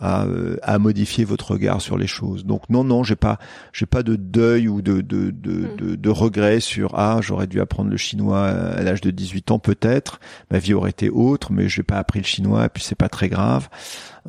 à, 0.00 0.26
à, 0.62 0.78
modifier 0.78 1.24
votre 1.24 1.52
regard 1.52 1.80
sur 1.80 1.98
les 1.98 2.06
choses. 2.06 2.44
Donc 2.44 2.68
non, 2.68 2.84
non, 2.84 3.02
j'ai 3.02 3.16
pas, 3.16 3.38
j'ai 3.72 3.86
pas 3.86 4.02
de 4.02 4.16
deuil 4.16 4.68
ou 4.68 4.80
de 4.80 5.00
de, 5.00 5.30
de, 5.30 5.52
mm. 5.52 5.76
de, 5.76 5.94
de 5.96 6.10
regret 6.10 6.60
sur 6.60 6.98
ah 6.98 7.18
j'aurais 7.20 7.46
dû 7.46 7.60
apprendre 7.60 7.90
le 7.90 7.96
chinois 7.96 8.46
à 8.46 8.82
l'âge 8.82 9.00
de 9.00 9.10
18 9.10 9.50
ans 9.50 9.58
peut-être, 9.58 10.20
ma 10.50 10.58
vie 10.58 10.74
aurait 10.74 10.90
été 10.90 11.10
autre, 11.10 11.52
mais 11.52 11.68
j'ai 11.68 11.82
pas 11.82 11.98
appris 11.98 12.20
le 12.20 12.26
chinois 12.26 12.66
et 12.66 12.68
puis 12.68 12.82
c'est 12.82 12.94
pas 12.94 13.08
très 13.08 13.28
grave. 13.28 13.68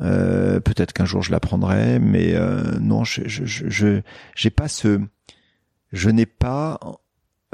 Euh, 0.00 0.60
peut-être 0.60 0.92
qu'un 0.92 1.04
jour 1.04 1.22
je 1.22 1.30
l'apprendrai, 1.30 1.98
mais 1.98 2.34
euh, 2.34 2.78
non, 2.80 3.04
je 3.04 3.22
je 3.26 3.44
je 3.44 4.00
j'ai 4.34 4.50
pas 4.50 4.68
ce, 4.68 5.00
je 5.92 6.10
n'ai 6.10 6.26
pas 6.26 6.80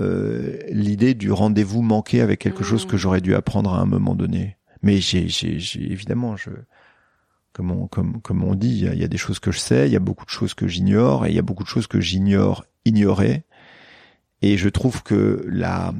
euh, 0.01 0.59
l'idée 0.71 1.15
du 1.15 1.33
rendez-vous 1.33 1.83
manqué 1.83 2.21
avec 2.21 2.41
quelque 2.41 2.65
chose 2.65 2.87
que 2.87 2.97
mm. 2.97 2.99
j'aurais 2.99 3.21
dû 3.21 3.35
apprendre 3.35 3.75
à 3.75 3.81
un 3.81 3.87
moment 3.87 4.15
donné. 4.15 4.57
Mais 4.83 4.99
j'ai, 4.99 5.29
j'ai, 5.29 5.59
j'ai 5.59 5.91
évidemment, 5.91 6.37
je, 6.37 6.51
comme 7.57 8.45
on, 8.45 8.55
dit, 8.55 8.87
il 8.93 8.99
y, 8.99 9.05
a, 9.05 9.09
des 9.09 9.17
choses 9.17 9.39
que 9.39 9.51
je 9.51 9.59
sais, 9.59 9.89
il 9.89 9.93
y 9.93 9.97
a 9.97 10.01
beaucoup 10.01 10.25
de 10.25 10.31
choses 10.31 10.55
que 10.55 10.67
j'ignore, 10.67 11.27
et 11.27 11.31
il 11.31 11.35
y 11.35 11.39
a 11.39 11.43
beaucoup 11.43 11.63
de 11.63 11.69
choses 11.69 11.87
que 11.87 12.01
j'ignore 12.01 12.65
ignorer. 12.85 13.45
Et 14.43 14.59
je 14.59 14.69
trouve 14.69 15.03
que 15.03 15.43
la 15.49 15.95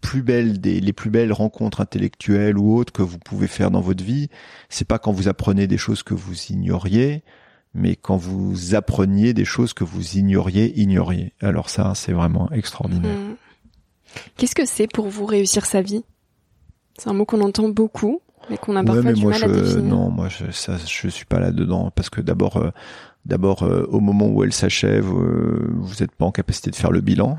plus 0.00 0.22
belle 0.22 0.60
des, 0.60 0.80
les 0.80 0.92
plus 0.92 1.10
belles 1.10 1.32
rencontres 1.32 1.80
intellectuelles 1.80 2.58
ou 2.58 2.76
autres 2.76 2.92
que 2.92 3.02
vous 3.02 3.18
pouvez 3.18 3.46
faire 3.46 3.70
dans 3.70 3.80
votre 3.80 4.04
vie, 4.04 4.28
c'est 4.68 4.86
pas 4.86 4.98
quand 4.98 5.12
vous 5.12 5.28
apprenez 5.28 5.66
des 5.66 5.78
choses 5.78 6.02
que 6.02 6.14
vous 6.14 6.34
ignoriez, 6.50 7.22
mais 7.72 7.96
quand 7.96 8.16
vous 8.16 8.74
appreniez 8.74 9.32
des 9.32 9.44
choses 9.44 9.72
que 9.72 9.84
vous 9.84 10.16
ignoriez, 10.16 10.78
ignoriez. 10.78 11.32
Alors 11.40 11.70
ça, 11.70 11.92
c'est 11.94 12.12
vraiment 12.12 12.50
extraordinaire. 12.50 13.16
Hmm. 13.16 13.36
Qu'est-ce 14.36 14.54
que 14.54 14.66
c'est 14.66 14.86
pour 14.86 15.08
vous 15.08 15.26
réussir 15.26 15.66
sa 15.66 15.82
vie? 15.82 16.04
C'est 16.98 17.08
un 17.08 17.14
mot 17.14 17.24
qu'on 17.24 17.40
entend 17.40 17.68
beaucoup 17.68 18.20
mais 18.50 18.56
qu'on 18.58 18.76
a 18.76 18.84
parfois 18.84 19.12
du 19.12 19.26
mal 19.26 19.42
à 19.44 19.48
définir. 19.48 19.82
Non, 19.82 20.10
moi 20.10 20.28
je, 20.28 20.50
ça, 20.50 20.76
je 20.76 21.08
suis 21.08 21.24
pas 21.24 21.38
là 21.38 21.50
dedans 21.50 21.90
parce 21.94 22.10
que 22.10 22.20
d'abord, 22.20 22.56
euh, 22.56 22.70
d'abord 23.24 23.62
euh, 23.62 23.86
au 23.90 24.00
moment 24.00 24.28
où 24.28 24.44
elle 24.44 24.52
s'achève, 24.52 25.06
euh, 25.06 25.70
vous 25.74 25.94
n'êtes 26.00 26.12
pas 26.12 26.26
en 26.26 26.32
capacité 26.32 26.70
de 26.70 26.76
faire 26.76 26.90
le 26.90 27.00
bilan. 27.00 27.36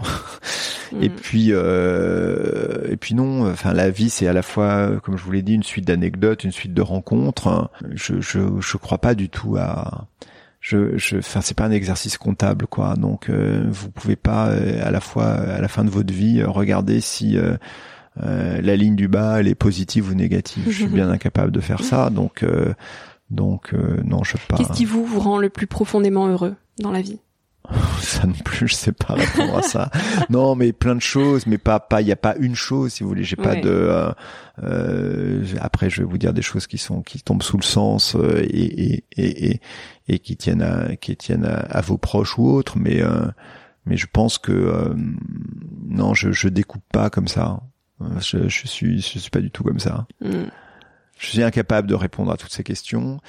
et 1.01 1.09
mm. 1.09 1.13
puis, 1.13 1.49
et 1.51 2.97
puis 2.97 3.15
non. 3.15 3.49
Enfin, 3.49 3.73
la 3.73 3.89
vie 3.89 4.09
c'est 4.09 4.27
à 4.27 4.33
la 4.33 4.41
fois, 4.41 4.99
comme 5.03 5.17
je 5.17 5.23
vous 5.23 5.31
l'ai 5.31 5.41
dit, 5.41 5.53
une 5.53 5.63
suite 5.63 5.85
d'anecdotes, 5.85 6.43
une 6.43 6.51
suite 6.51 6.73
de 6.73 6.81
rencontres. 6.81 7.69
Je, 7.93 8.19
je, 8.21 8.39
je 8.59 8.77
crois 8.77 8.97
pas 8.97 9.15
du 9.15 9.29
tout 9.29 9.57
à 9.57 10.07
je, 10.61 10.97
je, 10.97 11.17
enfin, 11.17 11.41
c'est 11.41 11.55
pas 11.55 11.65
un 11.65 11.71
exercice 11.71 12.17
comptable, 12.17 12.65
quoi. 12.65 12.95
Donc, 12.95 13.29
vous 13.29 13.91
pouvez 13.91 14.15
pas 14.15 14.45
à 14.45 14.89
la 14.89 14.99
fois, 14.99 15.27
à 15.27 15.61
la 15.61 15.67
fin 15.67 15.83
de 15.83 15.91
votre 15.91 16.11
vie, 16.11 16.41
regarder 16.41 17.01
si 17.01 17.37
euh, 17.37 17.55
la 18.17 18.75
ligne 18.75 18.95
du 18.95 19.07
bas, 19.07 19.39
elle 19.39 19.47
est 19.47 19.55
positive 19.55 20.09
ou 20.09 20.13
négative. 20.13 20.63
Je 20.67 20.71
suis 20.71 20.87
bien 20.87 21.09
incapable 21.09 21.51
de 21.51 21.59
faire 21.59 21.83
ça, 21.83 22.09
donc 22.09 22.43
euh, 22.43 22.73
donc 23.29 23.73
euh, 23.73 24.01
non, 24.03 24.23
je 24.23 24.37
pas. 24.47 24.57
Qu'est-ce 24.57 24.73
qui 24.73 24.85
vous 24.85 25.05
vous 25.05 25.19
rend 25.19 25.37
le 25.37 25.49
plus 25.49 25.67
profondément 25.67 26.27
heureux 26.27 26.55
dans 26.79 26.91
la 26.91 27.01
vie? 27.01 27.19
Ça 27.99 28.27
non 28.27 28.33
plus, 28.33 28.67
je 28.67 28.75
sais 28.75 28.91
pas 28.91 29.15
répondre 29.15 29.57
à 29.57 29.63
ça. 29.63 29.89
Non, 30.29 30.53
mais 30.53 30.71
plein 30.71 30.93
de 30.93 31.01
choses, 31.01 31.47
mais 31.47 31.57
pas 31.57 31.79
pas. 31.79 32.01
Il 32.01 32.07
y 32.07 32.11
a 32.11 32.15
pas 32.15 32.35
une 32.39 32.53
chose, 32.53 32.93
si 32.93 33.01
vous 33.01 33.09
voulez. 33.09 33.23
J'ai 33.23 33.35
pas 33.35 33.55
de. 33.55 34.13
Euh, 34.61 35.43
après, 35.59 35.89
je 35.89 36.03
vais 36.03 36.07
vous 36.07 36.19
dire 36.19 36.31
des 36.31 36.43
choses 36.43 36.67
qui 36.67 36.77
sont 36.77 37.01
qui 37.01 37.23
tombent 37.23 37.41
sous 37.41 37.57
le 37.57 37.63
sens 37.63 38.15
et, 38.37 38.43
et, 38.43 39.03
et, 39.17 39.61
et, 40.07 40.19
qui 40.19 40.37
tiennent 40.37 40.61
à 40.61 40.95
qui 40.95 41.17
tiennent 41.17 41.45
à, 41.45 41.81
vos 41.81 41.97
proches 41.97 42.37
ou 42.37 42.47
autres. 42.47 42.77
Mais 42.77 43.01
mais 43.87 43.97
je 43.97 44.05
pense 44.13 44.37
que 44.37 44.93
non, 45.89 46.13
je 46.13 46.31
je 46.31 46.49
découpe 46.49 46.85
pas 46.93 47.09
comme 47.09 47.27
ça. 47.27 47.61
Je, 48.19 48.47
je 48.47 48.67
suis, 48.67 49.01
je 49.01 49.19
suis 49.19 49.29
pas 49.29 49.41
du 49.41 49.51
tout 49.51 49.63
comme 49.63 49.79
ça. 49.79 50.07
Mm. 50.21 50.45
Je 51.17 51.27
suis 51.27 51.43
incapable 51.43 51.87
de 51.87 51.95
répondre 51.95 52.31
à 52.31 52.37
toutes 52.37 52.51
ces 52.51 52.63
questions. 52.63 53.19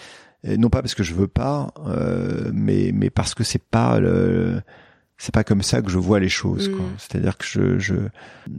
Et 0.45 0.59
non 0.59 0.71
pas 0.71 0.83
parce 0.83 0.95
que 0.95 1.03
je 1.03 1.15
veux 1.15 1.29
pas, 1.29 1.73
euh, 1.87 2.51
mais 2.53 2.91
mais 2.95 3.11
parce 3.11 3.35
que 3.35 3.43
c'est 3.43 3.63
pas 3.63 3.99
le, 3.99 4.61
c'est 5.19 5.33
pas 5.35 5.45
comme 5.45 5.63
ça 5.63 5.81
que 5.83 5.91
je 5.91 5.99
vois 5.99 6.21
les 6.21 6.29
choses. 6.29 6.69
Mm. 6.69 6.75
C'est-à-dire 6.99 7.39
que 7.39 7.45
je, 7.45 7.79
je, 7.79 7.95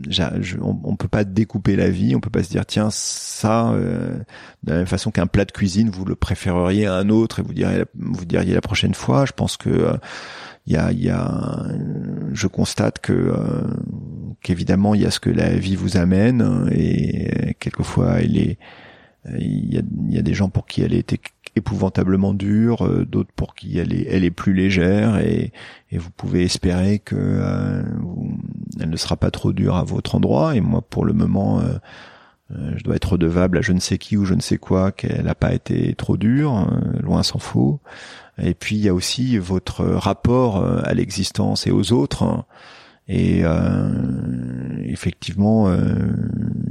je 0.09 0.57
on, 0.59 0.79
on, 0.83 0.95
peut 0.95 1.07
pas 1.07 1.23
découper 1.23 1.75
la 1.75 1.89
vie, 1.89 2.15
on 2.15 2.19
peut 2.19 2.29
pas 2.29 2.43
se 2.43 2.49
dire 2.49 2.65
tiens 2.65 2.89
ça 2.91 3.71
euh, 3.71 4.17
de 4.63 4.71
la 4.71 4.77
même 4.77 4.87
façon 4.87 5.11
qu'un 5.11 5.27
plat 5.27 5.45
de 5.45 5.51
cuisine 5.51 5.89
vous 5.89 6.03
le 6.03 6.15
préféreriez 6.15 6.87
à 6.87 6.95
un 6.95 7.09
autre 7.09 7.39
et 7.39 7.43
vous 7.43 7.53
diriez 7.53 7.85
vous 7.95 8.25
diriez 8.25 8.53
la 8.53 8.61
prochaine 8.61 8.95
fois. 8.95 9.25
Je 9.25 9.33
pense 9.33 9.55
que 9.55 9.69
euh, 9.69 9.93
il 10.67 10.73
y 10.73 10.77
a, 10.77 10.91
y 10.91 11.09
a, 11.09 11.65
je 12.33 12.47
constate 12.47 12.99
que 12.99 13.13
euh, 13.13 13.63
qu'évidemment 14.41 14.95
il 14.95 15.01
y 15.01 15.05
a 15.05 15.11
ce 15.11 15.21
que 15.21 15.29
la 15.29 15.55
vie 15.55 15.77
vous 15.77 15.95
amène 15.95 16.69
et 16.71 17.55
quelquefois 17.59 18.21
il 18.21 18.37
est, 18.37 18.59
il 19.39 19.73
y 19.73 19.77
a, 19.77 19.81
y 20.09 20.17
a 20.17 20.21
des 20.21 20.33
gens 20.33 20.49
pour 20.49 20.67
qui 20.67 20.81
elle 20.81 20.93
est 20.93 21.17
épouvantablement 21.55 22.33
dure, 22.33 22.85
euh, 22.85 23.05
d'autres 23.05 23.31
pour 23.33 23.55
qui 23.55 23.79
elle 23.79 23.93
est, 23.93 24.07
elle 24.09 24.25
est 24.25 24.31
plus 24.31 24.53
légère 24.53 25.17
et, 25.19 25.53
et 25.89 25.97
vous 25.97 26.11
pouvez 26.11 26.43
espérer 26.43 26.99
que 26.99 27.15
euh, 27.17 27.81
elle 28.81 28.89
ne 28.89 28.97
sera 28.97 29.15
pas 29.15 29.31
trop 29.31 29.53
dure 29.53 29.77
à 29.77 29.85
votre 29.85 30.15
endroit. 30.15 30.53
Et 30.57 30.59
moi, 30.59 30.81
pour 30.81 31.05
le 31.05 31.13
moment, 31.13 31.61
je 32.49 32.83
dois 32.83 32.95
être 32.95 33.13
redevable 33.13 33.57
à 33.57 33.61
je 33.61 33.71
ne 33.71 33.79
sais 33.79 33.97
qui 33.97 34.17
ou 34.17 34.25
je 34.25 34.33
ne 34.33 34.41
sais 34.41 34.57
quoi 34.57 34.91
qu'elle 34.91 35.25
n'a 35.25 35.35
pas 35.35 35.53
été 35.53 35.95
trop 35.95 36.17
dure, 36.17 36.69
loin 37.01 37.23
s'en 37.23 37.39
faut. 37.39 37.79
Et 38.41 38.53
puis 38.53 38.75
il 38.75 38.83
y 38.83 38.89
a 38.89 38.93
aussi 38.93 39.37
votre 39.37 39.83
rapport 39.85 40.57
euh, 40.57 40.81
à 40.83 40.93
l'existence 40.93 41.67
et 41.67 41.71
aux 41.71 41.91
autres. 41.91 42.45
Et 43.09 43.41
euh, 43.43 44.81
effectivement, 44.83 45.69
euh, 45.69 45.79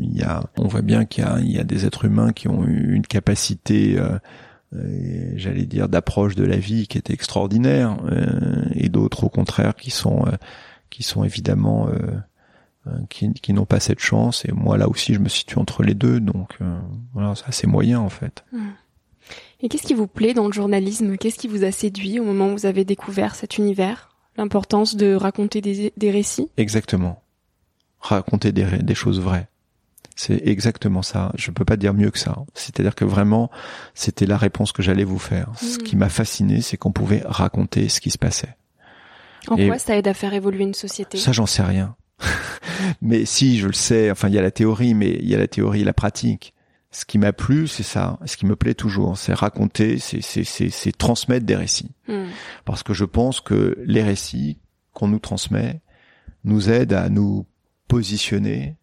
il 0.01 0.17
y 0.17 0.23
a, 0.23 0.45
on 0.59 0.69
voit 0.69 0.83
bien 0.83 1.07
qu'il 1.07 1.25
y 1.45 1.53
y 1.53 1.59
a 1.59 1.65
des 1.65 1.87
êtres 1.87 2.05
humains 2.05 2.33
qui 2.33 2.47
ont 2.49 2.63
une 2.65 3.07
capacité, 3.07 3.99
euh, 3.99 4.19
euh, 4.75 5.33
j'allais 5.37 5.65
dire, 5.65 5.89
d'approche 5.89 6.35
de 6.35 6.45
la 6.45 6.57
vie 6.57 6.89
qui 6.89 6.99
est 6.99 7.09
extraordinaire, 7.09 7.97
et 8.75 8.91
d'autres 8.91 9.25
au 9.25 9.29
contraire 9.31 9.77
qui 9.77 9.91
sont, 9.91 10.27
qui 10.91 11.03
sont 11.03 11.25
évidemment 11.25 11.89
qui, 13.09 13.33
qui 13.33 13.53
n'ont 13.55 13.65
pas 13.65 13.81
cette 13.81 14.01
chance. 14.01 14.45
Et 14.45 14.53
moi 14.53 14.77
là 14.77 14.89
aussi, 14.89 15.15
je 15.15 15.21
me 15.21 15.31
situe 15.31 15.59
entre 15.59 15.83
les 15.83 15.95
deux, 15.95 16.21
donc 16.21 16.59
voilà, 17.15 17.35
c'est 17.35 17.49
assez 17.49 17.67
moyen 17.67 18.01
en 18.01 18.11
fait. 18.11 18.45
Mmh. 18.53 18.59
Et 19.61 19.69
qu'est-ce 19.69 19.87
qui 19.87 19.95
vous 19.95 20.07
plaît 20.07 20.35
dans 20.35 20.47
le 20.47 20.53
journalisme? 20.53 21.17
Qu'est-ce 21.17 21.39
qui 21.39 21.49
vous 21.49 21.65
a 21.65 21.73
séduit 21.73 22.21
au 22.21 22.25
moment 22.25 22.49
où 22.49 22.53
vous 22.53 22.67
avez 22.67 22.85
découvert 22.85 23.35
cet 23.35 23.59
univers? 23.59 24.11
L'importance 24.37 24.97
de 24.97 25.15
raconter 25.15 25.63
des, 25.63 25.93
des, 25.97 26.11
récits? 26.11 26.51
Exactement. 26.59 27.23
Raconter 28.01 28.53
des, 28.53 28.65
des 28.65 28.95
choses 28.95 29.19
vraies. 29.19 29.49
C'est 30.15 30.47
exactement 30.47 31.03
ça. 31.03 31.33
Je 31.37 31.51
peux 31.51 31.65
pas 31.65 31.77
dire 31.77 31.95
mieux 31.95 32.11
que 32.11 32.19
ça. 32.19 32.37
C'est-à-dire 32.55 32.95
que 32.95 33.05
vraiment, 33.05 33.51
c'était 33.95 34.27
la 34.27 34.37
réponse 34.37 34.73
que 34.73 34.83
j'allais 34.83 35.05
vous 35.05 35.19
faire. 35.19 35.49
Ce 35.57 35.79
hmm. 35.79 35.83
qui 35.83 35.97
m'a 35.97 36.09
fasciné, 36.11 36.61
c'est 36.61 36.77
qu'on 36.77 36.93
pouvait 36.93 37.23
raconter 37.25 37.89
ce 37.89 38.01
qui 38.01 38.11
se 38.11 38.19
passait. 38.19 38.57
En 39.49 39.57
quoi 39.57 39.79
ça 39.79 39.97
aide 39.97 40.09
à 40.09 40.15
faire 40.15 40.35
évoluer 40.35 40.65
une 40.65 40.75
société? 40.75 41.19
Ça, 41.19 41.33
j'en 41.33 41.47
sais 41.47 41.63
rien. 41.63 41.97
mais 43.01 43.25
si, 43.25 43.59
je 43.59 43.67
le 43.67 43.73
sais. 43.73 44.11
Enfin, 44.11 44.29
il 44.29 44.35
y 44.35 44.39
a 44.39 44.43
la 44.43 44.51
théorie, 44.51 44.95
mais 44.95 45.11
il 45.21 45.29
y 45.29 45.35
a 45.35 45.39
la 45.39 45.49
théorie 45.49 45.83
et 45.83 45.85
la 45.85 45.93
pratique 45.95 46.55
ce 46.91 47.05
qui 47.05 47.19
m'a 47.19 47.33
plu, 47.33 47.69
c'est 47.69 47.83
ça. 47.83 48.19
Ce 48.25 48.37
qui 48.37 48.47
me 48.47 48.57
plaît 48.57 48.75
toujours, 48.75 49.19
c'est 49.19 49.35
raconter, 49.35 49.99
c'est 49.99 50.97
transmettre 50.97 51.45
des 51.45 51.57
récits. 51.57 51.91
Hmm. 52.09 52.29
Parce 52.65 52.83
que 52.83 52.95
je 52.95 53.05
pense 53.05 53.41
que 53.41 53.77
les 53.85 54.03
récits 54.03 54.59
qu'on 54.93 55.09
nous 55.09 55.19
transmet 55.19 55.83
nous 56.45 56.71
aident 56.71 56.95
à 56.95 57.09
nous 57.09 57.47
positionner 57.89 58.77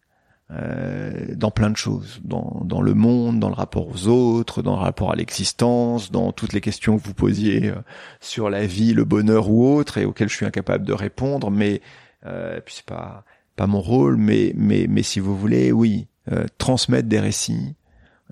euh, 0.50 1.34
dans 1.34 1.50
plein 1.50 1.70
de 1.70 1.76
choses, 1.76 2.20
dans, 2.22 2.62
dans 2.64 2.82
le 2.82 2.94
monde, 2.94 3.40
dans 3.40 3.48
le 3.48 3.54
rapport 3.54 3.88
aux 3.88 4.08
autres, 4.08 4.62
dans 4.62 4.76
le 4.76 4.82
rapport 4.82 5.10
à 5.10 5.16
l'existence, 5.16 6.12
dans 6.12 6.32
toutes 6.32 6.52
les 6.52 6.60
questions 6.60 6.98
que 6.98 7.02
vous 7.02 7.14
posiez 7.14 7.70
euh, 7.70 7.76
sur 8.20 8.50
la 8.50 8.66
vie, 8.66 8.92
le 8.92 9.04
bonheur 9.04 9.50
ou 9.50 9.66
autre, 9.74 9.98
et 9.98 10.04
auxquelles 10.04 10.28
je 10.28 10.36
suis 10.36 10.46
incapable 10.46 10.84
de 10.84 10.92
répondre. 10.92 11.50
Mais 11.50 11.80
euh, 12.26 12.60
puis 12.60 12.74
c'est 12.76 12.86
pas 12.86 13.24
pas 13.56 13.66
mon 13.66 13.80
rôle, 13.80 14.16
mais 14.16 14.52
mais 14.54 14.86
mais 14.88 15.02
si 15.02 15.18
vous 15.18 15.36
voulez, 15.36 15.72
oui, 15.72 16.08
euh, 16.32 16.46
transmettre 16.58 17.08
des 17.08 17.20
récits, 17.20 17.74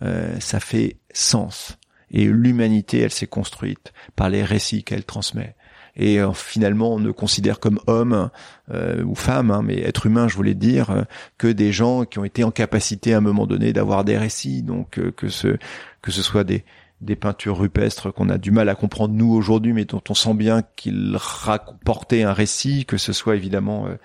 euh, 0.03 0.39
ça 0.41 0.61
fait 0.61 0.97
sens. 1.13 1.79
Et 2.11 2.25
l'humanité, 2.25 3.01
elle 3.01 3.11
s'est 3.13 3.27
construite 3.27 3.93
par 4.17 4.29
les 4.29 4.45
récits 4.45 4.85
qu'elle 4.85 5.05
transmet. 5.05 5.55
Et 5.97 6.21
euh, 6.21 6.33
finalement, 6.33 6.95
on 6.95 6.99
ne 6.99 7.11
considère 7.11 7.61
comme 7.61 7.79
homme 7.87 8.31
euh, 8.71 9.03
ou 9.05 9.15
femme, 9.15 9.51
hein, 9.51 9.63
mais 9.63 9.81
être 9.81 10.07
humain, 10.07 10.29
je 10.29 10.37
voulais 10.37 10.55
dire, 10.55 11.05
que 11.39 11.49
des 11.49 11.73
gens 11.73 12.05
qui 12.05 12.19
ont 12.19 12.25
été 12.25 12.45
en 12.45 12.51
capacité 12.51 13.15
à 13.15 13.19
un 13.19 13.23
moment 13.23 13.47
donné 13.47 13.73
d'avoir 13.73 14.05
des 14.05 14.17
récits. 14.19 14.63
Donc 14.63 15.01
que 15.17 15.29
ce 15.29 15.57
que 16.01 16.11
ce 16.11 16.23
soit 16.23 16.45
des 16.45 16.65
des 17.03 17.17
peintures 17.17 17.59
rupestres 17.59 18.13
qu'on 18.15 18.29
a 18.29 18.39
du 18.39 18.53
mal 18.53 18.69
à 18.69 18.75
comprendre 18.77 19.15
nous 19.15 19.33
aujourd'hui, 19.33 19.73
mais 19.73 19.85
dont 19.85 20.03
on 20.09 20.15
sent 20.15 20.35
bien 20.35 20.63
qu'ils 20.77 21.17
rapportaient 21.17 22.23
un 22.23 22.33
récit, 22.33 22.85
que 22.85 22.97
ce 22.97 23.13
soit 23.13 23.35
évidemment 23.35 23.87
euh, 23.87 23.97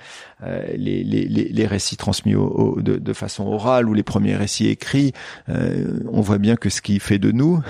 euh, 0.43 0.65
les, 0.75 1.03
les, 1.03 1.27
les, 1.27 1.67
récits 1.67 1.95
transmis 1.95 2.33
au, 2.33 2.81
de, 2.81 2.97
de, 2.97 3.13
façon 3.13 3.45
orale 3.45 3.87
ou 3.87 3.93
les 3.93 4.01
premiers 4.03 4.35
récits 4.35 4.67
écrits. 4.67 5.13
Euh, 5.47 5.99
on 6.11 6.21
voit 6.21 6.39
bien 6.39 6.55
que 6.55 6.69
ce 6.69 6.81
qui 6.81 6.99
fait 6.99 7.19
de 7.19 7.31
nous, 7.31 7.61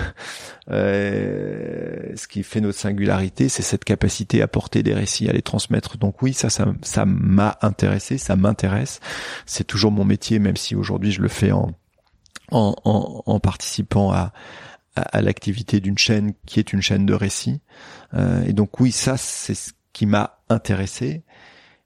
ce 0.70 2.26
qui 2.26 2.42
fait 2.42 2.62
notre 2.62 2.78
singularité, 2.78 3.50
c'est 3.50 3.62
cette 3.62 3.84
capacité 3.84 4.40
à 4.40 4.48
porter 4.48 4.82
des 4.82 4.94
récits, 4.94 5.28
à 5.28 5.32
les 5.32 5.42
transmettre. 5.42 5.98
Donc 5.98 6.22
oui, 6.22 6.32
ça, 6.32 6.48
ça, 6.48 6.66
ça 6.80 7.04
m'a 7.04 7.58
intéressé, 7.60 8.16
ça 8.16 8.34
m'intéresse. 8.34 9.00
C'est 9.44 9.64
toujours 9.64 9.92
mon 9.92 10.04
métier, 10.04 10.38
même 10.38 10.56
si 10.56 10.74
aujourd'hui 10.74 11.12
je 11.12 11.20
le 11.20 11.28
fais 11.28 11.52
en, 11.52 11.74
en, 12.50 12.74
en 13.26 13.40
participant 13.40 14.10
à 14.10 14.32
à, 14.98 15.22
l'activité 15.22 15.80
d'une 15.80 15.98
chaîne 15.98 16.32
qui 16.46 16.58
est 16.60 16.72
une 16.72 16.82
chaîne 16.82 17.06
de 17.06 17.14
récit. 17.14 17.60
Euh, 18.14 18.44
et 18.44 18.52
donc 18.52 18.80
oui, 18.80 18.92
ça 18.92 19.16
c'est 19.16 19.54
ce 19.54 19.72
qui 19.92 20.06
m'a 20.06 20.40
intéressé. 20.48 21.24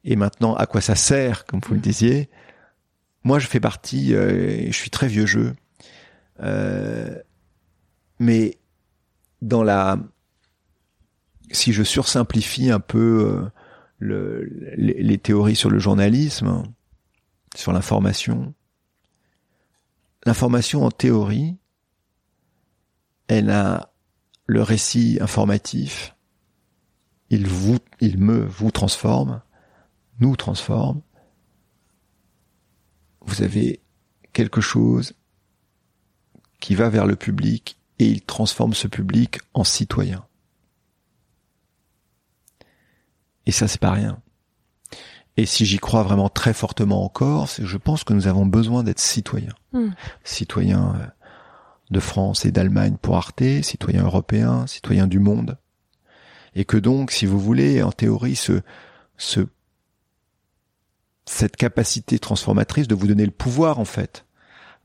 Et 0.04 0.16
maintenant, 0.16 0.54
à 0.54 0.66
quoi 0.66 0.80
ça 0.80 0.94
sert, 0.94 1.46
comme 1.46 1.60
vous 1.60 1.74
le 1.74 1.78
mm. 1.78 1.82
disiez? 1.82 2.30
Moi, 3.24 3.38
je 3.38 3.46
fais 3.46 3.60
partie, 3.60 4.14
euh, 4.14 4.66
je 4.66 4.76
suis 4.76 4.90
très 4.90 5.06
vieux 5.06 5.26
jeu, 5.26 5.54
euh, 6.40 7.16
mais 8.18 8.58
dans 9.42 9.62
la, 9.62 9.96
si 11.52 11.72
je 11.72 11.84
sursimplifie 11.84 12.70
un 12.70 12.80
peu 12.80 13.48
le, 13.98 14.48
les, 14.76 15.02
les 15.02 15.18
théories 15.18 15.54
sur 15.54 15.70
le 15.70 15.78
journalisme, 15.78 16.64
sur 17.54 17.72
l'information, 17.72 18.54
l'information 20.26 20.84
en 20.84 20.90
théorie, 20.90 21.58
elle 23.28 23.50
a 23.50 23.92
le 24.46 24.62
récit 24.62 25.18
informatif, 25.20 26.14
il 27.30 27.46
vous, 27.46 27.78
il 28.00 28.18
me, 28.18 28.44
vous 28.44 28.70
transforme, 28.70 29.40
nous 30.20 30.36
transforme. 30.36 31.00
Vous 33.22 33.42
avez 33.42 33.80
quelque 34.32 34.60
chose 34.60 35.14
qui 36.60 36.74
va 36.74 36.88
vers 36.88 37.06
le 37.06 37.16
public 37.16 37.78
et 37.98 38.06
il 38.06 38.22
transforme 38.22 38.74
ce 38.74 38.86
public 38.86 39.38
en 39.54 39.64
citoyen. 39.64 40.26
Et 43.46 43.52
ça, 43.52 43.68
c'est 43.68 43.80
pas 43.80 43.92
rien. 43.92 44.20
Et 45.36 45.46
si 45.46 45.64
j'y 45.64 45.78
crois 45.78 46.02
vraiment 46.02 46.28
très 46.28 46.52
fortement 46.52 47.04
encore, 47.04 47.48
c'est 47.48 47.64
je 47.64 47.78
pense 47.78 48.04
que 48.04 48.12
nous 48.12 48.26
avons 48.26 48.44
besoin 48.44 48.82
d'être 48.82 49.00
citoyens. 49.00 49.54
Hmm. 49.72 49.90
Citoyens 50.24 50.94
euh, 50.96 51.06
de 51.92 52.00
France 52.00 52.44
et 52.44 52.50
d'Allemagne 52.50 52.96
pour 53.00 53.16
Arte, 53.16 53.42
citoyens 53.62 54.04
européens, 54.04 54.66
citoyens 54.66 55.06
du 55.06 55.18
monde. 55.18 55.58
Et 56.54 56.64
que 56.64 56.76
donc, 56.76 57.10
si 57.12 57.26
vous 57.26 57.38
voulez, 57.38 57.82
en 57.82 57.92
théorie, 57.92 58.36
ce, 58.36 58.60
ce, 59.16 59.46
cette 61.24 61.56
capacité 61.56 62.18
transformatrice 62.18 62.88
de 62.88 62.94
vous 62.94 63.06
donner 63.06 63.24
le 63.24 63.30
pouvoir, 63.30 63.78
en 63.78 63.84
fait, 63.84 64.26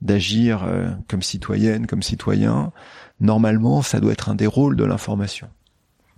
d'agir 0.01 0.63
euh, 0.63 0.89
comme 1.07 1.21
citoyenne, 1.21 1.87
comme 1.87 2.03
citoyen, 2.03 2.71
normalement, 3.19 3.81
ça 3.81 3.99
doit 3.99 4.11
être 4.11 4.29
un 4.29 4.35
des 4.35 4.47
rôles 4.47 4.75
de 4.75 4.85
l'information. 4.85 5.49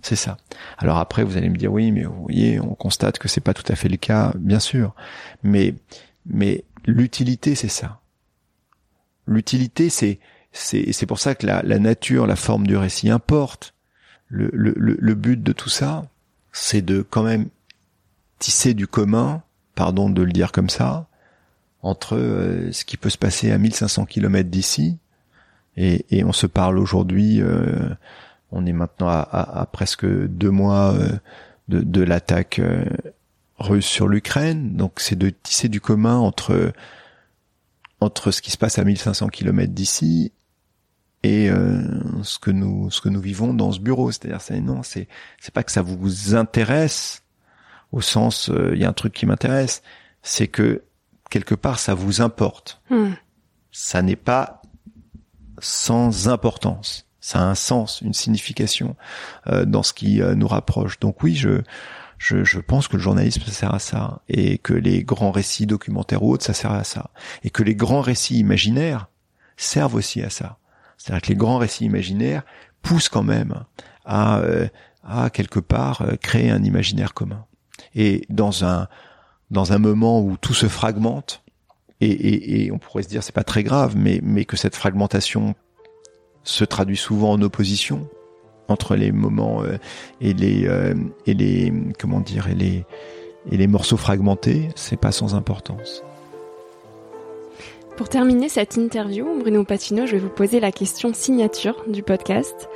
C'est 0.02 0.16
ça. 0.16 0.36
Alors 0.78 0.98
après, 0.98 1.24
vous 1.24 1.36
allez 1.36 1.48
me 1.48 1.56
dire 1.56 1.72
oui, 1.72 1.92
mais 1.92 2.04
vous 2.04 2.22
voyez, 2.22 2.60
on 2.60 2.74
constate 2.74 3.18
que 3.18 3.28
c'est 3.28 3.40
pas 3.40 3.54
tout 3.54 3.70
à 3.70 3.76
fait 3.76 3.88
le 3.88 3.96
cas, 3.96 4.32
bien 4.38 4.60
sûr. 4.60 4.94
Mais 5.42 5.74
mais 6.26 6.64
l'utilité, 6.86 7.54
c'est 7.54 7.68
ça. 7.68 8.00
L'utilité, 9.26 9.90
c'est 9.90 10.18
c'est 10.52 10.92
c'est 10.92 11.06
pour 11.06 11.18
ça 11.18 11.34
que 11.34 11.46
la, 11.46 11.62
la 11.62 11.78
nature, 11.78 12.26
la 12.26 12.36
forme 12.36 12.66
du 12.66 12.76
récit 12.76 13.10
importe. 13.10 13.74
Le, 14.32 14.48
le, 14.52 14.74
le, 14.76 15.14
but 15.16 15.42
de 15.42 15.52
tout 15.52 15.68
ça, 15.68 16.04
c'est 16.52 16.82
de 16.82 17.02
quand 17.02 17.24
même 17.24 17.48
tisser 18.38 18.74
du 18.74 18.86
commun, 18.86 19.42
pardon 19.74 20.08
de 20.08 20.22
le 20.22 20.30
dire 20.30 20.52
comme 20.52 20.70
ça, 20.70 21.08
entre 21.82 22.16
euh, 22.16 22.70
ce 22.70 22.84
qui 22.84 22.96
peut 22.96 23.10
se 23.10 23.18
passer 23.18 23.50
à 23.50 23.58
1500 23.58 24.04
km 24.04 24.48
d'ici, 24.48 24.98
et, 25.76 26.06
et, 26.10 26.22
on 26.22 26.32
se 26.32 26.46
parle 26.46 26.78
aujourd'hui 26.78 27.42
euh, 27.42 27.88
on 28.52 28.66
est 28.66 28.72
maintenant 28.72 29.08
à, 29.08 29.68
presque 29.70 30.06
deux 30.06 30.50
mois 30.50 30.94
euh, 30.94 31.10
de, 31.68 32.02
l'attaque 32.02 32.58
euh, 32.58 32.84
russe 33.58 33.86
sur 33.86 34.08
l'Ukraine. 34.08 34.76
Donc 34.76 34.94
c'est 34.96 35.16
de 35.16 35.30
tisser 35.30 35.68
du 35.68 35.80
commun 35.80 36.16
entre 36.16 36.72
entre 38.00 38.30
ce 38.30 38.40
qui 38.40 38.50
se 38.50 38.56
passe 38.56 38.78
à 38.78 38.84
1500 38.84 39.28
km 39.28 39.72
d'ici 39.72 40.32
et 41.22 41.50
euh, 41.50 41.82
ce 42.22 42.38
que 42.38 42.50
nous 42.50 42.90
ce 42.90 43.00
que 43.00 43.08
nous 43.08 43.20
vivons 43.20 43.54
dans 43.54 43.72
ce 43.72 43.80
bureau. 43.80 44.10
C'est-à-dire 44.10 44.40
c'est 44.40 44.60
non, 44.60 44.82
c'est 44.82 45.08
c'est 45.40 45.52
pas 45.52 45.62
que 45.62 45.72
ça 45.72 45.82
vous 45.82 46.34
intéresse 46.34 47.22
au 47.92 48.00
sens 48.00 48.50
il 48.72 48.78
y 48.78 48.84
a 48.84 48.88
un 48.88 48.92
truc 48.92 49.12
qui 49.12 49.26
m'intéresse, 49.26 49.82
c'est 50.22 50.46
que 50.46 50.84
quelque 51.28 51.54
part 51.54 51.78
ça 51.78 51.94
vous 51.94 52.20
importe. 52.20 52.80
Hmm. 52.90 53.12
Ça 53.72 54.02
n'est 54.02 54.16
pas 54.16 54.62
sans 55.58 56.28
importance 56.28 57.10
ça 57.20 57.40
a 57.40 57.44
un 57.44 57.54
sens, 57.54 58.00
une 58.00 58.14
signification 58.14 58.96
euh, 59.46 59.64
dans 59.64 59.82
ce 59.82 59.92
qui 59.92 60.22
euh, 60.22 60.34
nous 60.34 60.48
rapproche. 60.48 60.98
Donc 61.00 61.22
oui, 61.22 61.36
je, 61.36 61.60
je, 62.18 62.44
je, 62.44 62.58
pense 62.58 62.88
que 62.88 62.96
le 62.96 63.02
journalisme 63.02 63.42
ça 63.44 63.52
sert 63.52 63.74
à 63.74 63.78
ça 63.78 64.22
et 64.28 64.58
que 64.58 64.72
les 64.72 65.04
grands 65.04 65.30
récits 65.30 65.66
documentaires 65.66 66.22
ou 66.22 66.32
autres 66.32 66.44
ça 66.44 66.54
sert 66.54 66.72
à 66.72 66.84
ça 66.84 67.10
et 67.44 67.50
que 67.50 67.62
les 67.62 67.74
grands 67.74 68.00
récits 68.00 68.38
imaginaires 68.38 69.08
servent 69.56 69.94
aussi 69.94 70.22
à 70.22 70.30
ça. 70.30 70.56
C'est-à-dire 71.00 71.22
que 71.22 71.28
les 71.28 71.36
grands 71.36 71.56
récits 71.56 71.86
imaginaires 71.86 72.42
poussent 72.82 73.08
quand 73.08 73.22
même 73.22 73.64
à, 74.04 74.40
euh, 74.40 74.68
quelque 75.32 75.60
part 75.60 76.04
créer 76.20 76.50
un 76.50 76.62
imaginaire 76.62 77.14
commun. 77.14 77.46
Et 77.94 78.26
dans 78.28 78.64
un 78.64 78.86
dans 79.50 79.72
un 79.72 79.78
moment 79.78 80.20
où 80.20 80.36
tout 80.36 80.54
se 80.54 80.68
fragmente 80.68 81.42
et, 82.02 82.70
on 82.72 82.78
pourrait 82.78 83.02
se 83.02 83.08
dire 83.08 83.22
c'est 83.22 83.34
pas 83.34 83.44
très 83.44 83.62
grave, 83.62 83.94
mais 83.96 84.44
que 84.44 84.56
cette 84.56 84.76
fragmentation 84.76 85.54
se 86.44 86.64
traduit 86.64 86.96
souvent 86.96 87.32
en 87.32 87.42
opposition 87.42 88.08
entre 88.68 88.96
les 88.96 89.12
moments 89.12 89.62
euh, 89.62 89.78
et 90.20 90.32
les 90.32 90.66
euh, 90.66 90.94
et 91.26 91.34
les 91.34 91.72
comment 91.98 92.20
dire 92.20 92.48
et 92.48 92.54
les 92.54 92.84
et 93.50 93.56
les 93.56 93.66
morceaux 93.66 93.96
fragmentés, 93.96 94.68
c'est 94.76 94.98
pas 94.98 95.12
sans 95.12 95.34
importance. 95.34 96.02
Pour 98.00 98.08
terminer 98.08 98.48
cette 98.48 98.78
interview, 98.78 99.26
Bruno 99.40 99.62
Patino, 99.62 100.06
je 100.06 100.12
vais 100.12 100.18
vous 100.18 100.30
poser 100.30 100.58
la 100.58 100.72
question 100.72 101.12
signature 101.12 101.84
du 101.86 102.02
podcast. 102.02 102.66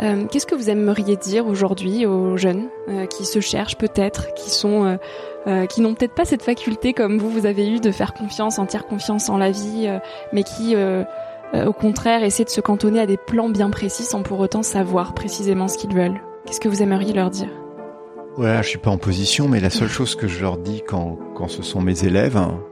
Euh, 0.00 0.24
Qu'est-ce 0.24 0.46
que 0.46 0.54
vous 0.54 0.70
aimeriez 0.70 1.16
dire 1.16 1.46
aujourd'hui 1.46 2.06
aux 2.06 2.38
jeunes 2.38 2.70
euh, 2.88 3.04
qui 3.04 3.26
se 3.26 3.40
cherchent 3.40 3.76
peut-être, 3.76 4.32
qui 4.32 4.48
sont 4.48 4.98
qui 5.68 5.82
n'ont 5.82 5.92
peut-être 5.92 6.14
pas 6.14 6.24
cette 6.24 6.42
faculté 6.42 6.94
comme 6.94 7.18
vous 7.18 7.28
vous 7.28 7.44
avez 7.44 7.68
eu 7.68 7.80
de 7.80 7.90
faire 7.90 8.14
confiance, 8.14 8.58
entière 8.58 8.86
confiance 8.86 9.28
en 9.28 9.36
la 9.36 9.50
vie, 9.50 9.90
mais 10.32 10.42
qui 10.42 10.74
euh, 10.74 11.04
au 11.66 11.74
contraire, 11.74 12.24
essayer 12.24 12.46
de 12.46 12.50
se 12.50 12.62
cantonner 12.62 13.00
à 13.00 13.06
des 13.06 13.18
plans 13.18 13.50
bien 13.50 13.68
précis 13.68 14.04
sans 14.04 14.22
pour 14.22 14.40
autant 14.40 14.62
savoir 14.62 15.12
précisément 15.12 15.68
ce 15.68 15.76
qu'ils 15.76 15.94
veulent? 15.94 16.18
Qu'est-ce 16.46 16.60
que 16.60 16.68
vous 16.70 16.82
aimeriez 16.82 17.12
leur 17.12 17.28
dire? 17.28 17.50
Ouais, 18.38 18.56
je 18.62 18.68
suis 18.68 18.78
pas 18.78 18.90
en 18.90 18.96
position, 18.96 19.48
mais 19.48 19.60
la 19.60 19.68
seule 19.68 19.90
chose 19.90 20.14
que 20.14 20.28
je 20.28 20.40
leur 20.40 20.56
dis 20.56 20.82
quand, 20.86 21.18
quand 21.34 21.48
ce 21.48 21.62
sont 21.62 21.82
mes 21.82 22.04
élèves, 22.04 22.38
hein, 22.38 22.58
euh, 22.58 22.71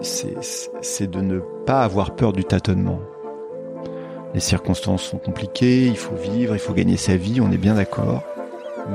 c'est 0.00 1.10
de 1.10 1.20
ne 1.20 1.40
pas 1.66 1.82
avoir 1.82 2.14
peur 2.14 2.32
du 2.32 2.44
tâtonnement. 2.44 3.00
Les 4.34 4.40
circonstances 4.40 5.02
sont 5.02 5.18
compliquées, 5.18 5.86
il 5.86 5.96
faut 5.96 6.14
vivre, 6.14 6.54
il 6.54 6.58
faut 6.58 6.74
gagner 6.74 6.96
sa 6.96 7.16
vie, 7.16 7.40
on 7.40 7.50
est 7.50 7.58
bien 7.58 7.74
d'accord. 7.74 8.22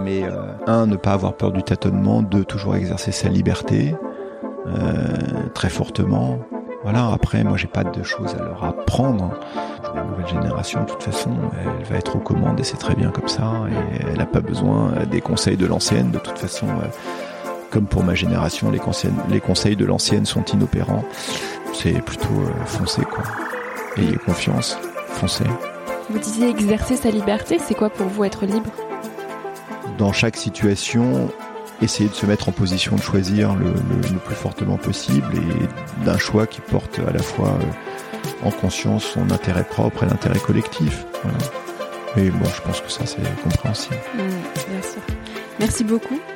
Mais 0.03 0.23
euh, 0.23 0.31
un, 0.67 0.87
ne 0.87 0.95
pas 0.95 1.13
avoir 1.13 1.33
peur 1.33 1.51
du 1.51 1.63
tâtonnement, 1.63 2.21
deux, 2.21 2.45
toujours 2.45 2.75
exercer 2.75 3.11
sa 3.11 3.29
liberté 3.29 3.95
euh, 4.67 5.49
très 5.53 5.69
fortement, 5.69 6.39
voilà, 6.83 7.11
après, 7.13 7.45
moi, 7.45 7.55
j'ai 7.55 7.67
pas 7.67 7.85
de 7.85 8.03
choses 8.03 8.35
à 8.37 8.43
leur 8.43 8.61
apprendre. 8.65 9.31
La 9.95 10.03
nouvelle 10.03 10.27
génération, 10.27 10.81
de 10.81 10.85
toute 10.85 11.03
façon, 11.03 11.31
elle 11.57 11.85
va 11.85 11.95
être 11.95 12.17
aux 12.17 12.19
commandes 12.19 12.59
et 12.59 12.63
c'est 12.63 12.77
très 12.77 12.93
bien 12.93 13.09
comme 13.09 13.29
ça. 13.29 13.53
Et 13.69 14.03
elle 14.05 14.17
n'a 14.17 14.25
pas 14.25 14.41
besoin 14.41 14.91
des 15.09 15.21
conseils 15.21 15.55
de 15.55 15.65
l'ancienne. 15.65 16.11
De 16.11 16.19
toute 16.19 16.37
façon, 16.37 16.67
euh, 16.67 16.87
comme 17.73 17.87
pour 17.87 18.03
ma 18.03 18.13
génération, 18.13 18.69
les 18.69 18.77
conseils, 18.77 19.11
les 19.29 19.39
conseils 19.39 19.75
de 19.75 19.83
l'ancienne 19.83 20.27
sont 20.27 20.45
inopérants. 20.45 21.03
C'est 21.73 22.03
plutôt 22.03 22.27
euh, 22.27 22.65
foncer, 22.65 23.01
quoi. 23.01 23.23
Ayez 23.97 24.15
confiance, 24.17 24.77
foncez. 25.07 25.43
Vous 26.11 26.19
disiez 26.19 26.49
exercer 26.49 26.95
sa 26.95 27.09
liberté, 27.09 27.57
c'est 27.57 27.73
quoi 27.73 27.89
pour 27.89 28.05
vous 28.05 28.25
être 28.25 28.45
libre? 28.45 28.69
Dans 29.97 30.13
chaque 30.13 30.37
situation, 30.37 31.31
essayer 31.81 32.09
de 32.09 32.13
se 32.13 32.27
mettre 32.27 32.47
en 32.47 32.51
position 32.51 32.95
de 32.95 33.01
choisir 33.01 33.55
le, 33.55 33.71
plus 34.19 34.35
fortement 34.35 34.77
possible 34.77 35.31
et 35.35 36.05
d'un 36.05 36.19
choix 36.19 36.45
qui 36.45 36.61
porte 36.61 36.99
à 36.99 37.11
la 37.11 37.23
fois 37.23 37.57
euh, 37.59 38.47
en 38.47 38.51
conscience 38.51 39.03
son 39.03 39.31
intérêt 39.31 39.63
propre 39.63 40.03
et 40.03 40.05
l'intérêt 40.05 40.39
collectif. 40.39 41.07
Mais 42.15 42.29
bon, 42.29 42.45
je 42.55 42.61
pense 42.61 42.81
que 42.81 42.91
ça 42.91 43.07
c'est 43.07 43.41
compréhensible. 43.41 43.97
Mmh, 44.13 44.19
bien 44.69 44.81
sûr. 44.83 45.01
Merci 45.59 45.83
beaucoup 45.83 46.19